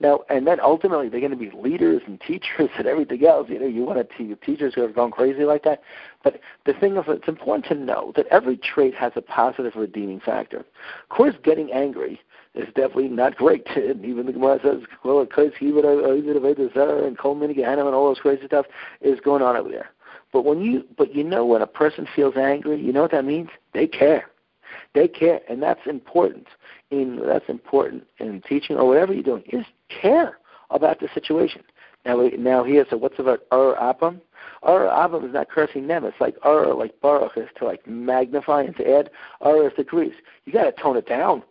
now, 0.00 0.20
and 0.30 0.46
then 0.46 0.58
ultimately 0.60 1.08
they're 1.08 1.20
going 1.20 1.30
to 1.30 1.36
be 1.36 1.50
leaders 1.50 2.02
and 2.06 2.20
teachers 2.20 2.70
and 2.78 2.86
everything 2.86 3.24
else. 3.26 3.48
You 3.48 3.60
know, 3.60 3.66
you 3.66 3.84
want 3.84 3.98
to 3.98 4.16
see 4.16 4.34
teachers 4.34 4.74
who 4.74 4.84
are 4.84 4.88
going 4.88 5.12
crazy 5.12 5.44
like 5.44 5.64
that. 5.64 5.82
But 6.24 6.40
the 6.66 6.72
thing 6.72 6.96
is, 6.96 7.04
it's 7.08 7.28
important 7.28 7.66
to 7.66 7.74
know 7.74 8.12
that 8.16 8.26
every 8.28 8.56
trait 8.56 8.94
has 8.94 9.12
a 9.16 9.22
positive 9.22 9.74
redeeming 9.76 10.20
factor. 10.20 10.58
Of 10.60 11.08
course, 11.10 11.34
getting 11.42 11.70
angry 11.72 12.20
is 12.54 12.66
definitely 12.68 13.08
not 13.08 13.36
great. 13.36 13.66
And 13.76 14.04
even 14.04 14.26
the 14.26 14.32
Gemara 14.32 14.60
says, 14.62 14.80
well, 15.04 15.24
because 15.24 15.52
uh, 15.52 15.58
he 15.58 15.72
would 15.72 15.84
have 15.84 15.98
and 15.98 17.18
Kol 17.18 17.34
Gehenna 17.34 17.86
and 17.86 17.94
all 17.94 18.08
those 18.08 18.20
crazy 18.20 18.46
stuff 18.46 18.66
is 19.00 19.20
going 19.20 19.42
on 19.42 19.56
over 19.56 19.68
there. 19.68 19.90
But 20.32 20.44
when 20.44 20.60
you, 20.60 20.84
but 20.96 21.14
you 21.14 21.24
know, 21.24 21.44
when 21.44 21.62
a 21.62 21.66
person 21.66 22.06
feels 22.14 22.36
angry, 22.36 22.80
you 22.80 22.92
know 22.92 23.02
what 23.02 23.10
that 23.10 23.24
means? 23.24 23.50
They 23.74 23.86
care. 23.86 24.26
They 24.94 25.08
care, 25.08 25.40
and 25.48 25.62
that's 25.62 25.86
important. 25.86 26.46
In 26.90 27.20
that's 27.24 27.48
important 27.48 28.04
in 28.18 28.42
teaching 28.42 28.76
or 28.76 28.86
whatever 28.86 29.12
you're 29.12 29.22
doing 29.22 29.44
is 29.46 29.64
care 30.00 30.38
about 30.70 31.00
the 31.00 31.08
situation. 31.12 31.62
Now, 32.04 32.30
now 32.38 32.64
here, 32.64 32.86
so 32.88 32.96
what's 32.96 33.18
about 33.18 33.40
Ur 33.52 33.76
Abam? 33.76 34.20
Ur 34.66 34.88
Abam 34.88 35.26
is 35.26 35.34
not 35.34 35.50
cursing 35.50 35.86
them. 35.86 36.04
It's 36.04 36.20
like 36.20 36.34
Ur, 36.46 36.72
like 36.74 36.98
Baruch, 37.00 37.36
is 37.36 37.48
to 37.58 37.64
like 37.66 37.86
magnify 37.86 38.62
and 38.62 38.76
to 38.76 38.98
add. 38.98 39.10
Ur 39.44 39.66
is 39.66 39.74
to 39.76 39.82
decrease. 39.82 40.14
You 40.44 40.52
got 40.52 40.64
to 40.64 40.72
tone 40.72 40.96
it 40.96 41.06
down. 41.06 41.42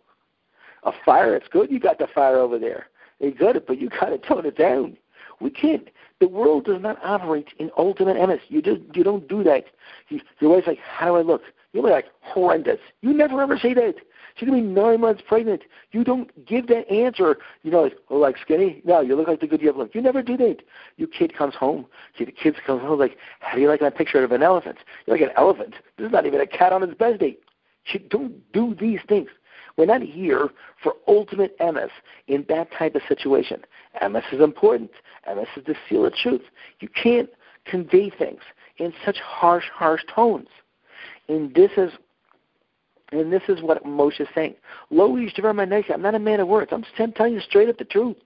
A 0.84 0.92
fire, 1.04 1.36
it's 1.36 1.48
good. 1.48 1.70
You 1.70 1.78
got 1.78 1.98
the 1.98 2.08
fire 2.08 2.38
over 2.38 2.58
there. 2.58 2.86
It's 3.20 3.38
good, 3.38 3.62
but 3.66 3.78
you 3.78 3.90
got 3.90 4.06
to 4.06 4.18
tone 4.18 4.46
it 4.46 4.56
down. 4.56 4.96
We 5.40 5.50
can't. 5.50 5.88
The 6.20 6.28
world 6.28 6.64
does 6.64 6.82
not 6.82 6.98
operate 7.02 7.48
in 7.58 7.70
ultimate 7.76 8.16
emes. 8.16 8.40
You 8.48 8.60
just 8.60 8.80
you 8.94 9.04
don't 9.04 9.26
do 9.28 9.42
that. 9.44 9.64
You, 10.08 10.20
your 10.40 10.50
wife's 10.50 10.66
like, 10.66 10.78
how 10.78 11.06
do 11.06 11.16
I 11.16 11.22
look? 11.22 11.42
You'll 11.72 11.84
be 11.84 11.90
like, 11.90 12.06
horrendous. 12.20 12.80
You 13.00 13.12
never 13.12 13.40
ever 13.40 13.58
say 13.58 13.74
that. 13.74 13.94
She's 14.40 14.48
gonna 14.48 14.62
be 14.62 14.66
nine 14.66 15.02
months 15.02 15.22
pregnant. 15.26 15.64
You 15.92 16.02
don't 16.02 16.46
give 16.46 16.66
that 16.68 16.90
answer. 16.90 17.36
You 17.62 17.70
know, 17.70 17.82
like, 17.82 17.96
oh, 18.08 18.16
like 18.16 18.38
skinny. 18.38 18.80
No, 18.86 19.02
you 19.02 19.14
look 19.14 19.28
like 19.28 19.40
the 19.40 19.46
good 19.46 19.60
you 19.60 19.66
have 19.66 19.76
look. 19.76 19.94
You 19.94 20.00
never 20.00 20.22
do 20.22 20.38
that. 20.38 20.62
Your 20.96 21.08
kid 21.08 21.36
comes 21.36 21.54
home. 21.54 21.84
The 22.18 22.24
kid 22.24 22.56
comes 22.66 22.80
home 22.80 22.98
like, 22.98 23.18
how 23.40 23.54
do 23.54 23.60
you 23.60 23.68
like 23.68 23.80
that 23.80 23.98
picture 23.98 24.24
of 24.24 24.32
an 24.32 24.42
elephant? 24.42 24.78
You're 25.04 25.18
like 25.18 25.28
an 25.28 25.36
elephant. 25.36 25.74
This 25.98 26.06
is 26.06 26.12
not 26.12 26.24
even 26.24 26.40
a 26.40 26.46
cat 26.46 26.72
on 26.72 26.82
its 26.82 26.94
best 26.94 27.20
day. 27.20 27.36
You 27.92 28.00
don't 28.00 28.50
do 28.52 28.74
these 28.80 29.00
things. 29.06 29.28
We're 29.76 29.84
not 29.84 30.00
here 30.00 30.48
for 30.82 30.94
ultimate 31.06 31.58
emes 31.58 31.90
in 32.26 32.46
that 32.48 32.72
type 32.72 32.94
of 32.94 33.02
situation. 33.06 33.60
Emes 34.02 34.22
is 34.32 34.40
important. 34.40 34.90
Emes 35.28 35.48
is 35.54 35.64
the 35.66 35.74
seal 35.86 36.06
of 36.06 36.14
truth. 36.14 36.44
You 36.80 36.88
can't 36.88 37.28
convey 37.66 38.08
things 38.08 38.40
in 38.78 38.94
such 39.04 39.18
harsh, 39.18 39.66
harsh 39.70 40.02
tones. 40.14 40.48
And 41.28 41.54
this 41.54 41.72
is 41.76 41.92
and 43.12 43.32
this 43.32 43.42
is 43.48 43.62
what 43.62 43.84
Moshe 43.84 44.20
is 44.20 44.28
saying. 44.34 44.54
Lo 44.90 45.16
I'm 45.16 46.02
not 46.02 46.14
a 46.14 46.18
man 46.18 46.40
of 46.40 46.48
words. 46.48 46.70
I'm, 46.72 46.84
I'm 46.98 47.12
telling 47.12 47.34
you 47.34 47.40
straight 47.40 47.68
up 47.68 47.78
the 47.78 47.84
truth. 47.84 48.16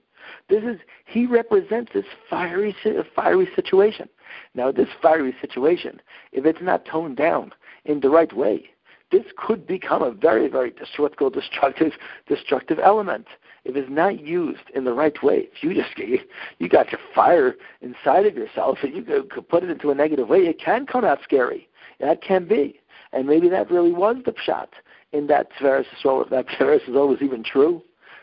This 0.49 0.63
is 0.63 0.79
he 1.05 1.25
represents 1.25 1.91
this 1.93 2.05
fiery 2.29 2.75
fiery 3.15 3.49
situation. 3.55 4.09
Now 4.53 4.71
this 4.71 4.89
fiery 5.01 5.35
situation, 5.39 6.01
if 6.31 6.45
it's 6.45 6.61
not 6.61 6.85
toned 6.85 7.17
down 7.17 7.51
in 7.85 7.99
the 7.99 8.09
right 8.09 8.35
way, 8.35 8.69
this 9.11 9.25
could 9.37 9.67
become 9.67 10.01
a 10.01 10.11
very, 10.11 10.47
very 10.47 10.71
destructive 10.71 11.33
destructive 11.33 11.93
destructive 12.27 12.79
element. 12.79 13.27
If 13.63 13.75
it's 13.75 13.89
not 13.89 14.19
used 14.19 14.69
in 14.75 14.83
the 14.83 14.93
right 14.93 15.21
way, 15.23 15.47
if 15.51 15.63
you 15.63 15.73
just 15.73 15.97
you 16.59 16.69
got 16.69 16.91
your 16.91 17.01
fire 17.13 17.55
inside 17.81 18.25
of 18.25 18.35
yourself 18.35 18.79
and 18.83 18.95
you 18.95 19.03
could 19.03 19.47
put 19.47 19.63
it 19.63 19.69
into 19.69 19.91
a 19.91 19.95
negative 19.95 20.27
way, 20.27 20.39
it 20.39 20.59
can 20.59 20.85
come 20.85 21.05
out 21.05 21.19
scary. 21.23 21.67
That 21.99 22.21
can 22.21 22.47
be. 22.47 22.79
And 23.15 23.25
maybe 23.27 23.47
that 23.49 23.71
really 23.71 23.93
was 23.93 24.17
the 24.25 24.33
shot 24.43 24.73
in 25.13 25.27
that 25.27 25.47
Tiferes 25.53 25.85
Yisrael, 25.97 26.29
that 26.29 26.47
Tiferes 26.59 26.85
Yisrael 26.85 27.07
was 27.07 27.21
even 27.21 27.43
true, 27.43 27.81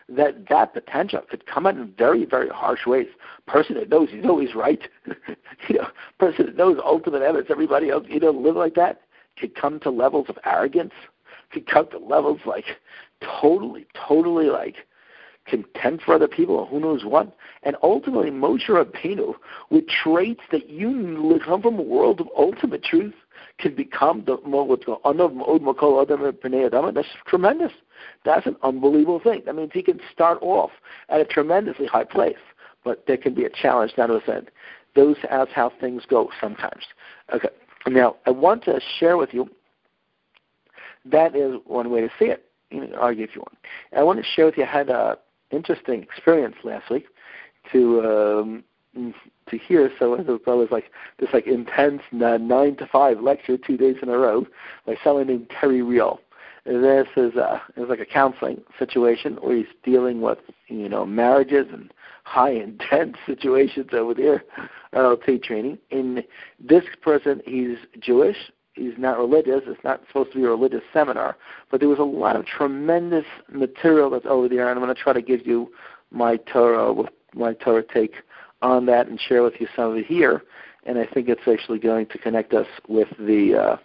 that 0.09 0.49
that 0.51 0.75
potential 0.75 1.23
could 1.29 1.47
come 1.47 1.67
out 1.67 1.77
in 1.77 1.93
very, 1.97 2.27
very 2.27 2.51
harsh 2.51 2.87
ways. 2.87 3.07
Person 3.47 3.77
that 3.77 3.89
knows 3.89 4.11
he's 4.11 4.27
always 4.27 4.55
right, 4.55 4.83
you 5.69 5.77
know, 5.77 5.89
person 6.19 6.47
that 6.47 6.57
knows 6.57 6.79
ultimate 6.85 7.23
evidence, 7.23 7.49
everybody 7.51 7.89
else, 7.89 8.05
you 8.09 8.21
know, 8.21 8.31
live 8.31 8.57
like 8.57 8.75
that, 8.75 9.01
could 9.39 9.55
come 9.55 9.81
to 9.81 9.91
levels 9.91 10.27
of 10.29 10.39
arrogance, 10.45 10.93
could 11.51 11.67
come 11.67 11.89
to 11.91 11.99
levels 11.99 12.41
like 12.45 12.65
totally, 13.41 13.87
totally 14.07 14.47
like 14.47 14.77
contempt 15.47 16.05
for 16.05 16.15
other 16.15 16.29
people, 16.29 16.67
who 16.67 16.79
knows 16.79 17.05
what. 17.05 17.35
And 17.63 17.77
ultimately, 17.83 18.31
Moshe 18.31 18.69
Rabbeinu, 18.69 19.35
with 19.71 19.85
traits 19.89 20.43
that 20.51 20.69
you 20.69 21.41
come 21.45 21.63
from 21.63 21.79
a 21.79 21.83
world 21.83 22.21
of 22.21 22.29
ultimate 22.37 22.85
truth, 22.85 23.15
can 23.59 23.75
become 23.75 24.25
the 24.27 24.37
what's 24.37 24.85
called 24.85 25.01
adam 25.07 26.95
That's 26.95 27.09
tremendous. 27.27 27.73
That's 28.25 28.47
an 28.47 28.57
unbelievable 28.63 29.21
thing. 29.21 29.43
That 29.47 29.55
means 29.55 29.71
he 29.73 29.83
can 29.83 30.01
start 30.13 30.39
off 30.41 30.71
at 31.09 31.21
a 31.21 31.25
tremendously 31.25 31.87
high 31.87 32.05
place, 32.05 32.37
but 32.85 33.05
there 33.07 33.17
can 33.17 33.35
be 33.35 33.45
a 33.45 33.51
challenge 33.51 33.95
down 33.95 34.09
to 34.09 34.21
the 34.25 34.35
end. 34.35 34.51
Those 34.95 35.17
as 35.31 35.49
how 35.55 35.73
things 35.81 36.03
go 36.09 36.31
sometimes. 36.41 36.85
Okay. 37.33 37.49
Now 37.87 38.17
I 38.27 38.31
want 38.31 38.65
to 38.65 38.81
share 38.99 39.17
with 39.17 39.33
you. 39.33 39.49
That 41.05 41.35
is 41.35 41.57
one 41.65 41.91
way 41.91 42.01
to 42.01 42.11
see 42.19 42.27
it. 42.27 42.45
You 42.71 42.81
can 42.81 42.95
argue 42.95 43.25
if 43.25 43.35
you 43.35 43.43
want. 43.43 43.59
I 43.97 44.03
want 44.03 44.19
to 44.19 44.25
share 44.25 44.47
with 44.47 44.57
you. 44.57 44.65
I 44.65 44.67
had 44.67 44.89
an 44.89 45.17
interesting 45.51 46.03
experience 46.03 46.57
last 46.65 46.91
week 46.91 47.07
to 47.73 48.01
um, 48.01 48.65
to 48.95 49.59
hear. 49.59 49.91
So 49.99 50.15
it 50.15 50.27
was 50.47 50.69
like 50.71 50.91
this 51.19 51.31
like 51.33 51.47
intense 51.47 52.03
nine 52.13 52.77
to 52.77 52.87
five 52.87 53.21
lecture 53.21 53.57
two 53.57 53.77
days 53.77 53.97
in 54.03 54.09
a 54.09 54.17
row 54.17 54.47
by 54.87 54.97
someone 55.03 55.27
named 55.27 55.51
Terry 55.61 55.83
Real. 55.83 56.21
this 56.65 57.09
is 57.17 57.35
a 57.35 57.63
is 57.77 57.89
like 57.89 58.01
a 58.01 58.07
counseling 58.07 58.63
situation 58.79 59.37
where 59.41 59.57
he's 59.57 59.67
dealing 59.83 60.21
with 60.21 60.39
you 60.69 60.89
know 60.89 61.07
marriages 61.07 61.67
and 61.73 61.93
high 62.25 62.53
intense 62.53 63.17
situations 63.27 63.91
over 63.93 64.15
there, 64.15 64.45
LT 64.95 65.43
training. 65.43 65.79
In 65.91 66.23
this 66.61 66.85
person, 67.01 67.41
he's 67.47 67.79
Jewish. 68.01 68.37
He's 68.75 68.95
not 68.97 69.19
religious. 69.19 69.61
It's 69.67 69.85
not 69.85 70.01
supposed 70.07 70.33
to 70.33 70.39
be 70.39 70.45
a 70.45 70.49
religious 70.49 70.81
seminar, 70.95 71.37
but 71.71 71.81
there 71.81 71.91
was 71.91 71.99
a 71.99 72.05
lot 72.05 72.37
of 72.37 72.47
tremendous 72.47 73.27
material 73.51 74.09
that's 74.09 74.25
over 74.27 74.49
there, 74.49 74.71
and 74.71 74.79
I'm 74.79 74.85
going 74.85 74.95
to 74.95 75.03
try 75.03 75.13
to 75.13 75.21
give 75.21 75.47
you 75.47 75.71
my 76.11 76.37
Torah 76.37 76.91
with 76.93 77.11
my 77.35 77.55
Torah 77.55 77.83
take 77.83 78.15
on 78.63 78.87
that 78.87 79.09
and 79.09 79.21
share 79.21 79.43
with 79.43 79.55
you 79.61 79.67
some 79.77 79.91
of 79.91 79.97
it 79.97 80.07
here. 80.07 80.43
And 80.85 80.99
I 80.99 81.07
think 81.07 81.29
it's 81.29 81.43
actually 81.47 81.79
going 81.79 82.07
to 82.07 82.19
connect 82.19 82.55
us 82.55 82.67
with 82.89 83.09
the 83.19 83.55
uh, 83.55 83.77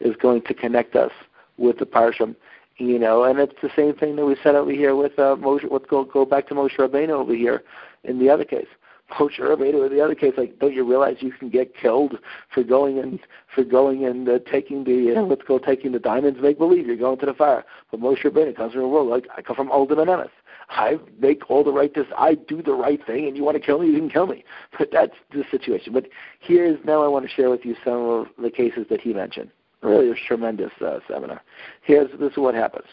is 0.00 0.16
going 0.16 0.42
to 0.42 0.54
connect 0.54 0.96
us 0.96 1.10
with 1.56 1.78
the 1.78 1.86
Parsham, 1.86 2.36
you 2.76 2.98
know, 2.98 3.24
and 3.24 3.38
it's 3.38 3.60
the 3.60 3.70
same 3.74 3.94
thing 3.94 4.16
that 4.16 4.24
we 4.24 4.36
said 4.42 4.54
over 4.54 4.70
here 4.70 4.94
with 4.94 5.18
uh, 5.18 5.36
Moshe. 5.36 5.70
Let's 5.70 5.86
go 5.86 6.04
go 6.04 6.24
back 6.24 6.46
to 6.48 6.54
Moshe 6.54 6.76
Rabbeinu 6.78 7.10
over 7.10 7.34
here 7.34 7.64
in 8.04 8.18
the 8.18 8.30
other 8.30 8.44
case. 8.44 8.68
Moshe 9.18 9.40
Rabbeinu 9.40 9.86
in 9.86 9.96
the 9.96 10.02
other 10.02 10.14
case, 10.14 10.34
like, 10.36 10.58
don't 10.58 10.74
you 10.74 10.88
realize 10.88 11.16
you 11.20 11.32
can 11.32 11.48
get 11.48 11.74
killed 11.74 12.18
for 12.54 12.62
going 12.62 12.98
and 12.98 13.18
for 13.54 13.64
going 13.64 14.04
and 14.04 14.28
uh, 14.28 14.38
taking 14.50 14.84
the 14.84 15.16
uh, 15.16 15.22
let's 15.22 15.42
go 15.42 15.58
taking 15.58 15.92
the 15.92 15.98
diamonds, 15.98 16.38
make 16.40 16.58
believe 16.58 16.86
you're 16.86 16.96
going 16.96 17.18
to 17.18 17.26
the 17.26 17.34
fire. 17.34 17.64
But 17.90 18.00
Moshe 18.00 18.22
Rabbeinu 18.24 18.56
comes 18.56 18.72
from 18.72 18.82
a 18.82 18.88
world 18.88 19.08
like 19.08 19.26
I 19.36 19.42
come 19.42 19.56
from 19.56 19.70
Oldham 19.70 19.98
and. 19.98 20.30
I 20.70 20.98
make 21.18 21.50
all 21.50 21.64
the 21.64 21.72
right 21.72 21.92
this 21.94 22.06
I 22.16 22.34
do 22.34 22.62
the 22.62 22.74
right 22.74 23.04
thing 23.04 23.26
and 23.26 23.36
you 23.36 23.44
want 23.44 23.56
to 23.56 23.62
kill 23.62 23.78
me, 23.80 23.88
you 23.88 23.98
can 23.98 24.10
kill 24.10 24.26
me. 24.26 24.44
But 24.78 24.90
that's 24.92 25.14
the 25.32 25.44
situation. 25.50 25.92
But 25.92 26.06
here's 26.40 26.78
now 26.84 27.02
I 27.02 27.08
want 27.08 27.26
to 27.26 27.30
share 27.30 27.50
with 27.50 27.64
you 27.64 27.74
some 27.84 28.04
of 28.04 28.26
the 28.40 28.50
cases 28.50 28.86
that 28.90 29.00
he 29.00 29.12
mentioned. 29.12 29.50
Really, 29.80 30.10
a 30.10 30.14
tremendous 30.26 30.72
uh, 30.80 30.98
seminar. 31.08 31.40
Here's 31.82 32.10
this 32.18 32.32
is 32.32 32.38
what 32.38 32.54
happens. 32.54 32.86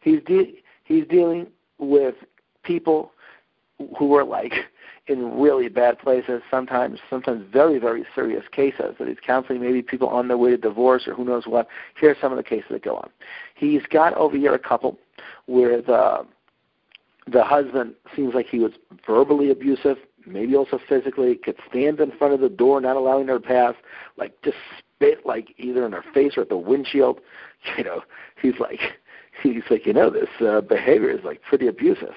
He's 0.00 0.22
de- 0.26 0.62
he's 0.84 1.06
dealing 1.06 1.46
with 1.78 2.14
people 2.62 3.12
who 3.98 4.14
are 4.14 4.24
like 4.24 4.52
in 5.06 5.38
really 5.40 5.68
bad 5.68 5.98
places. 5.98 6.42
Sometimes, 6.50 7.00
sometimes 7.08 7.46
very 7.50 7.78
very 7.78 8.04
serious 8.14 8.44
cases 8.52 8.94
that 8.98 9.08
he's 9.08 9.16
counseling. 9.26 9.62
Maybe 9.62 9.80
people 9.80 10.08
on 10.08 10.28
their 10.28 10.36
way 10.36 10.50
to 10.50 10.58
divorce 10.58 11.08
or 11.08 11.14
who 11.14 11.24
knows 11.24 11.46
what. 11.46 11.68
Here's 11.98 12.18
some 12.20 12.32
of 12.32 12.36
the 12.36 12.44
cases 12.44 12.66
that 12.70 12.84
go 12.84 12.96
on. 12.96 13.08
He's 13.54 13.82
got 13.90 14.14
over 14.14 14.36
here 14.36 14.54
a 14.54 14.58
couple 14.58 14.98
where 15.46 15.80
the 15.80 16.26
the 17.30 17.42
husband 17.44 17.94
seems 18.14 18.34
like 18.34 18.46
he 18.46 18.58
was 18.58 18.72
verbally 19.06 19.50
abusive, 19.50 19.96
maybe 20.26 20.54
also 20.56 20.78
physically, 20.88 21.36
could 21.36 21.56
stand 21.68 22.00
in 22.00 22.10
front 22.12 22.34
of 22.34 22.40
the 22.40 22.48
door, 22.48 22.80
not 22.80 22.96
allowing 22.96 23.28
her 23.28 23.38
to 23.38 23.46
pass, 23.46 23.74
like 24.16 24.40
just 24.42 24.56
spit 24.96 25.24
like 25.24 25.54
either 25.58 25.86
in 25.86 25.92
her 25.92 26.04
face 26.12 26.36
or 26.36 26.42
at 26.42 26.48
the 26.48 26.56
windshield. 26.56 27.20
You 27.78 27.84
know, 27.84 28.02
he's 28.42 28.58
like, 28.60 28.78
he's 29.42 29.62
like, 29.70 29.86
you 29.86 29.94
know, 29.94 30.10
this 30.10 30.28
uh, 30.46 30.60
behavior 30.60 31.08
is 31.08 31.24
like 31.24 31.40
pretty 31.40 31.66
abusive. 31.66 32.12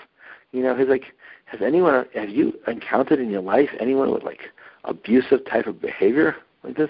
You 0.52 0.62
know, 0.62 0.76
he's 0.76 0.90
like, 0.90 1.06
has 1.46 1.62
anyone, 1.62 2.06
have 2.14 2.30
you 2.30 2.54
encountered 2.68 3.20
in 3.20 3.30
your 3.30 3.42
life 3.42 3.70
anyone 3.80 4.12
with 4.12 4.24
like 4.24 4.42
abusive 4.84 5.46
type 5.46 5.66
of 5.66 5.80
behavior 5.80 6.36
like 6.66 6.76
this? 6.76 6.90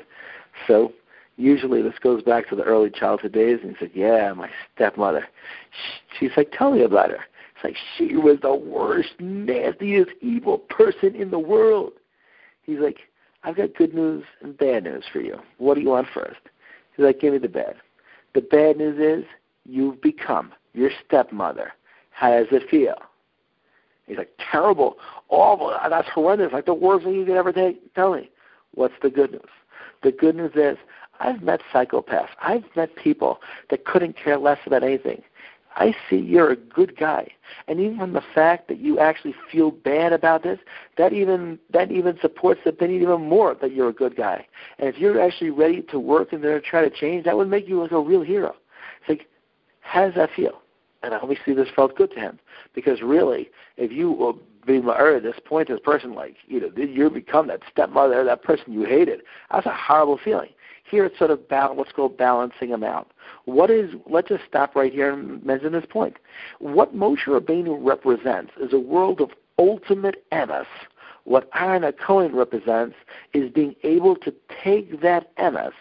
So 0.65 0.91
usually 1.36 1.84
this 1.84 1.99
goes 2.01 2.23
back 2.23 2.49
to 2.49 2.56
the 2.56 2.63
early 2.63 2.89
childhood 2.89 3.32
days, 3.32 3.60
and 3.62 3.71
he 3.71 3.77
said, 3.80 3.91
yeah, 3.93 4.34
my 4.34 4.49
stepmother. 4.75 5.27
She's 6.19 6.32
like, 6.36 6.51
tell 6.51 6.71
me 6.71 6.82
about 6.82 7.12
her. 7.12 7.19
It's 7.58 7.63
like 7.63 7.78
she 7.98 8.15
was 8.15 8.38
the 8.41 8.54
worst, 8.54 9.10
nastiest, 9.20 10.12
evil 10.22 10.60
person 10.60 11.15
in 11.15 11.32
the 11.32 11.39
world. 11.39 11.93
He's 12.62 12.78
like, 12.80 13.00
I've 13.43 13.58
got 13.58 13.74
good 13.76 13.96
news 13.96 14.26
and 14.41 14.56
bad 14.56 14.84
news 14.84 15.06
for 15.12 15.22
you. 15.22 15.39
What 15.58 15.76
do 15.76 15.82
you 15.82 15.89
want 15.89 16.08
first? 16.13 16.39
He's 16.96 17.04
like, 17.04 17.20
give 17.20 17.34
me 17.34 17.39
the 17.39 17.50
bad. 17.50 17.76
The 18.36 18.41
bad 18.41 18.78
news 18.78 19.00
is 19.00 19.26
you've 19.65 20.02
become 20.02 20.54
your 20.74 20.91
stepmother. 21.06 21.74
How 22.12 22.32
does 22.32 22.48
it 22.52 22.70
feel? 22.70 22.96
He's 24.06 24.17
like, 24.17 24.32
terrible, 24.52 24.98
awful, 25.30 25.76
that's 25.89 26.08
horrendous, 26.10 26.54
like 26.54 26.65
the 26.65 26.74
worst 26.74 27.06
thing 27.06 27.15
you 27.15 27.26
could 27.26 27.36
ever 27.36 27.52
take. 27.52 27.93
Tell 27.93 28.13
me, 28.13 28.30
what's 28.74 28.93
the 29.02 29.10
good 29.10 29.32
news? 29.32 29.50
The 30.04 30.12
good 30.12 30.36
news 30.36 30.52
is 30.56 30.78
I've 31.20 31.41
met 31.41 31.62
psychopaths. 31.74 32.30
I've 32.41 32.63
met 32.76 32.96
people 32.96 33.39
that 33.70 33.86
couldn't 33.86 34.15
care 34.15 34.38
less 34.38 34.60
about 34.65 34.84
anything. 34.84 35.24
I 35.78 35.96
see 36.10 36.18
you're 36.18 36.52
a 36.52 36.56
good 36.56 36.98
guy. 36.98 37.30
And 37.68 37.80
even 37.80 38.13
the 38.13 38.24
fact 38.34 38.68
that 38.68 38.80
you 38.80 39.00
actually 39.00 39.36
feel 39.52 39.70
bad 39.70 40.12
about 40.12 40.42
this, 40.42 40.60
that 40.98 41.13
even 41.13 41.60
that 41.72 41.92
even 41.92 42.18
supports 42.20 42.62
the 42.63 42.72
opinion 42.72 43.04
even 43.04 43.30
more 43.30 43.56
that 43.62 43.74
you're 43.74 43.90
a 43.90 43.94
good 43.94 44.16
guy. 44.16 44.48
And 44.80 44.90
if 44.90 44.98
you're 44.98 45.22
actually 45.22 45.52
ready 45.52 45.84
to 45.84 46.00
work 46.00 46.34
and 46.34 46.44
there 46.44 46.60
to 46.60 46.68
try 46.68 46.82
to 46.82 46.90
change, 46.90 47.26
that 47.26 47.38
would 47.38 47.48
make 47.48 47.68
you 47.68 47.82
like 47.82 47.92
a 47.92 48.00
real 48.00 48.24
hero. 48.24 48.56
It's 49.02 49.10
like, 49.10 49.28
how 49.82 50.06
does 50.06 50.16
that 50.16 50.32
feel? 50.36 50.62
And 51.04 51.13
I 51.13 51.20
obviously 51.20 51.54
this 51.54 51.70
felt 51.76 51.96
good 51.96 52.12
to 52.12 52.20
him. 52.20 52.40
Because 52.74 53.02
really, 53.04 53.52
if 53.78 53.92
you 53.92 54.12
will 54.12 54.40
be 54.66 54.78
at 54.78 55.24
this 55.24 55.40
point, 55.46 55.70
this 55.70 55.80
person 55.80 56.13
like, 56.13 56.36
you 56.48 56.60
know, 56.60 56.70
did 56.70 56.90
you 56.90 57.10
become 57.10 57.48
that 57.48 57.62
stepmother, 57.72 58.24
that 58.24 58.44
person 58.44 58.74
you 58.74 58.84
hated, 58.84 59.22
that's 59.52 59.66
a 59.66 59.74
horrible 59.74 60.20
feeling. 60.22 60.50
Here 60.89 61.06
it's 61.06 61.17
sort 61.17 61.32
of 61.32 61.47
ba- 61.47 61.73
what's 61.73 61.91
called 61.91 62.17
balancing 62.17 62.69
them 62.69 62.84
out. 62.84 63.12
What 63.45 63.69
is? 63.69 63.93
Let's 64.08 64.30
just 64.30 64.45
stop 64.47 64.76
right 64.76 64.91
here 64.91 65.12
and 65.12 65.43
mention 65.45 65.73
this 65.73 65.86
point. 65.89 66.17
What 66.60 66.95
Moshe 66.95 67.26
Rabbeinu 67.26 67.78
represents 67.80 68.52
is 68.60 68.73
a 68.73 68.80
world 68.80 69.21
of 69.21 69.32
ultimate 69.60 70.30
emes 70.32 70.67
what 71.28 71.50
Aaron 71.56 71.91
Cohen 71.91 72.34
represents 72.34 72.95
is 73.34 73.52
being 73.52 73.76
able 73.84 74.15
to 74.15 74.34
take 74.63 75.02
that 75.02 75.36
emes 75.36 75.73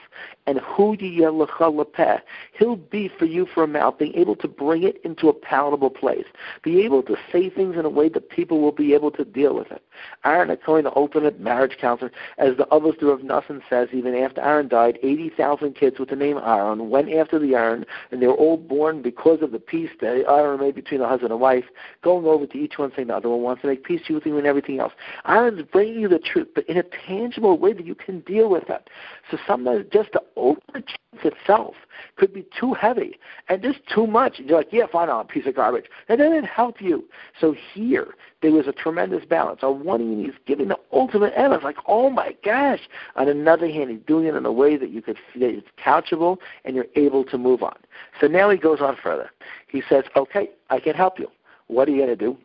and 0.47 0.59
hu 0.61 0.97
lepeh. 0.97 2.21
He'll 2.59 2.77
be 2.77 3.09
for 3.19 3.25
you 3.25 3.47
for 3.47 3.65
a 3.65 3.67
mouth, 3.67 3.99
being 3.99 4.15
able 4.15 4.37
to 4.37 4.49
bring 4.49 4.83
it 4.83 5.01
into 5.05 5.29
a 5.29 5.33
palatable 5.33 5.91
place, 5.91 6.27
be 6.63 6.85
able 6.85 7.03
to 7.05 7.17
say 7.33 7.51
things 7.51 7.77
in 7.77 7.85
a 7.85 7.91
way 7.91 8.09
that 8.09 8.31
people 8.31 8.61
will 8.61 8.73
be 8.73 8.95
able 8.95 9.11
to 9.13 9.25
deal 9.25 9.55
with 9.55 9.71
it. 9.71 9.83
Aaron 10.25 10.57
Cohen, 10.65 10.85
the 10.85 10.97
ultimate 10.97 11.41
marriage 11.41 11.77
counselor, 11.81 12.13
as 12.39 12.57
the 12.57 12.67
Avos 12.67 13.01
of 13.03 13.21
Nassim 13.21 13.63
says, 13.69 13.89
even 13.93 14.15
after 14.15 14.41
Aaron 14.41 14.69
died, 14.69 14.99
80,000 15.03 15.75
kids 15.75 15.99
with 15.99 16.11
the 16.11 16.17
name 16.17 16.39
Aaron 16.39 16.91
went 16.91 17.13
after 17.13 17.39
the 17.39 17.55
Aaron, 17.55 17.85
and 18.11 18.23
they 18.23 18.27
were 18.27 18.35
all 18.35 18.57
born 18.57 19.03
because 19.03 19.43
of 19.43 19.53
the 19.53 19.59
peace 19.59 19.91
that 20.01 20.25
Aaron 20.29 20.61
made 20.61 20.75
between 20.75 21.01
the 21.01 21.09
husband 21.09 21.33
and 21.33 21.41
wife, 21.41 21.65
going 22.03 22.27
over 22.27 22.47
to 22.47 22.59
each 22.59 22.79
one 22.79 22.93
saying 22.95 23.09
the 23.09 23.17
other 23.17 23.29
one 23.29 23.43
wants 23.43 23.63
to 23.63 23.69
make 23.69 23.85
peace 23.85 24.03
with 24.09 24.27
you 24.27 24.39
and 24.39 24.47
everything 24.47 24.81
else. 24.81 24.93
Aaron's 25.27 25.63
bringing 25.73 26.01
you 26.01 26.09
the 26.09 26.19
truth, 26.19 26.49
but 26.55 26.69
in 26.69 26.77
a 26.77 26.83
tangible 26.83 27.59
way 27.59 27.73
that 27.73 27.87
you 27.87 27.95
can 27.95 28.21
deal 28.21 28.49
with 28.49 28.69
it. 28.69 28.89
So 29.31 29.39
sometimes 29.47 29.87
just 29.93 30.13
the 30.13 30.23
open 30.37 30.85
chance 30.85 31.25
itself 31.25 31.75
could 32.17 32.33
be 32.33 32.47
too 32.59 32.75
heavy 32.75 33.19
and 33.49 33.63
just 33.63 33.81
too 33.93 34.07
much. 34.07 34.39
You're 34.39 34.59
like, 34.59 34.69
yeah, 34.73 34.87
fine, 34.91 35.11
I'm 35.11 35.21
a 35.21 35.25
piece 35.25 35.47
of 35.47 35.57
garbage. 35.57 35.87
Then 36.09 36.21
it 36.21 36.45
helped 36.45 36.81
you. 36.81 37.05
So 37.41 37.55
here, 37.75 38.15
there 38.43 38.53
was 38.53 38.69
a 38.69 38.73
tremendous 38.73 39.25
balance. 39.25 39.61
On 39.63 39.85
one 39.85 40.01
hand, 40.01 40.25
he's 40.25 40.35
giving 40.47 40.69
the 40.69 40.79
ultimate 40.93 41.33
evidence, 41.35 41.65
like, 41.65 41.79
oh 41.87 42.11
my 42.11 42.37
gosh. 42.45 42.81
On 43.17 43.29
another 43.29 43.69
hand, 43.69 43.91
he's 43.91 44.01
doing 44.07 44.27
it 44.27 44.35
in 44.35 44.47
a 44.47 44.53
way 44.53 44.77
that 44.77 44.91
you 44.91 45.03
could 45.03 45.17
that 45.37 45.51
it's 45.51 45.69
couchable 45.85 46.39
and 46.65 46.77
you're 46.77 46.87
able 46.95 47.25
to 47.25 47.39
move 47.39 47.63
on. 47.63 47.77
So 48.21 48.29
now 48.29 48.51
he 48.51 48.59
goes 48.59 48.81
on 48.81 48.97
further. 49.03 49.31
He 49.69 49.83
says, 49.89 50.05
okay, 50.15 50.51
I 50.71 50.79
can 50.79 50.95
help 50.95 51.19
you. 51.19 51.29
What 51.67 51.89
are 51.89 51.91
you 51.91 51.99
going 51.99 52.09
to 52.09 52.17
do? 52.17 52.37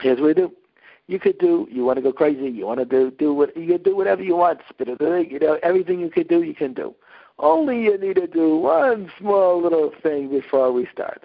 Here's 0.00 0.20
what 0.20 0.28
we 0.28 0.34
do 0.34 0.52
you 1.08 1.18
could 1.18 1.38
do. 1.38 1.66
You 1.70 1.84
want 1.84 1.96
to 1.96 2.02
go 2.02 2.12
crazy. 2.12 2.48
You 2.48 2.66
want 2.66 2.78
to 2.78 2.84
do 2.84 3.10
do 3.10 3.34
what 3.34 3.56
you 3.56 3.66
can 3.66 3.82
do 3.82 3.96
whatever 3.96 4.22
you 4.22 4.36
want. 4.36 4.60
Spit 4.68 4.88
it, 4.88 5.30
you 5.30 5.38
know 5.40 5.58
everything 5.62 5.98
you 5.98 6.10
could 6.10 6.28
do, 6.28 6.42
you 6.42 6.54
can 6.54 6.74
do. 6.74 6.94
Only 7.38 7.82
you 7.82 7.98
need 7.98 8.16
to 8.16 8.26
do 8.26 8.56
one 8.56 9.10
small 9.18 9.60
little 9.60 9.92
thing 10.02 10.28
before 10.28 10.70
we 10.72 10.86
start. 10.92 11.24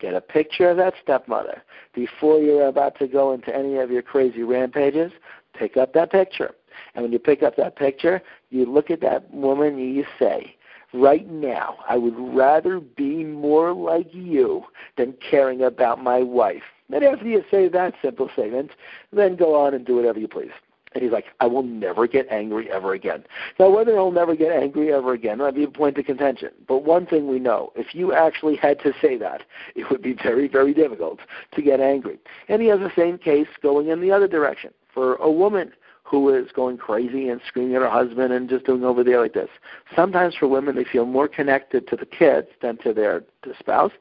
Get 0.00 0.14
a 0.14 0.20
picture 0.20 0.70
of 0.70 0.76
that 0.78 0.94
stepmother 1.02 1.62
before 1.94 2.40
you're 2.40 2.68
about 2.68 2.98
to 3.00 3.08
go 3.08 3.32
into 3.32 3.54
any 3.54 3.76
of 3.76 3.90
your 3.90 4.02
crazy 4.02 4.42
rampages. 4.42 5.12
Pick 5.54 5.76
up 5.76 5.92
that 5.94 6.10
picture, 6.10 6.54
and 6.94 7.02
when 7.02 7.12
you 7.12 7.18
pick 7.18 7.42
up 7.42 7.56
that 7.56 7.76
picture, 7.76 8.22
you 8.50 8.64
look 8.64 8.90
at 8.90 9.00
that 9.00 9.32
woman 9.32 9.78
and 9.78 9.94
you 9.94 10.04
say, 10.18 10.56
right 10.94 11.28
now, 11.28 11.78
I 11.88 11.98
would 11.98 12.14
rather 12.16 12.80
be 12.80 13.24
more 13.24 13.74
like 13.74 14.14
you 14.14 14.64
than 14.96 15.14
caring 15.28 15.62
about 15.62 16.02
my 16.02 16.22
wife. 16.22 16.62
And 16.92 17.04
after 17.04 17.26
you 17.26 17.44
say 17.50 17.68
that 17.68 17.94
simple 18.02 18.30
statement, 18.32 18.70
then 19.12 19.36
go 19.36 19.54
on 19.54 19.74
and 19.74 19.84
do 19.84 19.96
whatever 19.96 20.18
you 20.18 20.28
please. 20.28 20.52
And 20.94 21.02
he's 21.02 21.12
like, 21.12 21.26
I 21.40 21.46
will 21.46 21.62
never 21.62 22.06
get 22.06 22.28
angry 22.30 22.70
ever 22.72 22.94
again. 22.94 23.24
Now, 23.58 23.68
whether 23.68 23.92
he'll 23.92 24.10
never 24.10 24.34
get 24.34 24.52
angry 24.52 24.92
ever 24.92 25.12
again 25.12 25.38
might 25.38 25.54
be 25.54 25.64
a 25.64 25.68
point 25.68 25.98
of 25.98 26.06
contention. 26.06 26.50
But 26.66 26.84
one 26.84 27.04
thing 27.04 27.28
we 27.28 27.38
know, 27.38 27.72
if 27.76 27.94
you 27.94 28.14
actually 28.14 28.56
had 28.56 28.80
to 28.80 28.94
say 29.00 29.18
that, 29.18 29.42
it 29.74 29.90
would 29.90 30.00
be 30.00 30.14
very, 30.14 30.48
very 30.48 30.72
difficult 30.72 31.20
to 31.52 31.62
get 31.62 31.80
angry. 31.80 32.18
And 32.48 32.62
he 32.62 32.68
has 32.68 32.80
the 32.80 32.92
same 32.96 33.18
case 33.18 33.48
going 33.62 33.88
in 33.88 34.00
the 34.00 34.10
other 34.10 34.28
direction. 34.28 34.72
For 34.94 35.16
a 35.16 35.30
woman 35.30 35.72
who 36.04 36.34
is 36.34 36.50
going 36.52 36.78
crazy 36.78 37.28
and 37.28 37.40
screaming 37.46 37.76
at 37.76 37.82
her 37.82 37.90
husband 37.90 38.32
and 38.32 38.48
just 38.48 38.64
doing 38.64 38.82
over 38.82 39.04
there 39.04 39.20
like 39.20 39.34
this. 39.34 39.50
Sometimes 39.94 40.34
for 40.34 40.48
women, 40.48 40.74
they 40.74 40.84
feel 40.84 41.04
more 41.04 41.28
connected 41.28 41.86
to 41.88 41.96
the 41.96 42.06
kids 42.06 42.48
than 42.62 42.78
to 42.78 42.94
their 42.94 43.20
to 43.42 43.52
spouse. 43.58 43.92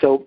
So 0.00 0.26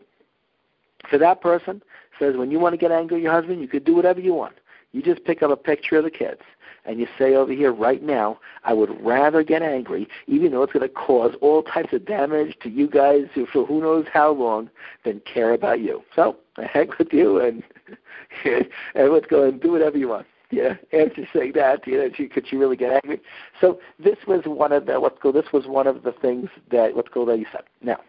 for 1.10 1.18
that 1.18 1.42
person, 1.42 1.82
says 2.24 2.38
when 2.38 2.52
you 2.52 2.60
want 2.60 2.74
to 2.74 2.78
get 2.78 2.92
angry 2.92 3.18
at 3.18 3.24
your 3.24 3.32
husband, 3.32 3.62
you 3.62 3.68
could 3.68 3.84
do 3.84 3.96
whatever 3.96 4.20
you 4.20 4.34
want. 4.34 4.56
You 4.92 5.02
just 5.02 5.24
pick 5.26 5.42
up 5.42 5.52
a 5.52 5.56
picture 5.56 5.98
of 5.98 6.04
the 6.04 6.12
kids 6.12 6.42
and 6.86 7.00
you 7.00 7.08
say 7.18 7.36
over 7.36 7.52
here 7.52 7.72
right 7.72 8.04
now, 8.04 8.40
I 8.64 8.74
would 8.74 8.90
rather 9.04 9.44
get 9.44 9.62
angry, 9.62 10.08
even 10.28 10.52
though 10.52 10.64
it's 10.64 10.74
going 10.74 10.88
to 10.88 10.94
cause 10.94 11.34
all 11.42 11.64
types 11.64 11.94
of 11.94 12.06
damage 12.06 12.58
to 12.62 12.70
you 12.70 12.88
guys 12.88 13.24
for 13.52 13.66
who 13.66 13.82
knows 13.82 14.06
how 14.12 14.32
long, 14.32 14.70
than 15.06 15.22
care 15.22 15.54
about 15.54 15.80
you. 15.80 16.04
So, 16.16 16.38
the 16.58 16.66
heck 16.66 16.98
with 17.00 17.14
you, 17.14 17.40
and 17.40 17.64
and 18.96 19.14
let's 19.14 19.28
go 19.28 19.48
and 19.48 19.62
do 19.62 19.72
whatever 19.72 19.98
you 19.98 20.10
want. 20.10 20.28
Yeah, 20.52 20.76
after 20.92 21.28
saying 21.34 21.54
that, 21.56 21.88
you 21.88 21.98
know, 21.98 22.10
she, 22.16 22.28
could 22.28 22.48
she 22.48 22.58
really 22.58 22.76
get 22.76 23.04
angry? 23.04 23.22
So 23.60 23.80
this 23.98 24.18
was 24.28 24.42
one 24.46 24.72
of 24.72 24.86
the 24.86 25.00
let's 25.00 25.18
go. 25.20 25.32
This 25.32 25.52
was 25.52 25.66
one 25.66 25.88
of 25.88 26.04
the 26.04 26.12
things 26.12 26.50
that 26.70 26.96
let's 26.96 27.08
go 27.10 27.26
that 27.26 27.40
you 27.40 27.48
said. 27.52 27.64
Now, 27.82 28.02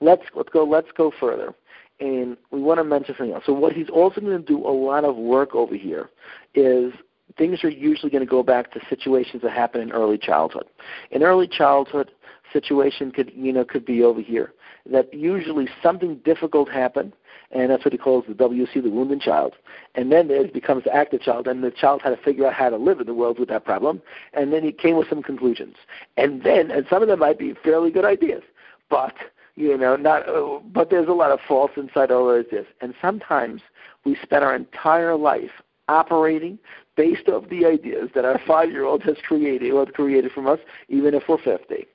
let's 0.00 0.24
let's 0.34 0.50
go 0.50 0.64
let's 0.64 0.88
go 0.94 1.10
further 1.18 1.54
and 2.00 2.36
we 2.50 2.60
want 2.60 2.78
to 2.78 2.84
mention 2.84 3.14
something 3.16 3.34
else. 3.34 3.44
So 3.46 3.52
what 3.52 3.72
he's 3.72 3.88
also 3.88 4.20
going 4.20 4.36
to 4.36 4.44
do 4.44 4.66
a 4.66 4.70
lot 4.70 5.04
of 5.04 5.16
work 5.16 5.54
over 5.54 5.74
here 5.74 6.10
is 6.54 6.92
things 7.38 7.62
are 7.64 7.70
usually 7.70 8.10
going 8.10 8.24
to 8.24 8.30
go 8.30 8.42
back 8.42 8.72
to 8.72 8.80
situations 8.88 9.42
that 9.42 9.52
happen 9.52 9.80
in 9.80 9.92
early 9.92 10.18
childhood. 10.18 10.66
In 11.10 11.22
early 11.22 11.48
childhood, 11.48 12.10
situation 12.52 13.10
could 13.10 13.32
you 13.34 13.52
know 13.52 13.64
could 13.64 13.84
be 13.84 14.02
over 14.02 14.20
here 14.20 14.52
that 14.90 15.12
usually 15.12 15.68
something 15.82 16.16
difficult 16.24 16.70
happened, 16.70 17.12
and 17.50 17.70
that's 17.70 17.84
what 17.84 17.92
he 17.92 17.98
calls 17.98 18.24
the 18.28 18.34
WC, 18.34 18.82
the 18.82 18.90
wounded 18.90 19.20
child. 19.20 19.54
And 19.94 20.12
then 20.12 20.30
it 20.30 20.52
becomes 20.54 20.84
the 20.84 20.94
active 20.94 21.20
child, 21.20 21.48
and 21.48 21.62
the 21.62 21.70
child 21.70 22.02
had 22.02 22.10
to 22.10 22.22
figure 22.22 22.46
out 22.46 22.54
how 22.54 22.70
to 22.70 22.76
live 22.76 23.00
in 23.00 23.06
the 23.06 23.14
world 23.14 23.38
with 23.38 23.48
that 23.48 23.64
problem. 23.64 24.00
And 24.32 24.52
then 24.52 24.62
he 24.62 24.72
came 24.72 24.96
with 24.96 25.08
some 25.08 25.22
conclusions. 25.22 25.76
And 26.16 26.42
then, 26.42 26.70
and 26.70 26.86
some 26.88 27.02
of 27.02 27.08
them 27.08 27.18
might 27.18 27.38
be 27.38 27.54
fairly 27.64 27.90
good 27.90 28.04
ideas, 28.04 28.42
but 28.88 29.14
you 29.56 29.76
know, 29.76 29.96
not. 29.96 30.28
Uh, 30.28 30.60
but 30.72 30.90
there's 30.90 31.08
a 31.08 31.12
lot 31.12 31.32
of 31.32 31.40
faults 31.46 31.74
inside 31.76 32.10
all 32.10 32.30
of 32.30 32.46
this. 32.50 32.66
And 32.80 32.94
sometimes 33.00 33.62
we 34.04 34.16
spend 34.22 34.44
our 34.44 34.54
entire 34.54 35.16
life 35.16 35.50
operating 35.88 36.58
based 36.96 37.28
off 37.28 37.48
the 37.48 37.64
ideas 37.64 38.10
that 38.14 38.24
our 38.24 38.40
five-year-old 38.46 39.02
has 39.02 39.16
created 39.26 39.72
or 39.72 39.86
created 39.86 40.32
from 40.32 40.46
us, 40.46 40.58
even 40.88 41.14
if 41.14 41.24
we're 41.28 41.38
50. 41.38 41.86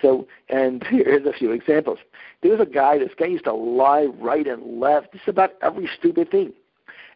So, 0.00 0.26
and 0.48 0.82
here's 0.90 1.26
a 1.26 1.32
few 1.32 1.52
examples. 1.52 1.98
There 2.42 2.52
was 2.52 2.60
a 2.60 2.70
guy, 2.70 2.98
this 2.98 3.12
guy 3.18 3.26
used 3.26 3.44
to 3.44 3.52
lie 3.52 4.04
right 4.04 4.46
and 4.46 4.80
left, 4.80 5.12
just 5.12 5.28
about 5.28 5.52
every 5.62 5.88
stupid 5.98 6.30
thing. 6.30 6.52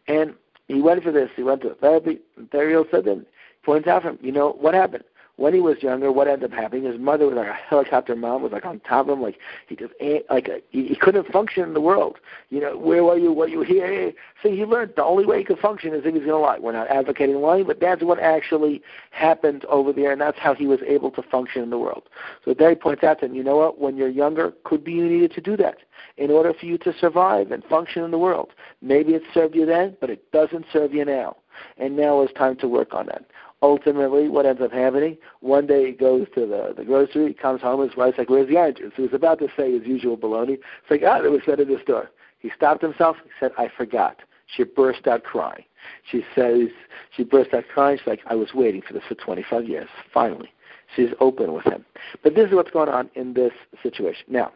And 0.07 0.33
he 0.67 0.81
went 0.81 1.03
for 1.03 1.11
this. 1.11 1.29
He 1.35 1.43
went 1.43 1.61
to 1.61 1.75
therapy. 1.75 2.19
And 2.37 2.49
therapy 2.51 2.89
said 2.91 3.05
then, 3.05 3.25
points 3.63 3.87
out 3.87 4.03
from 4.03 4.17
him, 4.17 4.19
you 4.21 4.31
know, 4.31 4.51
what 4.59 4.73
happened? 4.73 5.03
When 5.37 5.53
he 5.53 5.59
was 5.59 5.83
younger, 5.83 6.11
what 6.11 6.27
ended 6.27 6.51
up 6.51 6.57
happening? 6.57 6.91
His 6.91 6.99
mother 6.99 7.27
was 7.27 7.35
like 7.35 7.47
a 7.47 7.53
helicopter 7.53 8.15
mom, 8.15 8.41
was 8.41 8.51
like 8.51 8.65
on 8.65 8.79
top 8.79 9.07
of 9.07 9.13
him, 9.13 9.21
like 9.21 9.37
he 9.67 9.75
just 9.75 9.93
like 10.31 10.47
a, 10.47 10.61
he, 10.69 10.87
he 10.87 10.95
couldn't 10.95 11.27
function 11.27 11.61
in 11.61 11.75
the 11.75 11.81
world. 11.81 12.17
You 12.49 12.59
know, 12.59 12.75
where 12.75 13.03
were 13.03 13.19
you? 13.19 13.31
What 13.31 13.51
you 13.51 13.61
here? 13.61 14.13
So 14.41 14.49
he 14.49 14.65
learned 14.65 14.93
the 14.95 15.03
only 15.03 15.27
way 15.27 15.37
he 15.37 15.43
could 15.43 15.59
function 15.59 15.93
is 15.93 15.99
if 16.05 16.13
he's 16.15 16.23
going 16.23 16.29
to 16.29 16.37
lie. 16.37 16.57
We're 16.57 16.71
not 16.71 16.87
advocating 16.89 17.35
lying, 17.35 17.67
but 17.67 17.79
that's 17.79 18.01
what 18.01 18.19
actually 18.19 18.81
happened 19.11 19.63
over 19.65 19.93
there, 19.93 20.11
and 20.11 20.19
that's 20.19 20.39
how 20.39 20.55
he 20.55 20.65
was 20.65 20.79
able 20.87 21.11
to 21.11 21.21
function 21.21 21.61
in 21.61 21.69
the 21.69 21.77
world. 21.77 22.09
So 22.43 22.55
Terry 22.55 22.75
points 22.75 23.03
out 23.03 23.19
to 23.19 23.27
him, 23.27 23.35
you 23.35 23.43
know 23.43 23.57
what? 23.57 23.79
When 23.79 23.95
you're 23.95 24.09
younger, 24.09 24.53
could 24.63 24.83
be 24.83 24.93
you 24.93 25.07
needed 25.07 25.33
to 25.33 25.41
do 25.41 25.55
that 25.57 25.77
in 26.17 26.31
order 26.31 26.51
for 26.51 26.65
you 26.65 26.79
to 26.79 26.93
survive 26.99 27.51
and 27.51 27.63
function 27.65 28.03
in 28.03 28.09
the 28.09 28.17
world. 28.17 28.49
Maybe 28.81 29.13
it 29.13 29.21
served 29.35 29.53
you 29.53 29.67
then, 29.67 29.97
but 30.01 30.09
it 30.09 30.31
doesn't 30.31 30.65
serve 30.73 30.95
you 30.95 31.05
now. 31.05 31.37
And 31.77 31.95
now 31.95 32.21
it's 32.21 32.33
time 32.33 32.55
to 32.57 32.67
work 32.67 32.93
on 32.93 33.05
that 33.07 33.23
ultimately, 33.61 34.29
what 34.29 34.45
ends 34.45 34.61
up 34.61 34.71
happening, 34.71 35.17
one 35.41 35.67
day 35.67 35.87
he 35.87 35.91
goes 35.91 36.27
to 36.35 36.41
the, 36.41 36.73
the 36.75 36.83
grocery, 36.83 37.33
comes 37.33 37.61
home, 37.61 37.81
his 37.81 37.97
wife's 37.97 38.17
like, 38.17 38.29
where's 38.29 38.47
the 38.47 38.57
oranges? 38.57 38.93
He 38.95 39.01
was 39.01 39.13
about 39.13 39.39
to 39.39 39.47
say 39.57 39.71
his 39.71 39.87
usual 39.87 40.17
baloney. 40.17 40.53
It's 40.53 40.91
like, 40.91 41.01
ah, 41.05 41.23
it 41.23 41.31
was 41.31 41.41
said 41.45 41.59
in 41.59 41.67
the 41.67 41.79
store. 41.81 42.11
He 42.39 42.51
stopped 42.55 42.81
himself. 42.81 43.17
He 43.23 43.31
said, 43.39 43.51
I 43.57 43.69
forgot. 43.75 44.17
She 44.45 44.63
burst 44.63 45.07
out 45.07 45.23
crying. 45.23 45.63
She 46.09 46.23
says, 46.35 46.69
she 47.15 47.23
burst 47.23 47.53
out 47.53 47.65
crying. 47.73 47.97
She's 47.97 48.07
like, 48.07 48.21
I 48.27 48.35
was 48.35 48.53
waiting 48.53 48.81
for 48.81 48.93
this 48.93 49.03
for 49.07 49.15
25 49.15 49.67
years. 49.67 49.89
Finally. 50.13 50.51
She's 50.95 51.09
open 51.19 51.53
with 51.53 51.65
him. 51.65 51.85
But 52.23 52.35
this 52.35 52.47
is 52.47 52.55
what's 52.55 52.71
going 52.71 52.89
on 52.89 53.09
in 53.15 53.33
this 53.33 53.51
situation. 53.83 54.25
Now, 54.29 54.51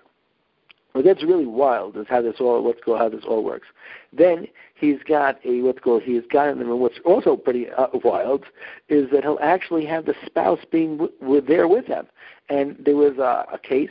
what 0.94 1.06
gets 1.06 1.24
really 1.24 1.46
wild 1.46 1.96
is 1.98 2.06
how 2.10 2.22
this 2.22 2.36
all 2.40 2.64
what's 2.64 2.82
called 2.84 3.00
how 3.00 3.10
this 3.10 3.24
all 3.28 3.44
works. 3.44 3.68
Then 4.12 4.48
he's 4.76 5.02
got 5.08 5.40
a 5.46 5.62
what's 5.62 5.80
called 5.80 6.04
he's 6.04 6.24
got 6.32 6.50
in 6.50 6.60
the 6.60 6.66
room. 6.66 6.82
What's 6.82 7.00
also 7.06 7.36
pretty 7.36 7.70
uh, 7.70 7.88
wild 8.04 8.46
is 8.90 9.10
that 9.12 9.24
he'll 9.24 9.40
actually 9.42 9.86
have 9.86 10.06
the 10.06 10.16
spouse 10.26 10.60
being 10.72 10.98
w- 10.98 11.14
w- 11.22 11.42
there 11.42 11.68
with 11.68 11.86
him. 11.86 12.08
And 12.50 12.76
there 12.84 12.98
was 12.98 13.18
a, 13.18 13.46
a 13.54 13.58
case 13.58 13.90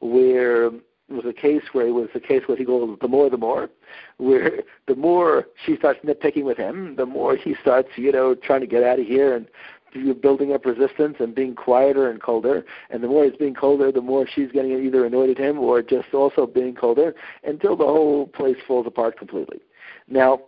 where 0.00 0.66
it 0.66 0.82
was 1.08 1.24
a 1.26 1.32
case 1.32 1.62
where 1.72 1.86
it 1.86 1.92
was 1.92 2.08
a 2.14 2.20
case 2.20 2.42
where 2.46 2.56
he 2.56 2.64
goes 2.64 2.98
the 3.00 3.08
more 3.08 3.30
the 3.30 3.38
more, 3.38 3.70
where 4.18 4.62
the 4.86 4.94
more 4.94 5.46
she 5.64 5.76
starts 5.76 6.00
nitpicking 6.04 6.44
with 6.44 6.58
him, 6.58 6.96
the 6.96 7.06
more 7.06 7.36
he 7.36 7.54
starts 7.60 7.88
you 7.96 8.12
know 8.12 8.34
trying 8.34 8.60
to 8.60 8.66
get 8.66 8.82
out 8.82 8.98
of 8.98 9.06
here 9.06 9.34
and 9.34 9.46
you're 9.92 10.14
building 10.14 10.52
up 10.52 10.64
resistance 10.64 11.16
and 11.20 11.34
being 11.34 11.54
quieter 11.54 12.10
and 12.10 12.20
colder. 12.20 12.64
And 12.90 13.02
the 13.02 13.08
more 13.08 13.24
he's 13.24 13.36
being 13.36 13.54
colder, 13.54 13.92
the 13.92 14.00
more 14.00 14.26
she's 14.26 14.50
getting 14.52 14.72
either 14.72 15.04
annoyed 15.04 15.30
at 15.30 15.38
him 15.38 15.58
or 15.58 15.82
just 15.82 16.12
also 16.14 16.46
being 16.46 16.74
colder 16.74 17.14
until 17.44 17.76
the 17.76 17.84
whole 17.84 18.26
place 18.26 18.56
falls 18.66 18.86
apart 18.86 19.18
completely. 19.18 19.60
Now, 20.08 20.40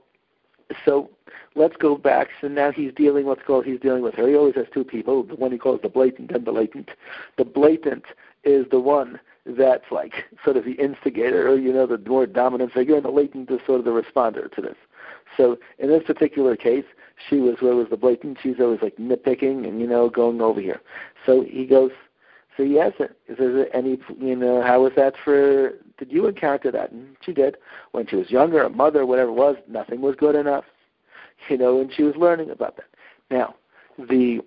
so 0.84 1.10
let's 1.54 1.76
go 1.76 1.96
back. 1.96 2.28
So 2.40 2.48
now 2.48 2.72
he's 2.72 2.92
dealing 2.94 3.26
what's 3.26 3.42
called 3.46 3.64
he's 3.64 3.80
dealing 3.80 4.02
with 4.02 4.14
her. 4.14 4.28
He 4.28 4.34
always 4.34 4.54
has 4.56 4.66
two 4.72 4.84
people. 4.84 5.22
The 5.22 5.34
one 5.34 5.52
he 5.52 5.58
calls 5.58 5.80
the 5.82 5.88
blatant 5.88 6.30
and 6.30 6.44
the 6.44 6.52
latent. 6.52 6.90
The 7.36 7.44
blatant 7.44 8.04
is 8.44 8.66
the 8.70 8.80
one 8.80 9.20
that's 9.46 9.84
like 9.90 10.12
sort 10.42 10.56
of 10.56 10.64
the 10.64 10.72
instigator, 10.72 11.48
or 11.48 11.58
you 11.58 11.72
know, 11.72 11.86
the 11.86 11.98
more 11.98 12.26
dominant 12.26 12.72
figure, 12.72 12.96
and 12.96 13.04
the 13.04 13.10
latent 13.10 13.50
is 13.50 13.60
sort 13.66 13.78
of 13.78 13.84
the 13.84 13.90
responder 13.90 14.50
to 14.54 14.62
this. 14.62 14.76
So 15.36 15.58
in 15.78 15.88
this 15.88 16.02
particular 16.04 16.56
case, 16.56 16.84
she 17.28 17.36
was 17.36 17.56
where 17.60 17.74
was 17.74 17.88
the 17.90 17.96
blatant. 17.96 18.38
She's 18.42 18.60
always 18.60 18.80
like 18.82 18.96
nitpicking 18.96 19.66
and 19.66 19.80
you 19.80 19.86
know 19.86 20.08
going 20.08 20.40
over 20.40 20.60
here. 20.60 20.80
So 21.26 21.44
he 21.48 21.66
goes. 21.66 21.90
So 22.56 22.62
yes, 22.62 22.92
is 23.28 23.36
there 23.36 23.74
any 23.74 23.98
you 24.20 24.36
know 24.36 24.62
how 24.62 24.82
was 24.82 24.92
that 24.96 25.14
for? 25.24 25.72
Did 25.98 26.12
you 26.12 26.26
encounter 26.26 26.70
that? 26.70 26.92
And 26.92 27.16
she 27.20 27.32
did 27.32 27.56
when 27.90 28.06
she 28.06 28.16
was 28.16 28.30
younger, 28.30 28.62
a 28.62 28.70
mother, 28.70 29.06
whatever 29.06 29.30
it 29.30 29.34
was. 29.34 29.56
Nothing 29.68 30.00
was 30.00 30.14
good 30.14 30.36
enough, 30.36 30.64
you 31.48 31.58
know, 31.58 31.80
and 31.80 31.92
she 31.92 32.04
was 32.04 32.14
learning 32.14 32.50
about 32.50 32.76
that. 32.76 32.86
Now, 33.30 33.56
the 33.98 34.40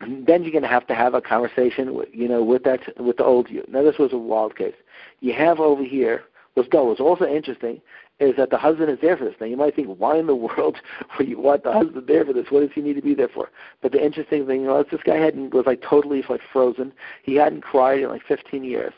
then 0.00 0.42
you're 0.42 0.52
going 0.52 0.62
to 0.62 0.68
have 0.68 0.86
to 0.88 0.94
have 0.94 1.14
a 1.14 1.20
conversation, 1.20 2.02
you 2.12 2.28
know, 2.28 2.42
with 2.42 2.64
that 2.64 2.80
with 3.00 3.16
the 3.16 3.24
old 3.24 3.48
you. 3.48 3.64
Now 3.68 3.82
this 3.82 3.98
was 3.98 4.12
a 4.12 4.18
wild 4.18 4.56
case. 4.56 4.74
You 5.20 5.32
have 5.34 5.60
over 5.60 5.84
here 5.84 6.24
was 6.56 6.68
was 6.72 7.00
also 7.00 7.26
interesting 7.26 7.80
is 8.20 8.36
that 8.36 8.50
the 8.50 8.58
husband 8.58 8.90
is 8.90 8.98
there 9.00 9.16
for 9.16 9.24
this. 9.24 9.34
Now 9.40 9.46
you 9.46 9.56
might 9.56 9.74
think, 9.74 9.88
why 9.98 10.18
in 10.18 10.26
the 10.26 10.34
world 10.36 10.76
would 11.18 11.28
you 11.28 11.40
want 11.40 11.64
the 11.64 11.72
husband 11.72 12.06
there 12.06 12.24
for 12.24 12.32
this? 12.32 12.46
What 12.50 12.60
does 12.60 12.70
he 12.74 12.80
need 12.80 12.94
to 12.94 13.02
be 13.02 13.14
there 13.14 13.28
for? 13.28 13.50
But 13.82 13.92
the 13.92 14.04
interesting 14.04 14.46
thing 14.46 14.66
was 14.66 14.86
this 14.90 15.00
guy 15.04 15.16
hadn't 15.16 15.52
was 15.52 15.66
like 15.66 15.82
totally 15.82 16.22
like 16.28 16.40
frozen. 16.52 16.92
He 17.22 17.34
hadn't 17.34 17.62
cried 17.62 18.00
in 18.00 18.08
like 18.08 18.22
15 18.26 18.62
years. 18.62 18.92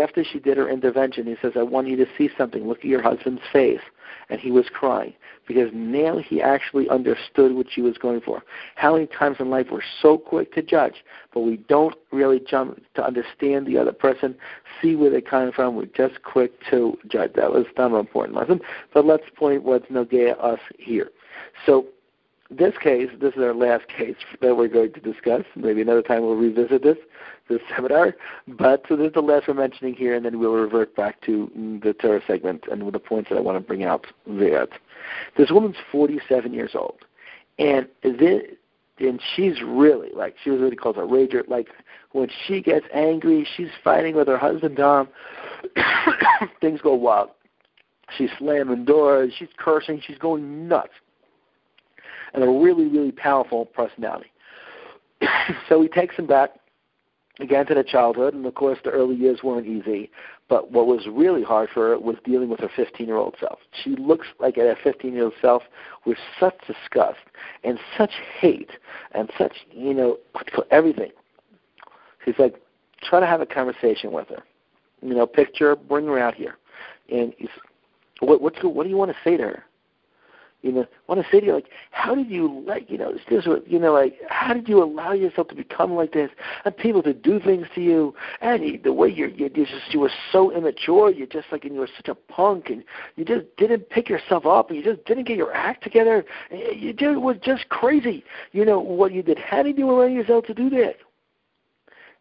After 0.00 0.22
she 0.22 0.38
did 0.38 0.58
her 0.58 0.68
intervention, 0.68 1.26
he 1.26 1.34
says, 1.42 1.52
"I 1.56 1.64
want 1.64 1.88
you 1.88 1.96
to 1.96 2.06
see 2.16 2.30
something. 2.38 2.68
Look 2.68 2.78
at 2.78 2.84
your 2.84 3.02
husband's 3.02 3.42
face." 3.52 3.80
And 4.28 4.40
he 4.40 4.50
was 4.50 4.66
crying 4.72 5.14
because 5.46 5.70
now 5.72 6.18
he 6.18 6.40
actually 6.40 6.88
understood 6.88 7.54
what 7.54 7.66
she 7.70 7.82
was 7.82 7.98
going 7.98 8.20
for. 8.20 8.42
How 8.76 8.94
many 8.94 9.06
times 9.06 9.36
in 9.40 9.50
life 9.50 9.66
we're 9.70 9.80
so 10.00 10.16
quick 10.16 10.52
to 10.54 10.62
judge, 10.62 11.04
but 11.34 11.40
we 11.40 11.56
don't 11.68 11.94
really 12.12 12.40
jump 12.40 12.82
to 12.94 13.04
understand 13.04 13.66
the 13.66 13.78
other 13.78 13.92
person, 13.92 14.36
see 14.80 14.94
where 14.94 15.10
they're 15.10 15.20
coming 15.20 15.52
from. 15.52 15.76
We're 15.76 15.86
just 15.86 16.22
quick 16.22 16.52
to 16.70 16.96
judge. 17.08 17.32
That 17.34 17.52
was 17.52 17.66
an 17.76 17.94
important 17.94 18.36
lesson. 18.36 18.60
But 18.94 19.04
let's 19.04 19.24
point 19.36 19.62
what's 19.64 19.86
Nogea 19.86 20.42
us 20.42 20.60
here. 20.78 21.10
So 21.66 21.86
this 22.58 22.74
case, 22.82 23.08
this 23.20 23.34
is 23.34 23.42
our 23.42 23.54
last 23.54 23.88
case 23.88 24.16
that 24.40 24.56
we're 24.56 24.68
going 24.68 24.92
to 24.92 25.00
discuss. 25.00 25.42
Maybe 25.56 25.82
another 25.82 26.02
time 26.02 26.22
we'll 26.22 26.36
revisit 26.36 26.82
this, 26.82 26.98
this 27.48 27.60
seminar. 27.74 28.16
But 28.46 28.84
so 28.88 28.96
this 28.96 29.08
is 29.08 29.14
the 29.14 29.20
last 29.20 29.48
we're 29.48 29.54
mentioning 29.54 29.94
here, 29.94 30.14
and 30.14 30.24
then 30.24 30.38
we'll 30.38 30.52
revert 30.52 30.94
back 30.94 31.20
to 31.22 31.50
mm, 31.56 31.82
the 31.82 31.92
Torah 31.94 32.22
segment 32.26 32.64
and 32.70 32.92
the 32.92 32.98
points 32.98 33.30
that 33.30 33.36
I 33.36 33.40
want 33.40 33.56
to 33.56 33.66
bring 33.66 33.84
out 33.84 34.06
there. 34.26 34.66
This 35.36 35.50
woman's 35.50 35.76
47 35.90 36.52
years 36.52 36.72
old, 36.74 36.98
and 37.58 37.88
this, 38.02 38.42
and 38.98 39.20
she's 39.34 39.60
really 39.62 40.10
like 40.14 40.36
she 40.42 40.50
was 40.50 40.60
what 40.60 40.70
he 40.70 40.76
calls 40.76 40.96
a 40.96 41.00
rager. 41.00 41.46
Like 41.48 41.68
when 42.12 42.28
she 42.46 42.60
gets 42.60 42.86
angry, 42.94 43.46
she's 43.56 43.70
fighting 43.82 44.14
with 44.14 44.28
her 44.28 44.38
husband 44.38 44.76
Tom. 44.76 45.08
Things 46.60 46.80
go 46.80 46.94
wild. 46.94 47.30
She's 48.16 48.30
slamming 48.38 48.84
doors. 48.84 49.32
She's 49.38 49.48
cursing. 49.56 50.02
She's 50.06 50.18
going 50.18 50.68
nuts 50.68 50.92
and 52.34 52.42
a 52.42 52.48
really, 52.48 52.86
really 52.86 53.12
powerful 53.12 53.66
personality. 53.66 54.32
so 55.68 55.80
he 55.82 55.88
takes 55.88 56.16
him 56.16 56.26
back 56.26 56.50
again 57.40 57.66
to 57.66 57.74
the 57.74 57.84
childhood, 57.84 58.34
and 58.34 58.44
of 58.46 58.54
course 58.54 58.78
the 58.84 58.90
early 58.90 59.14
years 59.14 59.40
weren't 59.42 59.66
easy. 59.66 60.10
But 60.48 60.70
what 60.70 60.86
was 60.86 61.06
really 61.10 61.42
hard 61.42 61.70
for 61.72 61.90
her 61.90 61.98
was 61.98 62.16
dealing 62.24 62.48
with 62.48 62.60
her 62.60 62.70
15-year-old 62.76 63.36
self. 63.40 63.58
She 63.82 63.90
looks 63.96 64.26
like 64.38 64.58
at 64.58 64.66
her 64.66 64.92
15-year-old 64.92 65.32
self 65.40 65.62
with 66.04 66.18
such 66.38 66.54
disgust 66.66 67.20
and 67.64 67.78
such 67.96 68.12
hate 68.38 68.70
and 69.12 69.30
such, 69.38 69.52
you 69.70 69.94
know, 69.94 70.18
everything. 70.70 71.10
He's 72.24 72.38
like, 72.38 72.60
try 73.02 73.20
to 73.20 73.26
have 73.26 73.40
a 73.40 73.46
conversation 73.46 74.12
with 74.12 74.28
her. 74.28 74.42
You 75.00 75.14
know, 75.14 75.26
picture, 75.26 75.74
bring 75.74 76.06
her 76.06 76.18
out 76.18 76.34
here, 76.34 76.58
and 77.10 77.34
he's, 77.36 77.48
what, 78.20 78.40
what's 78.40 78.56
what 78.62 78.84
do 78.84 78.88
you 78.88 78.96
want 78.96 79.10
to 79.10 79.16
say 79.24 79.36
to 79.36 79.42
her? 79.42 79.64
You 80.62 80.72
know, 80.72 80.82
I 80.82 80.86
want 81.12 81.24
to 81.24 81.30
say 81.30 81.40
to 81.40 81.46
you, 81.46 81.52
like, 81.52 81.68
how 81.90 82.14
did 82.14 82.30
you 82.30 82.64
let, 82.66 82.88
you 82.90 82.96
know, 82.96 83.14
this 83.28 83.46
what, 83.46 83.68
you 83.68 83.78
know, 83.78 83.92
like, 83.92 84.18
how 84.28 84.54
did 84.54 84.68
you 84.68 84.82
allow 84.82 85.12
yourself 85.12 85.48
to 85.48 85.54
become 85.54 85.94
like 85.94 86.12
this, 86.12 86.30
and 86.64 86.76
people 86.76 87.02
to 87.02 87.12
do 87.12 87.40
things 87.40 87.66
to 87.74 87.80
you, 87.80 88.14
and 88.40 88.64
you, 88.64 88.78
the 88.82 88.92
way 88.92 89.08
you're, 89.08 89.28
you 89.28 89.50
you 89.54 89.66
just, 89.66 89.92
you 89.92 90.00
were 90.00 90.12
so 90.30 90.50
immature, 90.56 91.10
You're 91.10 91.26
just 91.26 91.48
like, 91.50 91.64
and 91.64 91.74
you 91.74 91.80
were 91.80 91.90
such 91.96 92.08
a 92.08 92.14
punk, 92.14 92.70
and 92.70 92.84
you 93.16 93.24
just 93.24 93.44
didn't 93.56 93.90
pick 93.90 94.08
yourself 94.08 94.46
up, 94.46 94.70
and 94.70 94.78
you 94.78 94.84
just 94.84 95.04
didn't 95.04 95.24
get 95.24 95.36
your 95.36 95.52
act 95.52 95.82
together, 95.82 96.24
and 96.50 96.60
you 96.80 96.92
did 96.92 97.16
was 97.18 97.36
just 97.42 97.68
crazy, 97.68 98.24
you 98.52 98.64
know, 98.64 98.78
what 98.78 99.12
you 99.12 99.22
did. 99.22 99.38
How 99.38 99.62
did 99.62 99.78
you 99.78 99.90
allow 99.90 100.06
yourself 100.06 100.46
to 100.46 100.54
do 100.54 100.70
that? 100.70 100.96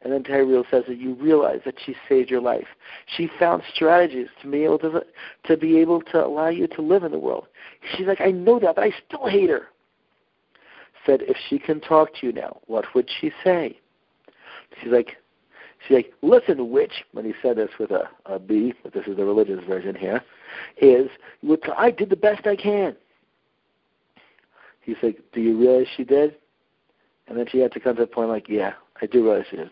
And 0.04 0.12
then 0.12 0.24
Terry 0.24 0.64
says 0.72 0.84
that 0.88 0.98
you 0.98 1.14
realize 1.14 1.62
that 1.66 1.76
she 1.86 1.96
saved 2.10 2.30
your 2.30 2.42
life. 2.42 2.68
She 3.06 3.30
found 3.40 3.62
strategies 3.74 4.28
to 4.42 4.50
be 4.50 4.64
able 4.64 4.80
to 4.80 5.06
to 5.46 5.58
be 5.58 5.78
able 5.78 6.02
to 6.02 6.26
allow 6.26 6.48
you 6.48 6.68
to 6.68 6.82
live 6.82 7.04
in 7.04 7.12
the 7.12 7.20
world. 7.20 7.48
She's 7.96 8.08
like, 8.08 8.22
I 8.22 8.32
know 8.32 8.60
that, 8.60 8.76
but 8.76 8.84
I 8.84 8.94
still 9.08 9.28
hate 9.28 9.50
her. 9.50 9.68
Said, 11.06 11.22
if 11.24 11.38
she 11.50 11.60
can 11.60 11.80
talk 11.82 12.16
to 12.16 12.28
you 12.28 12.34
now, 12.34 12.60
what 12.68 12.86
would 12.94 13.10
she 13.20 13.32
say? 13.44 13.78
She's 14.82 14.92
like, 14.92 15.18
she's 15.88 15.96
like, 15.96 16.14
listen, 16.22 16.72
witch. 16.72 17.04
When 17.12 17.26
he 17.26 17.34
said 17.42 17.58
this 17.58 17.70
with 17.80 17.92
a, 17.92 18.10
a 18.26 18.40
B, 18.40 18.74
but 18.84 18.94
this 18.94 19.08
is 19.08 19.18
the 19.18 19.26
religious 19.26 19.64
version 19.68 19.96
here, 19.96 20.24
is, 20.78 21.10
I 21.78 21.92
did 21.92 22.10
the 22.10 22.16
best 22.16 22.46
I 22.46 22.56
can. 22.56 22.96
He's 24.82 24.98
like, 25.02 25.20
do 25.34 25.42
you 25.42 25.60
realize 25.60 25.88
she 25.96 26.04
did? 26.04 26.36
And 27.28 27.38
then 27.38 27.46
she 27.52 27.60
had 27.60 27.72
to 27.74 27.80
come 27.80 27.96
to 27.96 28.02
the 28.02 28.08
point 28.08 28.30
like, 28.30 28.50
yeah, 28.50 28.74
I 29.02 29.06
do 29.06 29.24
realize 29.24 29.46
she 29.50 29.58
did. 29.58 29.72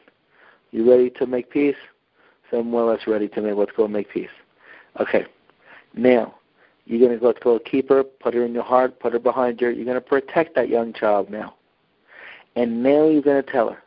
You 0.71 0.89
ready 0.89 1.09
to 1.11 1.25
make 1.25 1.49
peace? 1.49 1.75
So 2.51 2.63
more 2.63 2.83
or 2.83 2.97
ready 3.07 3.27
to 3.29 3.41
make, 3.41 3.55
let's 3.55 3.71
go 3.75 3.87
make 3.87 4.09
peace. 4.09 4.29
Okay. 4.99 5.25
Now, 5.93 6.35
you're 6.85 6.99
going 6.99 7.19
to 7.19 7.33
go 7.43 7.59
keep 7.59 7.89
her, 7.89 8.03
put 8.03 8.33
her 8.33 8.45
in 8.45 8.53
your 8.53 8.63
heart, 8.63 8.99
put 8.99 9.13
her 9.13 9.19
behind 9.19 9.61
you. 9.61 9.69
You're 9.69 9.85
going 9.85 9.95
to 9.95 10.01
protect 10.01 10.55
that 10.55 10.69
young 10.69 10.93
child 10.93 11.29
now. 11.29 11.55
And 12.55 12.81
now 12.81 13.07
you're 13.07 13.21
going 13.21 13.43
to 13.43 13.51
tell 13.51 13.69
her. 13.69 13.83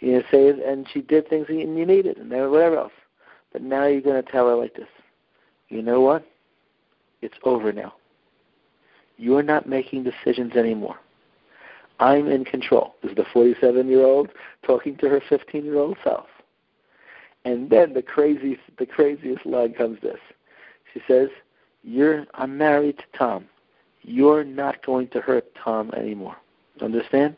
You're 0.00 0.22
going 0.22 0.24
to 0.24 0.30
say, 0.60 0.70
and 0.70 0.86
she 0.92 1.00
did 1.00 1.28
things 1.28 1.46
and 1.48 1.78
you 1.78 1.86
needed, 1.86 2.18
and 2.18 2.30
whatever 2.30 2.76
else. 2.76 2.92
But 3.52 3.62
now 3.62 3.86
you're 3.86 4.00
going 4.00 4.22
to 4.22 4.30
tell 4.30 4.48
her 4.48 4.56
like 4.56 4.74
this. 4.74 4.88
You 5.68 5.82
know 5.82 6.00
what? 6.00 6.26
It's 7.22 7.36
over 7.44 7.72
now. 7.72 7.94
You're 9.16 9.42
not 9.42 9.68
making 9.68 10.04
decisions 10.04 10.54
anymore. 10.54 10.96
I'm 12.00 12.28
in 12.28 12.44
control. 12.44 12.94
This 13.02 13.10
is 13.10 13.16
the 13.16 13.26
47 13.32 13.88
year 13.88 14.04
old 14.04 14.30
talking 14.64 14.96
to 14.98 15.08
her 15.08 15.20
15 15.28 15.64
year 15.64 15.78
old 15.78 15.96
self. 16.04 16.26
And 17.44 17.70
then 17.70 17.94
the 17.94 18.02
crazy, 18.02 18.58
the 18.78 18.86
craziest 18.86 19.46
line 19.46 19.74
comes 19.74 20.00
this. 20.02 20.18
She 20.92 21.00
says, 21.08 21.28
"You're, 21.82 22.26
I'm 22.34 22.58
married 22.58 22.98
to 22.98 23.18
Tom. 23.18 23.46
You're 24.02 24.44
not 24.44 24.84
going 24.84 25.08
to 25.08 25.20
hurt 25.20 25.46
Tom 25.54 25.90
anymore. 25.96 26.36
Understand? 26.80 27.36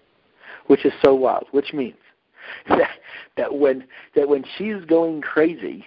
Which 0.66 0.84
is 0.84 0.92
so 1.02 1.14
wild. 1.14 1.46
Which 1.52 1.72
means 1.72 1.96
that 2.68 2.90
that 3.36 3.54
when 3.54 3.84
that 4.14 4.28
when 4.28 4.44
she's 4.56 4.84
going 4.86 5.20
crazy 5.20 5.84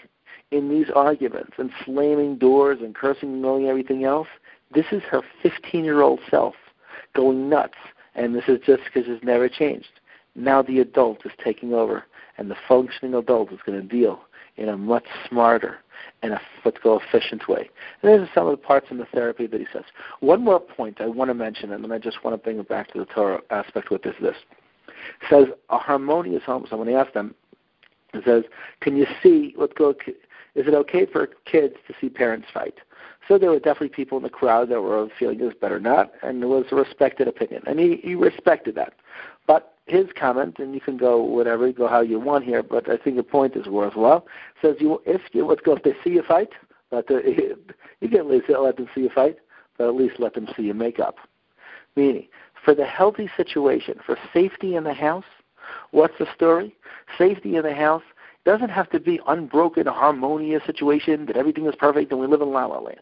in 0.51 0.69
these 0.69 0.88
arguments 0.95 1.53
and 1.57 1.71
slamming 1.83 2.38
doors 2.38 2.79
and 2.81 2.95
cursing 2.95 3.33
and 3.33 3.41
knowing 3.41 3.67
everything 3.67 4.03
else, 4.03 4.27
this 4.73 4.86
is 4.91 5.01
her 5.03 5.21
15 5.41 5.83
year 5.83 6.01
old 6.01 6.19
self 6.29 6.55
going 7.15 7.49
nuts 7.49 7.77
and 8.15 8.36
this 8.36 8.45
is 8.47 8.60
just 8.65 8.84
because 8.86 9.04
it's 9.08 9.23
never 9.23 9.49
changed. 9.49 9.99
Now 10.36 10.62
the 10.62 10.80
adult 10.80 11.26
is 11.26 11.32
taking 11.43 11.73
over, 11.73 12.06
and 12.38 12.49
the 12.49 12.56
functioning 12.67 13.13
adult 13.13 13.52
is 13.52 13.60
going 13.65 13.80
to 13.82 13.88
deal 13.88 14.21
in 14.58 14.69
a 14.69 14.78
much 14.78 15.06
smarter 15.28 15.78
and 16.21 16.34
a 16.34 16.41
let's 16.65 16.78
go 16.84 16.99
efficient 16.99 17.47
way. 17.47 17.69
And 18.02 18.12
these 18.12 18.28
are 18.28 18.32
some 18.34 18.47
of 18.47 18.52
the 18.52 18.65
parts 18.65 18.88
in 18.89 18.97
the 18.97 19.06
therapy 19.06 19.47
that 19.47 19.60
he 19.60 19.67
says. 19.71 19.84
One 20.19 20.43
more 20.43 20.60
point 20.60 21.02
I 21.02 21.08
want 21.08 21.30
to 21.30 21.34
mention, 21.34 21.71
and 21.71 21.84
then 21.84 21.91
I 21.91 21.97
just 21.97 22.23
want 22.23 22.34
to 22.34 22.43
bring 22.43 22.60
it 22.60 22.69
back 22.69 22.91
to 22.93 22.99
the 22.99 23.06
Torah 23.06 23.41
aspect 23.49 23.89
with 23.89 24.04
this. 24.04 24.15
This 24.21 24.36
says 25.30 25.47
a 25.69 25.78
harmonious 25.78 26.43
home. 26.43 26.65
So 26.69 26.78
when 26.78 26.88
he 26.88 26.95
asked 26.95 27.13
them, 27.13 27.36
it 28.13 28.23
says, 28.26 28.43
"Can 28.82 28.95
you 28.95 29.08
see? 29.21 29.54
Let's 29.58 29.73
go. 29.73 29.95
Is 30.55 30.67
it 30.67 30.73
okay 30.73 31.05
for 31.05 31.27
kids 31.45 31.75
to 31.87 31.93
see 31.99 32.09
parents 32.09 32.47
fight?" 32.53 32.75
So 33.27 33.37
there 33.37 33.51
were 33.51 33.59
definitely 33.59 33.89
people 33.89 34.17
in 34.17 34.23
the 34.23 34.29
crowd 34.29 34.69
that 34.69 34.81
were 34.81 35.07
feeling 35.17 35.37
this 35.37 35.53
better 35.59 35.79
not, 35.79 36.11
and 36.23 36.43
it 36.43 36.47
was 36.47 36.65
a 36.71 36.75
respected 36.75 37.27
opinion, 37.27 37.63
and 37.65 37.79
he, 37.79 37.97
he 38.03 38.15
respected 38.15 38.75
that. 38.75 38.93
But 39.47 39.75
his 39.85 40.07
comment, 40.17 40.59
and 40.59 40.73
you 40.73 40.81
can 40.81 40.97
go 40.97 41.21
whatever, 41.21 41.71
go 41.71 41.87
how 41.87 42.01
you 42.01 42.19
want 42.19 42.43
here, 42.43 42.63
but 42.63 42.89
I 42.89 42.97
think 42.97 43.15
the 43.15 43.23
point 43.23 43.55
is 43.55 43.67
worthwhile. 43.67 44.25
Says 44.61 44.75
you, 44.79 45.01
if 45.05 45.21
you 45.31 45.45
let's 45.45 45.61
go, 45.61 45.75
if 45.75 45.83
they 45.83 45.93
see 46.03 46.11
you 46.11 46.23
fight, 46.23 46.49
but 46.89 47.07
the, 47.07 47.17
uh, 47.17 47.21
you 48.01 48.09
can 48.09 48.19
at 48.19 48.27
least 48.27 48.45
let 48.49 48.77
them 48.77 48.89
see 48.93 49.01
you 49.01 49.09
fight, 49.09 49.37
but 49.77 49.87
at 49.87 49.95
least 49.95 50.19
let 50.19 50.33
them 50.33 50.47
see 50.55 50.63
you 50.63 50.73
make 50.73 50.99
up. 50.99 51.15
Meaning, 51.95 52.27
for 52.63 52.73
the 52.73 52.85
healthy 52.85 53.29
situation, 53.37 53.99
for 54.05 54.17
safety 54.33 54.75
in 54.75 54.83
the 54.83 54.93
house, 54.93 55.25
what's 55.91 56.17
the 56.17 56.27
story? 56.35 56.75
Safety 57.17 57.55
in 57.55 57.63
the 57.63 57.75
house 57.75 58.03
doesn't 58.45 58.69
have 58.69 58.89
to 58.91 58.99
be 58.99 59.19
unbroken, 59.27 59.88
harmonious 59.88 60.63
situation 60.65 61.25
that 61.27 61.38
everything 61.38 61.65
is 61.65 61.75
perfect 61.75 62.12
and 62.12 62.19
we 62.19 62.27
live 62.27 62.41
in 62.41 62.51
la 62.51 62.65
la 62.65 62.79
land. 62.79 62.99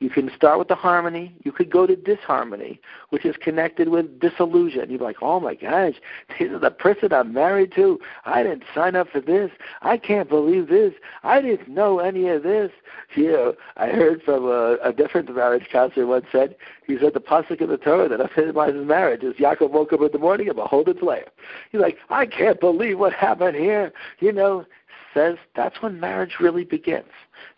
You 0.00 0.10
can 0.10 0.30
start 0.34 0.60
with 0.60 0.68
the 0.68 0.76
harmony. 0.76 1.34
You 1.42 1.50
could 1.50 1.70
go 1.70 1.84
to 1.84 1.96
disharmony, 1.96 2.80
which 3.08 3.24
is 3.24 3.36
connected 3.36 3.88
with 3.88 4.20
disillusion. 4.20 4.90
You're 4.90 5.00
like, 5.00 5.16
oh 5.22 5.40
my 5.40 5.56
gosh, 5.56 5.94
this 6.38 6.52
is 6.52 6.60
the 6.60 6.70
person 6.70 7.12
I'm 7.12 7.32
married 7.32 7.72
to. 7.74 7.98
I 8.24 8.44
didn't 8.44 8.62
sign 8.72 8.94
up 8.94 9.08
for 9.08 9.20
this. 9.20 9.50
I 9.82 9.96
can't 9.96 10.28
believe 10.28 10.68
this. 10.68 10.94
I 11.24 11.40
didn't 11.40 11.68
know 11.68 11.98
any 11.98 12.28
of 12.28 12.44
this. 12.44 12.70
You 13.16 13.32
know, 13.32 13.54
I 13.76 13.88
heard 13.88 14.22
from 14.22 14.44
a, 14.44 14.76
a 14.84 14.92
different 14.92 15.34
marriage 15.34 15.68
counselor 15.72 16.06
once 16.06 16.26
said, 16.30 16.54
he 16.86 16.96
said 16.98 17.14
the 17.14 17.20
pasuk 17.20 17.60
in 17.60 17.68
the 17.68 17.76
Torah 17.76 18.08
that 18.08 18.20
epitomizes 18.20 18.86
marriage 18.86 19.24
is 19.24 19.34
Yaakov 19.34 19.70
woke 19.70 19.92
up 19.92 20.00
in 20.00 20.12
the 20.12 20.18
morning 20.18 20.46
and 20.46 20.56
behold 20.56 20.88
its 20.88 21.02
Leah. 21.02 21.24
He's 21.72 21.80
like, 21.80 21.98
I 22.08 22.24
can't 22.26 22.60
believe 22.60 23.00
what 23.00 23.12
happened 23.12 23.56
here. 23.56 23.92
You 24.20 24.32
know, 24.32 24.64
says 25.12 25.36
that's 25.56 25.82
when 25.82 25.98
marriage 25.98 26.36
really 26.38 26.64
begins. 26.64 27.08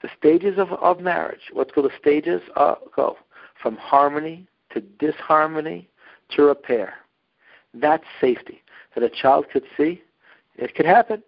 The 0.03 0.09
stages 0.19 0.59
of, 0.59 0.73
of 0.73 1.01
marriage, 1.01 1.51
what's 1.53 1.73
called 1.73 1.91
the 1.91 1.99
stages, 1.99 2.41
uh, 2.57 2.77
go 2.95 3.17
from 3.63 3.77
harmony 3.77 4.47
to 4.73 4.81
disharmony 4.81 5.89
to 6.31 6.43
repair. 6.43 6.95
That's 7.75 8.05
safety. 8.21 8.63
That 8.95 9.05
a 9.05 9.11
child 9.11 9.47
could 9.53 9.65
see, 9.77 10.03
it 10.57 10.75
could 10.75 10.87
happen. 10.87 11.23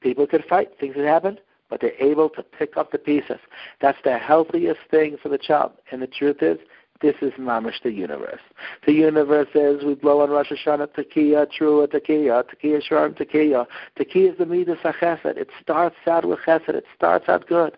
People 0.00 0.26
could 0.26 0.44
fight, 0.44 0.70
things 0.78 0.94
could 0.94 1.04
happen, 1.04 1.38
but 1.70 1.80
they're 1.80 2.00
able 2.00 2.28
to 2.30 2.42
pick 2.42 2.76
up 2.76 2.92
the 2.92 2.98
pieces. 2.98 3.38
That's 3.80 3.98
the 4.04 4.18
healthiest 4.18 4.80
thing 4.90 5.16
for 5.22 5.28
the 5.28 5.38
child. 5.38 5.72
And 5.90 6.02
the 6.02 6.06
truth 6.06 6.42
is, 6.42 6.58
this 7.04 7.16
is 7.20 7.32
mamish 7.38 7.82
the 7.82 7.90
universe. 7.90 8.40
The 8.86 8.94
universe 8.94 9.48
is 9.54 9.84
we 9.84 9.94
blow 9.94 10.22
on 10.22 10.30
Rosh 10.30 10.50
Hashanah 10.50 10.88
tekiah, 10.96 11.46
trua 11.46 11.86
tekiah, 11.86 12.42
tekiah 12.44 12.82
sharm 12.82 13.14
tekiah. 13.14 13.66
Tekiah 13.98 14.32
is 14.32 14.38
the 14.38 14.46
midas 14.46 14.78
chesed. 14.82 15.36
It 15.36 15.50
starts 15.60 15.96
out 16.06 16.24
with 16.24 16.38
chesed. 16.46 16.70
It 16.70 16.86
starts 16.96 17.28
out 17.28 17.46
good. 17.46 17.76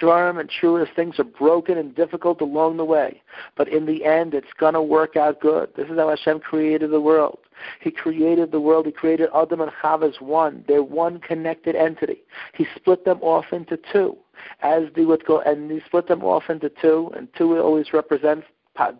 Sharm 0.00 0.40
and 0.40 0.50
trua 0.50 0.84
things 0.96 1.20
are 1.20 1.24
broken 1.24 1.78
and 1.78 1.94
difficult 1.94 2.40
along 2.40 2.78
the 2.78 2.84
way, 2.84 3.22
but 3.56 3.68
in 3.68 3.86
the 3.86 4.04
end, 4.04 4.34
it's 4.34 4.52
gonna 4.58 4.82
work 4.82 5.14
out 5.14 5.40
good. 5.40 5.70
This 5.76 5.88
is 5.88 5.96
how 5.96 6.08
Hashem 6.08 6.40
created 6.40 6.90
the 6.90 7.00
world. 7.00 7.38
He 7.80 7.92
created 7.92 8.50
the 8.50 8.60
world. 8.60 8.86
He 8.86 8.92
created 8.92 9.30
Adam 9.32 9.60
and 9.60 9.70
Chava 9.80 10.08
as 10.08 10.20
one. 10.20 10.64
They're 10.66 10.82
one 10.82 11.20
connected 11.20 11.76
entity. 11.76 12.24
He 12.54 12.66
split 12.74 13.04
them 13.04 13.20
off 13.22 13.46
into 13.52 13.78
two 13.92 14.16
as 14.60 14.84
the 14.94 15.04
would 15.04 15.24
go, 15.24 15.40
and 15.40 15.70
he 15.70 15.80
split 15.86 16.08
them 16.08 16.22
off 16.22 16.44
into 16.48 16.70
two, 16.80 17.10
and 17.16 17.28
two 17.36 17.58
always 17.58 17.92
represents 17.92 18.46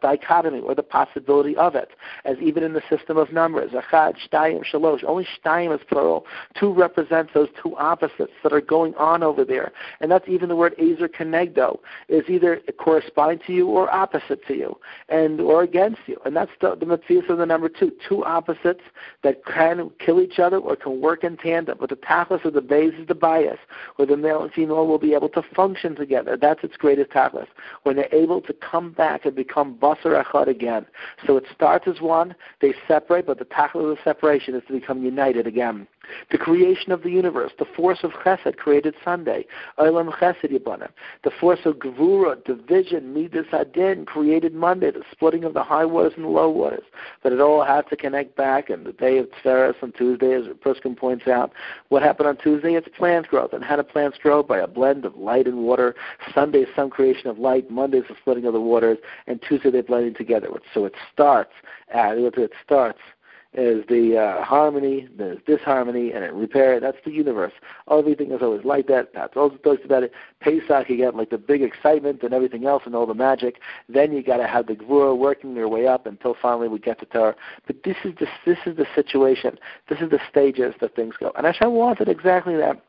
dichotomy 0.00 0.60
or 0.60 0.74
the 0.74 0.82
possibility 0.82 1.56
of 1.56 1.74
it, 1.74 1.90
as 2.24 2.36
even 2.38 2.62
in 2.62 2.72
the 2.72 2.82
system 2.88 3.16
of 3.16 3.32
numbers, 3.32 3.72
achad, 3.72 4.14
shtayim, 4.28 4.64
shalosh, 4.64 5.04
only 5.04 5.26
shtayim 5.44 5.74
is 5.74 5.80
plural. 5.88 6.26
Two 6.58 6.72
represents 6.72 7.32
those 7.34 7.48
two 7.62 7.76
opposites 7.76 8.32
that 8.42 8.52
are 8.52 8.60
going 8.60 8.94
on 8.94 9.22
over 9.22 9.44
there, 9.44 9.72
and 10.00 10.10
that's 10.10 10.28
even 10.28 10.48
the 10.48 10.56
word 10.56 10.74
ezer 10.78 11.08
kenegdo 11.08 11.78
is 12.08 12.24
either 12.28 12.60
corresponding 12.78 13.40
to 13.46 13.52
you 13.52 13.68
or 13.68 13.92
opposite 13.92 14.44
to 14.46 14.54
you, 14.54 14.78
and 15.08 15.40
or 15.40 15.62
against 15.62 16.00
you, 16.06 16.18
and 16.24 16.36
that's 16.36 16.50
the 16.60 16.74
the 16.76 16.86
of 17.28 17.38
the 17.38 17.46
number 17.46 17.68
two, 17.68 17.92
two 18.08 18.24
opposites 18.24 18.82
that 19.22 19.44
can 19.44 19.90
kill 19.98 20.20
each 20.20 20.38
other 20.38 20.58
or 20.58 20.76
can 20.76 21.00
work 21.00 21.24
in 21.24 21.36
tandem. 21.36 21.78
But 21.78 21.90
the 21.90 21.96
tachlis 21.96 22.44
of 22.44 22.54
the 22.54 22.60
base 22.60 22.94
is 22.98 23.06
the 23.06 23.14
bias, 23.14 23.58
where 23.96 24.06
the 24.06 24.16
male 24.16 24.42
and 24.42 24.52
female 24.52 24.86
will 24.86 24.98
be 24.98 25.14
able 25.14 25.28
to 25.30 25.42
function 25.54 25.94
together. 25.94 26.36
That's 26.36 26.62
its 26.64 26.76
greatest 26.76 27.10
tachlis, 27.10 27.46
when 27.82 27.96
they're 27.96 28.12
able 28.12 28.40
to 28.42 28.52
come 28.54 28.92
back 28.92 29.24
and 29.24 29.34
become 29.34 29.65
become 29.74 29.96
basar 29.96 30.22
echad 30.22 30.48
again. 30.48 30.86
So 31.26 31.36
it 31.36 31.44
starts 31.54 31.86
as 31.88 32.00
one, 32.00 32.34
they 32.60 32.74
separate, 32.86 33.26
but 33.26 33.38
the 33.38 33.44
tachlis 33.44 33.90
of 33.90 33.96
the 33.96 33.98
separation 34.04 34.54
is 34.54 34.62
to 34.68 34.72
become 34.72 35.04
united 35.04 35.46
again. 35.46 35.86
The 36.30 36.38
creation 36.38 36.92
of 36.92 37.02
the 37.02 37.10
universe, 37.10 37.52
the 37.58 37.64
force 37.76 37.98
of 38.02 38.12
Chesed 38.12 38.56
created 38.56 38.94
Sunday. 39.04 39.46
Olam 39.78 40.12
Chesed 40.18 40.52
Yibana. 40.52 40.88
The 41.24 41.30
force 41.40 41.60
of 41.64 41.76
Gevura, 41.76 42.42
division, 42.44 43.14
Midas 43.14 43.46
HaDin 43.52 44.06
created 44.06 44.54
Monday, 44.54 44.90
the 44.90 45.02
splitting 45.10 45.44
of 45.44 45.54
the 45.54 45.62
high 45.62 45.84
waters 45.84 46.12
and 46.16 46.24
the 46.24 46.28
low 46.28 46.50
waters. 46.50 46.84
But 47.22 47.32
it 47.32 47.40
all 47.40 47.64
had 47.64 47.88
to 47.90 47.96
connect 47.96 48.36
back, 48.36 48.70
and 48.70 48.84
the 48.86 48.92
day 48.92 49.18
of 49.18 49.28
Tiferes 49.42 49.74
on 49.82 49.92
Tuesday, 49.92 50.34
as 50.34 50.44
Priskin 50.64 50.96
points 50.96 51.26
out, 51.26 51.52
what 51.88 52.02
happened 52.02 52.28
on 52.28 52.36
Tuesday? 52.36 52.74
It's 52.74 52.88
plant 52.96 53.28
growth. 53.28 53.52
And 53.52 53.64
how 53.64 53.76
do 53.76 53.82
plants 53.82 54.18
grow? 54.22 54.42
By 54.42 54.58
a 54.58 54.66
blend 54.66 55.04
of 55.04 55.16
light 55.16 55.46
and 55.46 55.58
water. 55.58 55.94
Sunday 56.34 56.60
is 56.60 56.68
some 56.74 56.90
creation 56.90 57.28
of 57.28 57.38
light, 57.38 57.70
Monday 57.70 57.98
is 57.98 58.04
the 58.08 58.14
splitting 58.20 58.46
of 58.46 58.52
the 58.52 58.60
waters, 58.60 58.98
and 59.26 59.40
Tuesday 59.42 59.70
they're 59.70 59.82
blending 59.82 60.14
together. 60.14 60.48
So 60.72 60.84
it 60.84 60.94
starts, 61.12 61.52
it 61.88 62.52
starts 62.64 62.98
is 63.56 63.84
the 63.88 64.18
uh, 64.18 64.44
harmony, 64.44 65.08
there's 65.16 65.38
disharmony, 65.46 66.12
and 66.12 66.22
it 66.22 66.32
repair. 66.32 66.78
That's 66.78 66.98
the 67.04 67.10
universe. 67.10 67.52
Everything 67.90 68.30
is 68.30 68.42
always 68.42 68.64
like 68.64 68.86
that. 68.88 69.12
That's 69.14 69.36
also 69.36 69.56
talks 69.56 69.84
about 69.84 70.02
it. 70.02 70.12
Pesach, 70.40 70.88
you 70.88 70.96
get 70.96 71.14
like 71.14 71.30
the 71.30 71.38
big 71.38 71.62
excitement 71.62 72.22
and 72.22 72.34
everything 72.34 72.66
else 72.66 72.82
and 72.86 72.94
all 72.94 73.06
the 73.06 73.14
magic. 73.14 73.60
Then 73.88 74.12
you 74.12 74.22
got 74.22 74.36
to 74.38 74.46
have 74.46 74.66
the 74.66 74.74
Gvura 74.74 75.16
working 75.16 75.54
their 75.54 75.68
way 75.68 75.86
up 75.86 76.06
until 76.06 76.36
finally 76.40 76.68
we 76.68 76.78
get 76.78 77.00
to 77.00 77.06
Torah. 77.06 77.34
But 77.66 77.82
this 77.82 77.96
is 78.04 78.14
the 78.20 78.26
this 78.44 78.58
is 78.66 78.76
the 78.76 78.86
situation. 78.94 79.58
This 79.88 80.00
is 80.00 80.10
the 80.10 80.20
stages 80.30 80.74
that 80.80 80.94
things 80.94 81.14
go. 81.18 81.32
And 81.36 81.46
Hashem 81.46 81.72
wanted 81.72 82.08
exactly 82.08 82.56
that. 82.56 82.82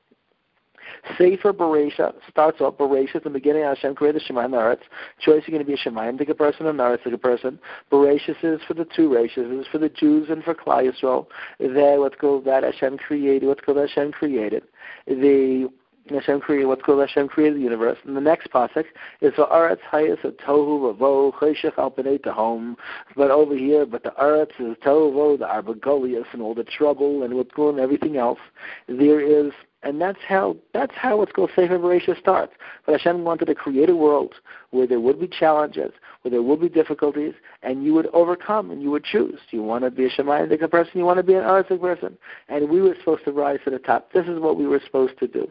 Sefer 1.17 1.53
Bereisha 1.53 2.13
starts 2.29 2.61
off 2.61 2.77
Bereisha 2.77 3.15
at 3.15 3.23
the 3.23 3.29
beginning. 3.29 3.63
Hashem 3.63 3.95
created 3.95 4.21
Shemayim 4.27 4.45
and 4.45 4.53
Eretz. 4.53 4.81
Choice 5.19 5.43
you're 5.47 5.57
going 5.57 5.59
to 5.59 5.65
be 5.65 5.73
a 5.73 5.77
Shemayim 5.77 6.29
a 6.29 6.33
person 6.33 6.65
and 6.67 6.79
Eretz 6.79 7.11
a 7.11 7.17
person. 7.17 7.59
Bereisha 7.91 8.35
is 8.43 8.61
for 8.67 8.73
the 8.73 8.85
two 8.95 9.13
races. 9.13 9.51
is 9.51 9.67
for 9.71 9.77
the 9.77 9.89
Jews 9.89 10.29
and 10.29 10.43
for 10.43 10.53
Klal 10.53 10.91
Yisrael. 10.91 11.27
There, 11.59 11.99
what's 11.99 12.15
called 12.15 12.45
that 12.45 12.63
Hashem 12.63 12.97
created. 12.97 13.47
What's 13.47 13.61
called 13.61 13.77
Hashem 13.77 14.11
created. 14.11 14.63
The 15.05 15.69
Hashem 16.09 16.39
created 16.39 16.67
what's 16.67 16.81
called 16.81 17.01
Hashem 17.01 17.27
created 17.27 17.57
the 17.57 17.63
universe. 17.63 17.97
And 18.05 18.15
the 18.15 18.21
next 18.21 18.49
pasuk 18.51 18.85
is 19.21 19.33
for 19.35 19.47
Aretz 19.47 19.79
Hayas 19.91 20.23
of 20.23 20.37
Tohu 20.37 20.95
Vavo 20.95 21.33
Cheshach 21.33 21.77
Al 21.77 22.33
Home. 22.33 22.77
But 23.15 23.31
over 23.31 23.55
here, 23.55 23.85
but 23.85 24.03
the 24.03 24.11
Aretz 24.21 24.59
is 24.59 24.77
Tohu 24.85 25.37
the 25.37 25.47
Arba 25.47 25.73
Galuyos, 25.73 26.25
and 26.33 26.41
all 26.41 26.55
the 26.55 26.63
trouble 26.63 27.23
and 27.23 27.33
what's 27.33 27.51
going 27.51 27.79
everything 27.79 28.17
else. 28.17 28.39
There 28.87 29.19
is 29.19 29.51
and 29.87 30.01
that's 30.01 30.19
how 30.27 30.57
that's 30.73 30.91
how 30.95 31.15
what's 31.15 31.31
called 31.31 31.49
Sefer 31.55 31.79
Bereishis 31.79 32.19
starts. 32.19 32.51
But 32.85 32.99
Hashem 32.99 33.23
wanted 33.23 33.45
to 33.45 33.55
create 33.55 33.89
a 33.89 33.95
world 33.95 34.33
where 34.71 34.85
there 34.85 34.99
would 34.99 35.17
be 35.17 35.27
challenges, 35.27 35.93
where 36.21 36.29
there 36.29 36.41
would 36.41 36.59
be 36.59 36.67
difficulties, 36.67 37.35
and 37.63 37.85
you 37.85 37.93
would 37.93 38.07
overcome 38.07 38.69
and 38.69 38.81
you 38.81 38.91
would 38.91 39.05
choose. 39.05 39.39
Do 39.49 39.55
you 39.55 39.63
want 39.63 39.85
to 39.85 39.91
be 39.91 40.03
a 40.03 40.09
Shemayim 40.09 40.69
person? 40.69 40.91
You 40.95 41.05
want 41.05 41.19
to 41.19 41.23
be 41.23 41.35
an 41.35 41.43
Aretzik 41.43 41.79
person? 41.79 42.17
And 42.49 42.69
we 42.69 42.81
were 42.81 42.95
supposed 42.99 43.23
to 43.23 43.31
rise 43.31 43.59
to 43.63 43.69
the 43.69 43.79
top. 43.79 44.11
This 44.11 44.27
is 44.27 44.41
what 44.41 44.57
we 44.57 44.67
were 44.67 44.81
supposed 44.85 45.17
to 45.19 45.27
do. 45.27 45.49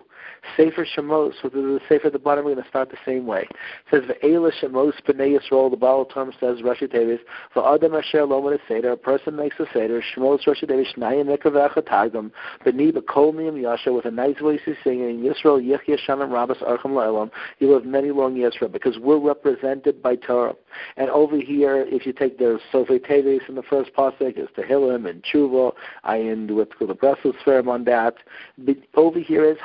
Sefer 0.56 0.86
Shemos, 0.86 1.42
which 1.42 1.54
is 1.54 1.60
the 1.60 1.80
Sefer 1.88 2.08
at 2.08 2.12
the 2.12 2.18
bottom, 2.18 2.44
we're 2.44 2.52
going 2.52 2.62
to 2.62 2.68
start 2.68 2.90
the 2.90 2.96
same 3.04 3.26
way. 3.26 3.42
It 3.42 3.90
says, 3.90 4.02
Ve'ela 4.02 4.52
Shemos 4.62 4.92
B'nei 5.06 5.38
Yisrael, 5.38 5.70
the 5.70 5.76
Baal 5.76 6.06
HaTurim 6.06 6.32
says, 6.40 6.58
Rashi 6.62 6.92
Tevis, 6.92 7.18
V'adam 7.54 7.98
Asher 7.98 8.20
Lomad 8.20 8.58
Seder, 8.68 8.92
a 8.92 8.96
person 8.96 9.36
makes 9.36 9.56
a 9.58 9.66
Seder, 9.72 10.02
Shemos 10.14 10.44
Rashi 10.46 10.68
Tevis, 10.68 10.94
Shnayim 10.96 11.26
Mekavecha 11.26 11.82
Tagim, 11.82 12.30
B'ni 12.64 12.92
B'kol 12.92 13.34
Miyam 13.34 13.60
Yasha, 13.60 13.92
with 13.92 14.04
a 14.04 14.10
nice 14.10 14.38
voice 14.38 14.60
he's 14.64 14.76
singing, 14.84 15.20
Yisrael 15.20 15.60
Yichya 15.60 15.98
Shanam 16.06 16.32
Rabbas 16.32 16.58
Archam 16.58 16.92
La'ilam, 16.92 17.30
you 17.58 17.72
live 17.72 17.84
many 17.84 18.10
long 18.10 18.36
years 18.36 18.54
for 18.58 18.68
because 18.68 18.98
we're 18.98 19.18
represented 19.18 20.02
by 20.02 20.16
Torah. 20.16 20.54
And 20.96 21.10
over 21.10 21.38
here, 21.38 21.84
if 21.88 22.06
you 22.06 22.12
take 22.12 22.38
the 22.38 22.60
Sofer 22.72 22.98
Tevis 23.04 23.40
in 23.48 23.54
the 23.54 23.62
first 23.62 23.92
pasuk, 23.94 24.38
is 24.38 24.48
Tehillim 24.56 25.08
and 25.08 25.22
Tshuva, 25.22 25.72
I 26.04 26.20
end 26.20 26.50
with 26.54 26.68
the 26.78 26.94
Brussels 26.94 27.36
Fair 27.44 27.66
on 27.68 27.84
that. 27.84 28.16
But 28.58 28.76
over 28.94 29.18
here 29.18 29.44
is 29.44 29.56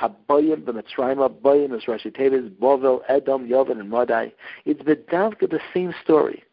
Habayim 0.41 0.63
B'Mitzrayim, 0.63 1.29
Habayim 1.29 1.75
is 1.75 1.83
Rashi 1.83 2.15
Tevis, 2.15 2.49
Bovel, 2.59 3.01
Edom, 3.07 3.47
Yovan, 3.47 3.79
and 3.79 3.89
Madai. 3.89 4.33
It's 4.65 4.81
B'davka 4.81 5.49
the 5.49 5.59
same 5.73 5.93
story. 6.03 6.43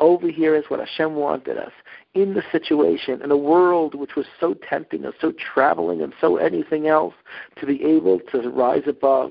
Over 0.00 0.28
here 0.28 0.56
is 0.56 0.64
what 0.68 0.80
Hashem 0.80 1.14
wanted 1.14 1.56
us 1.56 1.70
in 2.14 2.34
the 2.34 2.42
situation, 2.50 3.22
in 3.22 3.30
a 3.30 3.36
world 3.36 3.94
which 3.94 4.16
was 4.16 4.26
so 4.40 4.54
tempting 4.68 5.04
and 5.04 5.14
so 5.20 5.32
traveling 5.32 6.02
and 6.02 6.12
so 6.20 6.36
anything 6.36 6.88
else, 6.88 7.14
to 7.60 7.66
be 7.66 7.84
able 7.84 8.18
to 8.32 8.48
rise 8.50 8.82
above, 8.88 9.30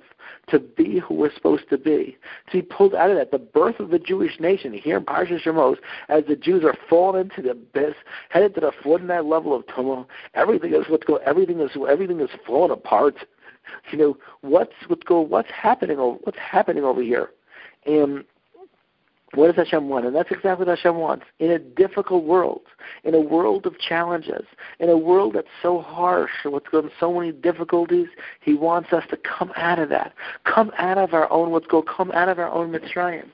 to 0.50 0.60
be 0.60 1.00
who 1.00 1.16
we're 1.16 1.34
supposed 1.34 1.70
to 1.70 1.78
be, 1.78 2.18
to 2.50 2.54
be 2.54 2.62
pulled 2.62 2.96
out 2.96 3.10
of 3.10 3.18
that. 3.18 3.32
The 3.32 3.40
birth 3.40 3.82
of 3.82 3.90
the 3.90 4.00
Jewish 4.00 4.40
nation 4.40 4.72
here 4.72 4.98
in 4.98 5.04
Parshas 5.04 5.42
Shemos, 5.42 5.78
as 6.08 6.24
the 6.30 6.36
Jews 6.38 6.64
are 6.64 6.78
falling 6.90 7.24
into 7.24 7.42
the 7.42 7.52
abyss, 7.52 7.96
headed 8.30 8.56
to 8.56 8.62
the 8.62 8.72
that 9.08 9.26
level 9.26 9.54
of 9.54 9.68
tumult, 9.68 10.08
everything 10.34 10.74
is 10.74 10.86
what's 10.88 11.04
going, 11.04 11.24
everything 11.26 11.60
is 11.60 11.72
everything 11.90 12.22
is 12.22 12.30
falling 12.46 12.72
apart. 12.72 13.16
You 13.92 13.98
know 13.98 14.18
what's 14.42 14.74
what's 14.88 15.04
go 15.04 15.22
what's 15.22 15.52
happening 15.52 16.00
over 16.00 16.18
what's 16.24 16.40
happening 16.40 16.84
over 16.84 17.02
here, 17.02 17.32
and 17.86 18.24
what 19.34 19.48
does 19.48 19.56
Hashem 19.56 19.90
want? 19.90 20.06
And 20.06 20.16
that's 20.16 20.32
exactly 20.32 20.66
what 20.66 20.78
Hashem 20.78 20.96
wants. 20.96 21.26
In 21.40 21.52
a 21.52 21.60
difficult 21.60 22.24
world, 22.24 22.62
in 23.04 23.14
a 23.14 23.20
world 23.20 23.66
of 23.66 23.78
challenges, 23.78 24.46
in 24.80 24.90
a 24.90 24.98
world 24.98 25.34
that's 25.36 25.48
so 25.62 25.82
harsh 25.82 26.32
and 26.44 26.54
with 26.54 26.64
so 27.00 27.14
many 27.14 27.32
difficulties, 27.34 28.08
He 28.42 28.54
wants 28.54 28.94
us 28.94 29.04
to 29.10 29.18
come 29.18 29.52
out 29.58 29.80
of 29.80 29.90
that. 29.90 30.14
Come 30.46 30.72
out 30.78 30.98
of 30.98 31.14
our 31.14 31.32
own, 31.32 31.52
what's 31.52 31.68
called, 31.68 31.88
come 31.88 32.12
out 32.12 32.30
of 32.30 32.40
our 32.40 32.50
own 32.50 32.72
Mitzrayim. 32.72 33.26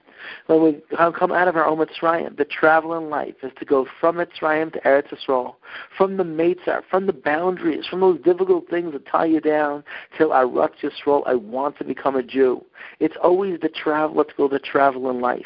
When 0.48 0.64
we 0.64 0.82
come 0.98 1.32
out 1.32 1.48
of 1.48 1.56
our 1.56 1.66
own 1.66 1.78
Mitzrayim, 1.78 2.38
the 2.38 2.46
travel 2.46 2.98
in 2.98 3.10
life 3.10 3.36
is 3.44 3.52
to 3.60 3.66
go 3.66 3.88
from 4.00 4.18
Mitzrayim 4.18 4.74
to 4.74 4.80
Eretz 4.82 5.08
Yisrael, 5.10 5.56
from 5.98 6.18
the 6.18 6.24
Meitzar, 6.24 6.82
from 6.90 7.08
the 7.08 7.14
boundaries, 7.14 7.86
from 7.88 8.02
those 8.02 8.20
difficult 8.22 8.70
things 8.70 8.94
that 8.94 9.06
tie 9.08 9.26
you 9.26 9.42
down, 9.42 9.84
till 10.18 10.30
Eretz 10.30 10.76
Yisrael, 10.82 11.24
I 11.26 11.36
want 11.36 11.78
to 11.78 11.84
become 11.84 12.16
a 12.16 12.24
Jew. 12.24 12.64
It's 13.00 13.16
always 13.22 13.60
the 13.60 13.70
travel, 13.70 14.18
let's 14.18 14.34
go 14.36 14.48
the 14.48 14.60
travel 14.60 15.10
in 15.10 15.22
life. 15.22 15.46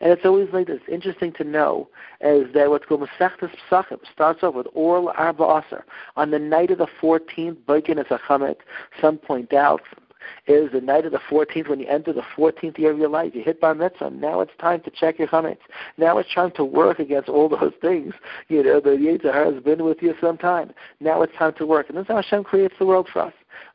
And 0.00 0.12
it's 0.12 0.24
always 0.24 0.48
like 0.52 0.66
this. 0.66 0.80
Interesting 0.88 1.32
to 1.34 1.44
know 1.44 1.88
is 2.20 2.52
that 2.54 2.70
what's 2.70 2.84
called 2.86 3.06
Masechtas 3.20 3.50
Psachim 3.70 3.98
starts 4.12 4.42
off 4.42 4.54
with 4.54 4.66
Oral 4.72 5.12
Arba 5.16 5.62
Aser. 5.66 5.84
On 6.16 6.30
the 6.30 6.38
night 6.38 6.70
of 6.70 6.78
the 6.78 6.86
14th, 7.02 7.56
Bodkin 7.66 7.98
is 7.98 8.06
a. 8.10 8.54
Some 9.00 9.18
point 9.18 9.52
out 9.52 9.82
is 10.46 10.72
the 10.72 10.80
night 10.80 11.06
of 11.06 11.12
the 11.12 11.20
14th 11.30 11.68
when 11.68 11.80
you 11.80 11.86
enter 11.86 12.12
the 12.12 12.22
14th 12.36 12.78
year 12.78 12.90
of 12.90 12.98
your 12.98 13.08
life. 13.08 13.34
You 13.34 13.42
hit 13.42 13.60
bar 13.60 13.74
mitzvah. 13.74 14.10
Now 14.10 14.40
it's 14.40 14.52
time 14.60 14.80
to 14.82 14.90
check 14.90 15.18
your 15.18 15.28
chametz. 15.28 15.58
Now 15.98 16.18
it's 16.18 16.32
time 16.34 16.52
to 16.56 16.64
work 16.64 16.98
against 16.98 17.28
all 17.28 17.48
those 17.48 17.72
things. 17.80 18.14
You 18.48 18.62
know, 18.62 18.80
the 18.80 18.90
Yitzhar 18.90 19.52
has 19.52 19.62
been 19.62 19.84
with 19.84 20.02
you 20.02 20.14
some 20.20 20.38
time. 20.38 20.72
Now 21.00 21.22
it's 21.22 21.36
time 21.36 21.54
to 21.58 21.66
work. 21.66 21.88
And 21.88 21.98
this 21.98 22.02
is 22.02 22.08
how 22.08 22.16
Hashem 22.16 22.44
creates 22.44 22.74
the 22.78 22.86
world 22.86 23.08
for 23.12 23.22
us 23.22 23.32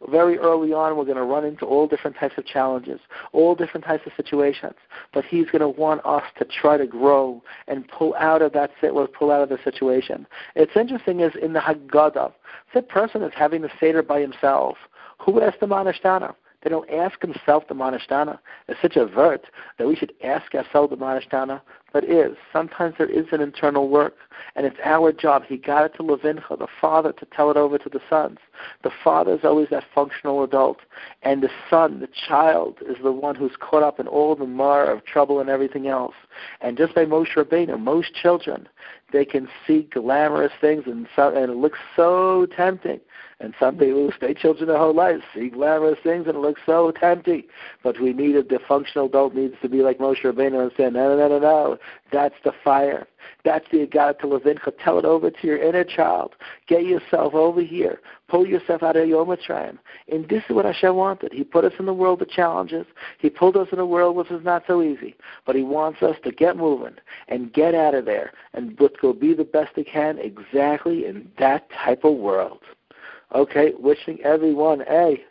very 0.09 0.37
early 0.37 0.73
on 0.73 0.97
we're 0.97 1.05
going 1.05 1.17
to 1.17 1.23
run 1.23 1.45
into 1.45 1.65
all 1.65 1.87
different 1.87 2.17
types 2.17 2.35
of 2.37 2.45
challenges, 2.45 2.99
all 3.31 3.55
different 3.55 3.85
types 3.85 4.05
of 4.05 4.11
situations. 4.15 4.73
But 5.13 5.25
he's 5.25 5.45
going 5.47 5.61
to 5.61 5.69
want 5.69 6.05
us 6.05 6.23
to 6.37 6.45
try 6.45 6.77
to 6.77 6.87
grow 6.87 7.43
and 7.67 7.87
pull 7.87 8.15
out 8.15 8.41
of 8.41 8.53
that 8.53 8.71
sit 8.81 8.91
pull 9.13 9.31
out 9.31 9.41
of 9.41 9.49
the 9.49 9.59
situation. 9.63 10.27
It's 10.55 10.75
interesting 10.75 11.19
is 11.19 11.33
in 11.41 11.53
the 11.53 11.59
Haggadah, 11.59 12.33
a 12.75 12.81
person 12.81 13.23
is 13.23 13.33
having 13.35 13.61
the 13.61 13.69
Seder 13.79 14.03
by 14.03 14.21
himself, 14.21 14.77
who 15.19 15.41
asked 15.41 15.59
the 15.59 15.67
Mah 15.67 15.83
Nishtanah? 15.83 16.35
They 16.63 16.69
don't 16.69 16.89
ask 16.89 17.21
himself 17.21 17.67
the 17.69 17.73
Mah 17.73 17.91
Nishtanah. 17.91 18.39
It's 18.67 18.81
such 18.81 18.97
a 18.97 19.05
vert 19.05 19.45
that 19.77 19.87
we 19.87 19.95
should 19.95 20.13
ask 20.23 20.53
ourselves 20.53 20.89
the 20.89 20.97
Mah 20.97 21.19
Nishtanah, 21.19 21.61
but 21.93 22.03
is. 22.03 22.35
Sometimes 22.51 22.95
there 22.97 23.09
is 23.09 23.27
an 23.31 23.39
internal 23.39 23.87
work, 23.87 24.15
and 24.55 24.65
it's 24.65 24.79
our 24.83 25.13
job. 25.13 25.43
He 25.47 25.55
got 25.55 25.85
it 25.85 25.93
to 25.95 26.03
Levincha, 26.03 26.59
the 26.59 26.67
father, 26.81 27.13
to 27.13 27.25
tell 27.25 27.49
it 27.49 27.55
over 27.55 27.77
to 27.77 27.89
the 27.89 28.01
sons. 28.09 28.39
The 28.83 28.91
father 29.03 29.35
is 29.35 29.45
always 29.45 29.69
that 29.69 29.85
functional 29.95 30.43
adult, 30.43 30.79
and 31.23 31.41
the 31.41 31.49
son, 31.69 32.01
the 32.01 32.09
child, 32.27 32.79
is 32.85 32.97
the 33.01 33.13
one 33.13 33.35
who's 33.35 33.55
caught 33.57 33.83
up 33.83 33.99
in 33.99 34.07
all 34.07 34.35
the 34.35 34.45
mar 34.45 34.85
of 34.91 35.05
trouble 35.05 35.39
and 35.39 35.49
everything 35.49 35.87
else. 35.87 36.15
And 36.59 36.77
just 36.77 36.95
like 36.97 37.07
Moshe 37.07 37.35
Rabbeinu, 37.35 37.79
most 37.79 38.13
children, 38.13 38.67
they 39.13 39.23
can 39.23 39.47
see 39.65 39.87
glamorous 39.93 40.53
things, 40.59 40.83
and, 40.87 41.07
so, 41.15 41.29
and 41.29 41.51
it 41.51 41.55
looks 41.55 41.79
so 41.95 42.47
tempting. 42.55 42.99
And 43.41 43.53
some 43.57 43.77
people 43.77 44.07
who 44.07 44.11
stay 44.17 44.33
children 44.33 44.67
their 44.67 44.77
whole 44.77 44.93
lives 44.93 45.23
see 45.33 45.49
glamorous 45.49 45.99
things 46.03 46.27
and 46.27 46.35
it 46.35 46.39
looks 46.39 46.59
so 46.65 46.91
tempting. 46.91 47.43
But 47.83 47.99
we 48.01 48.11
need 48.11 48.35
a 48.35 48.43
the 48.43 48.59
functional 48.67 49.07
adult 49.07 49.33
needs 49.33 49.55
to 49.61 49.69
be 49.69 49.81
like 49.81 49.97
Moshe 49.97 50.23
Rabbeinu 50.23 50.61
and 50.61 50.71
say, 50.75 50.89
no, 50.89 51.15
no, 51.15 51.17
no, 51.17 51.27
no, 51.27 51.39
no. 51.39 51.77
That's 52.11 52.35
the 52.43 52.51
fire. 52.63 53.07
That's 53.45 53.65
the 53.71 53.85
Agat 53.85 54.19
to 54.19 54.27
Levincha. 54.27 54.73
Tell 54.83 54.99
it 54.99 55.05
over 55.05 55.29
to 55.31 55.47
your 55.47 55.57
inner 55.57 55.85
child. 55.85 56.35
Get 56.67 56.85
yourself 56.85 57.33
over 57.33 57.61
here. 57.61 58.01
Pull 58.27 58.45
yourself 58.45 58.83
out 58.83 58.97
of 58.97 59.07
your 59.07 59.25
Mitzrayim. 59.25 59.77
And 60.11 60.27
this 60.27 60.43
is 60.49 60.55
what 60.55 60.65
Hashem 60.65 60.95
wanted. 60.95 61.31
He 61.31 61.43
put 61.43 61.63
us 61.63 61.73
in 61.79 61.85
the 61.85 61.93
world 61.93 62.21
of 62.21 62.29
challenges. 62.29 62.85
He 63.19 63.29
pulled 63.29 63.55
us 63.55 63.69
in 63.71 63.79
a 63.79 63.85
world 63.85 64.17
which 64.17 64.31
is 64.31 64.43
not 64.43 64.63
so 64.67 64.81
easy. 64.81 65.15
But 65.45 65.55
He 65.55 65.63
wants 65.63 66.01
us 66.01 66.17
to 66.23 66.31
get 66.31 66.57
moving 66.57 66.95
and 67.29 67.53
get 67.53 67.73
out 67.73 67.95
of 67.95 68.03
there 68.05 68.33
and 68.53 68.77
go 69.01 69.13
be 69.13 69.33
the 69.33 69.45
best 69.45 69.75
they 69.75 69.83
can 69.83 70.19
exactly 70.19 71.05
in 71.05 71.31
that 71.39 71.69
type 71.71 72.03
of 72.03 72.15
world. 72.15 72.59
Okay, 73.33 73.73
wishing 73.77 74.19
everyone 74.23 74.81
a 74.89 75.21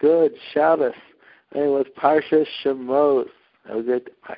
good 0.00 0.32
Shabbos. 0.52 0.92
And 1.52 1.64
it 1.64 1.68
was 1.68 1.86
Parsha 1.96 2.44
Shemos. 2.62 3.28
Have 3.66 3.78
a 3.78 3.82
good 3.82 4.10
bye. 4.26 4.36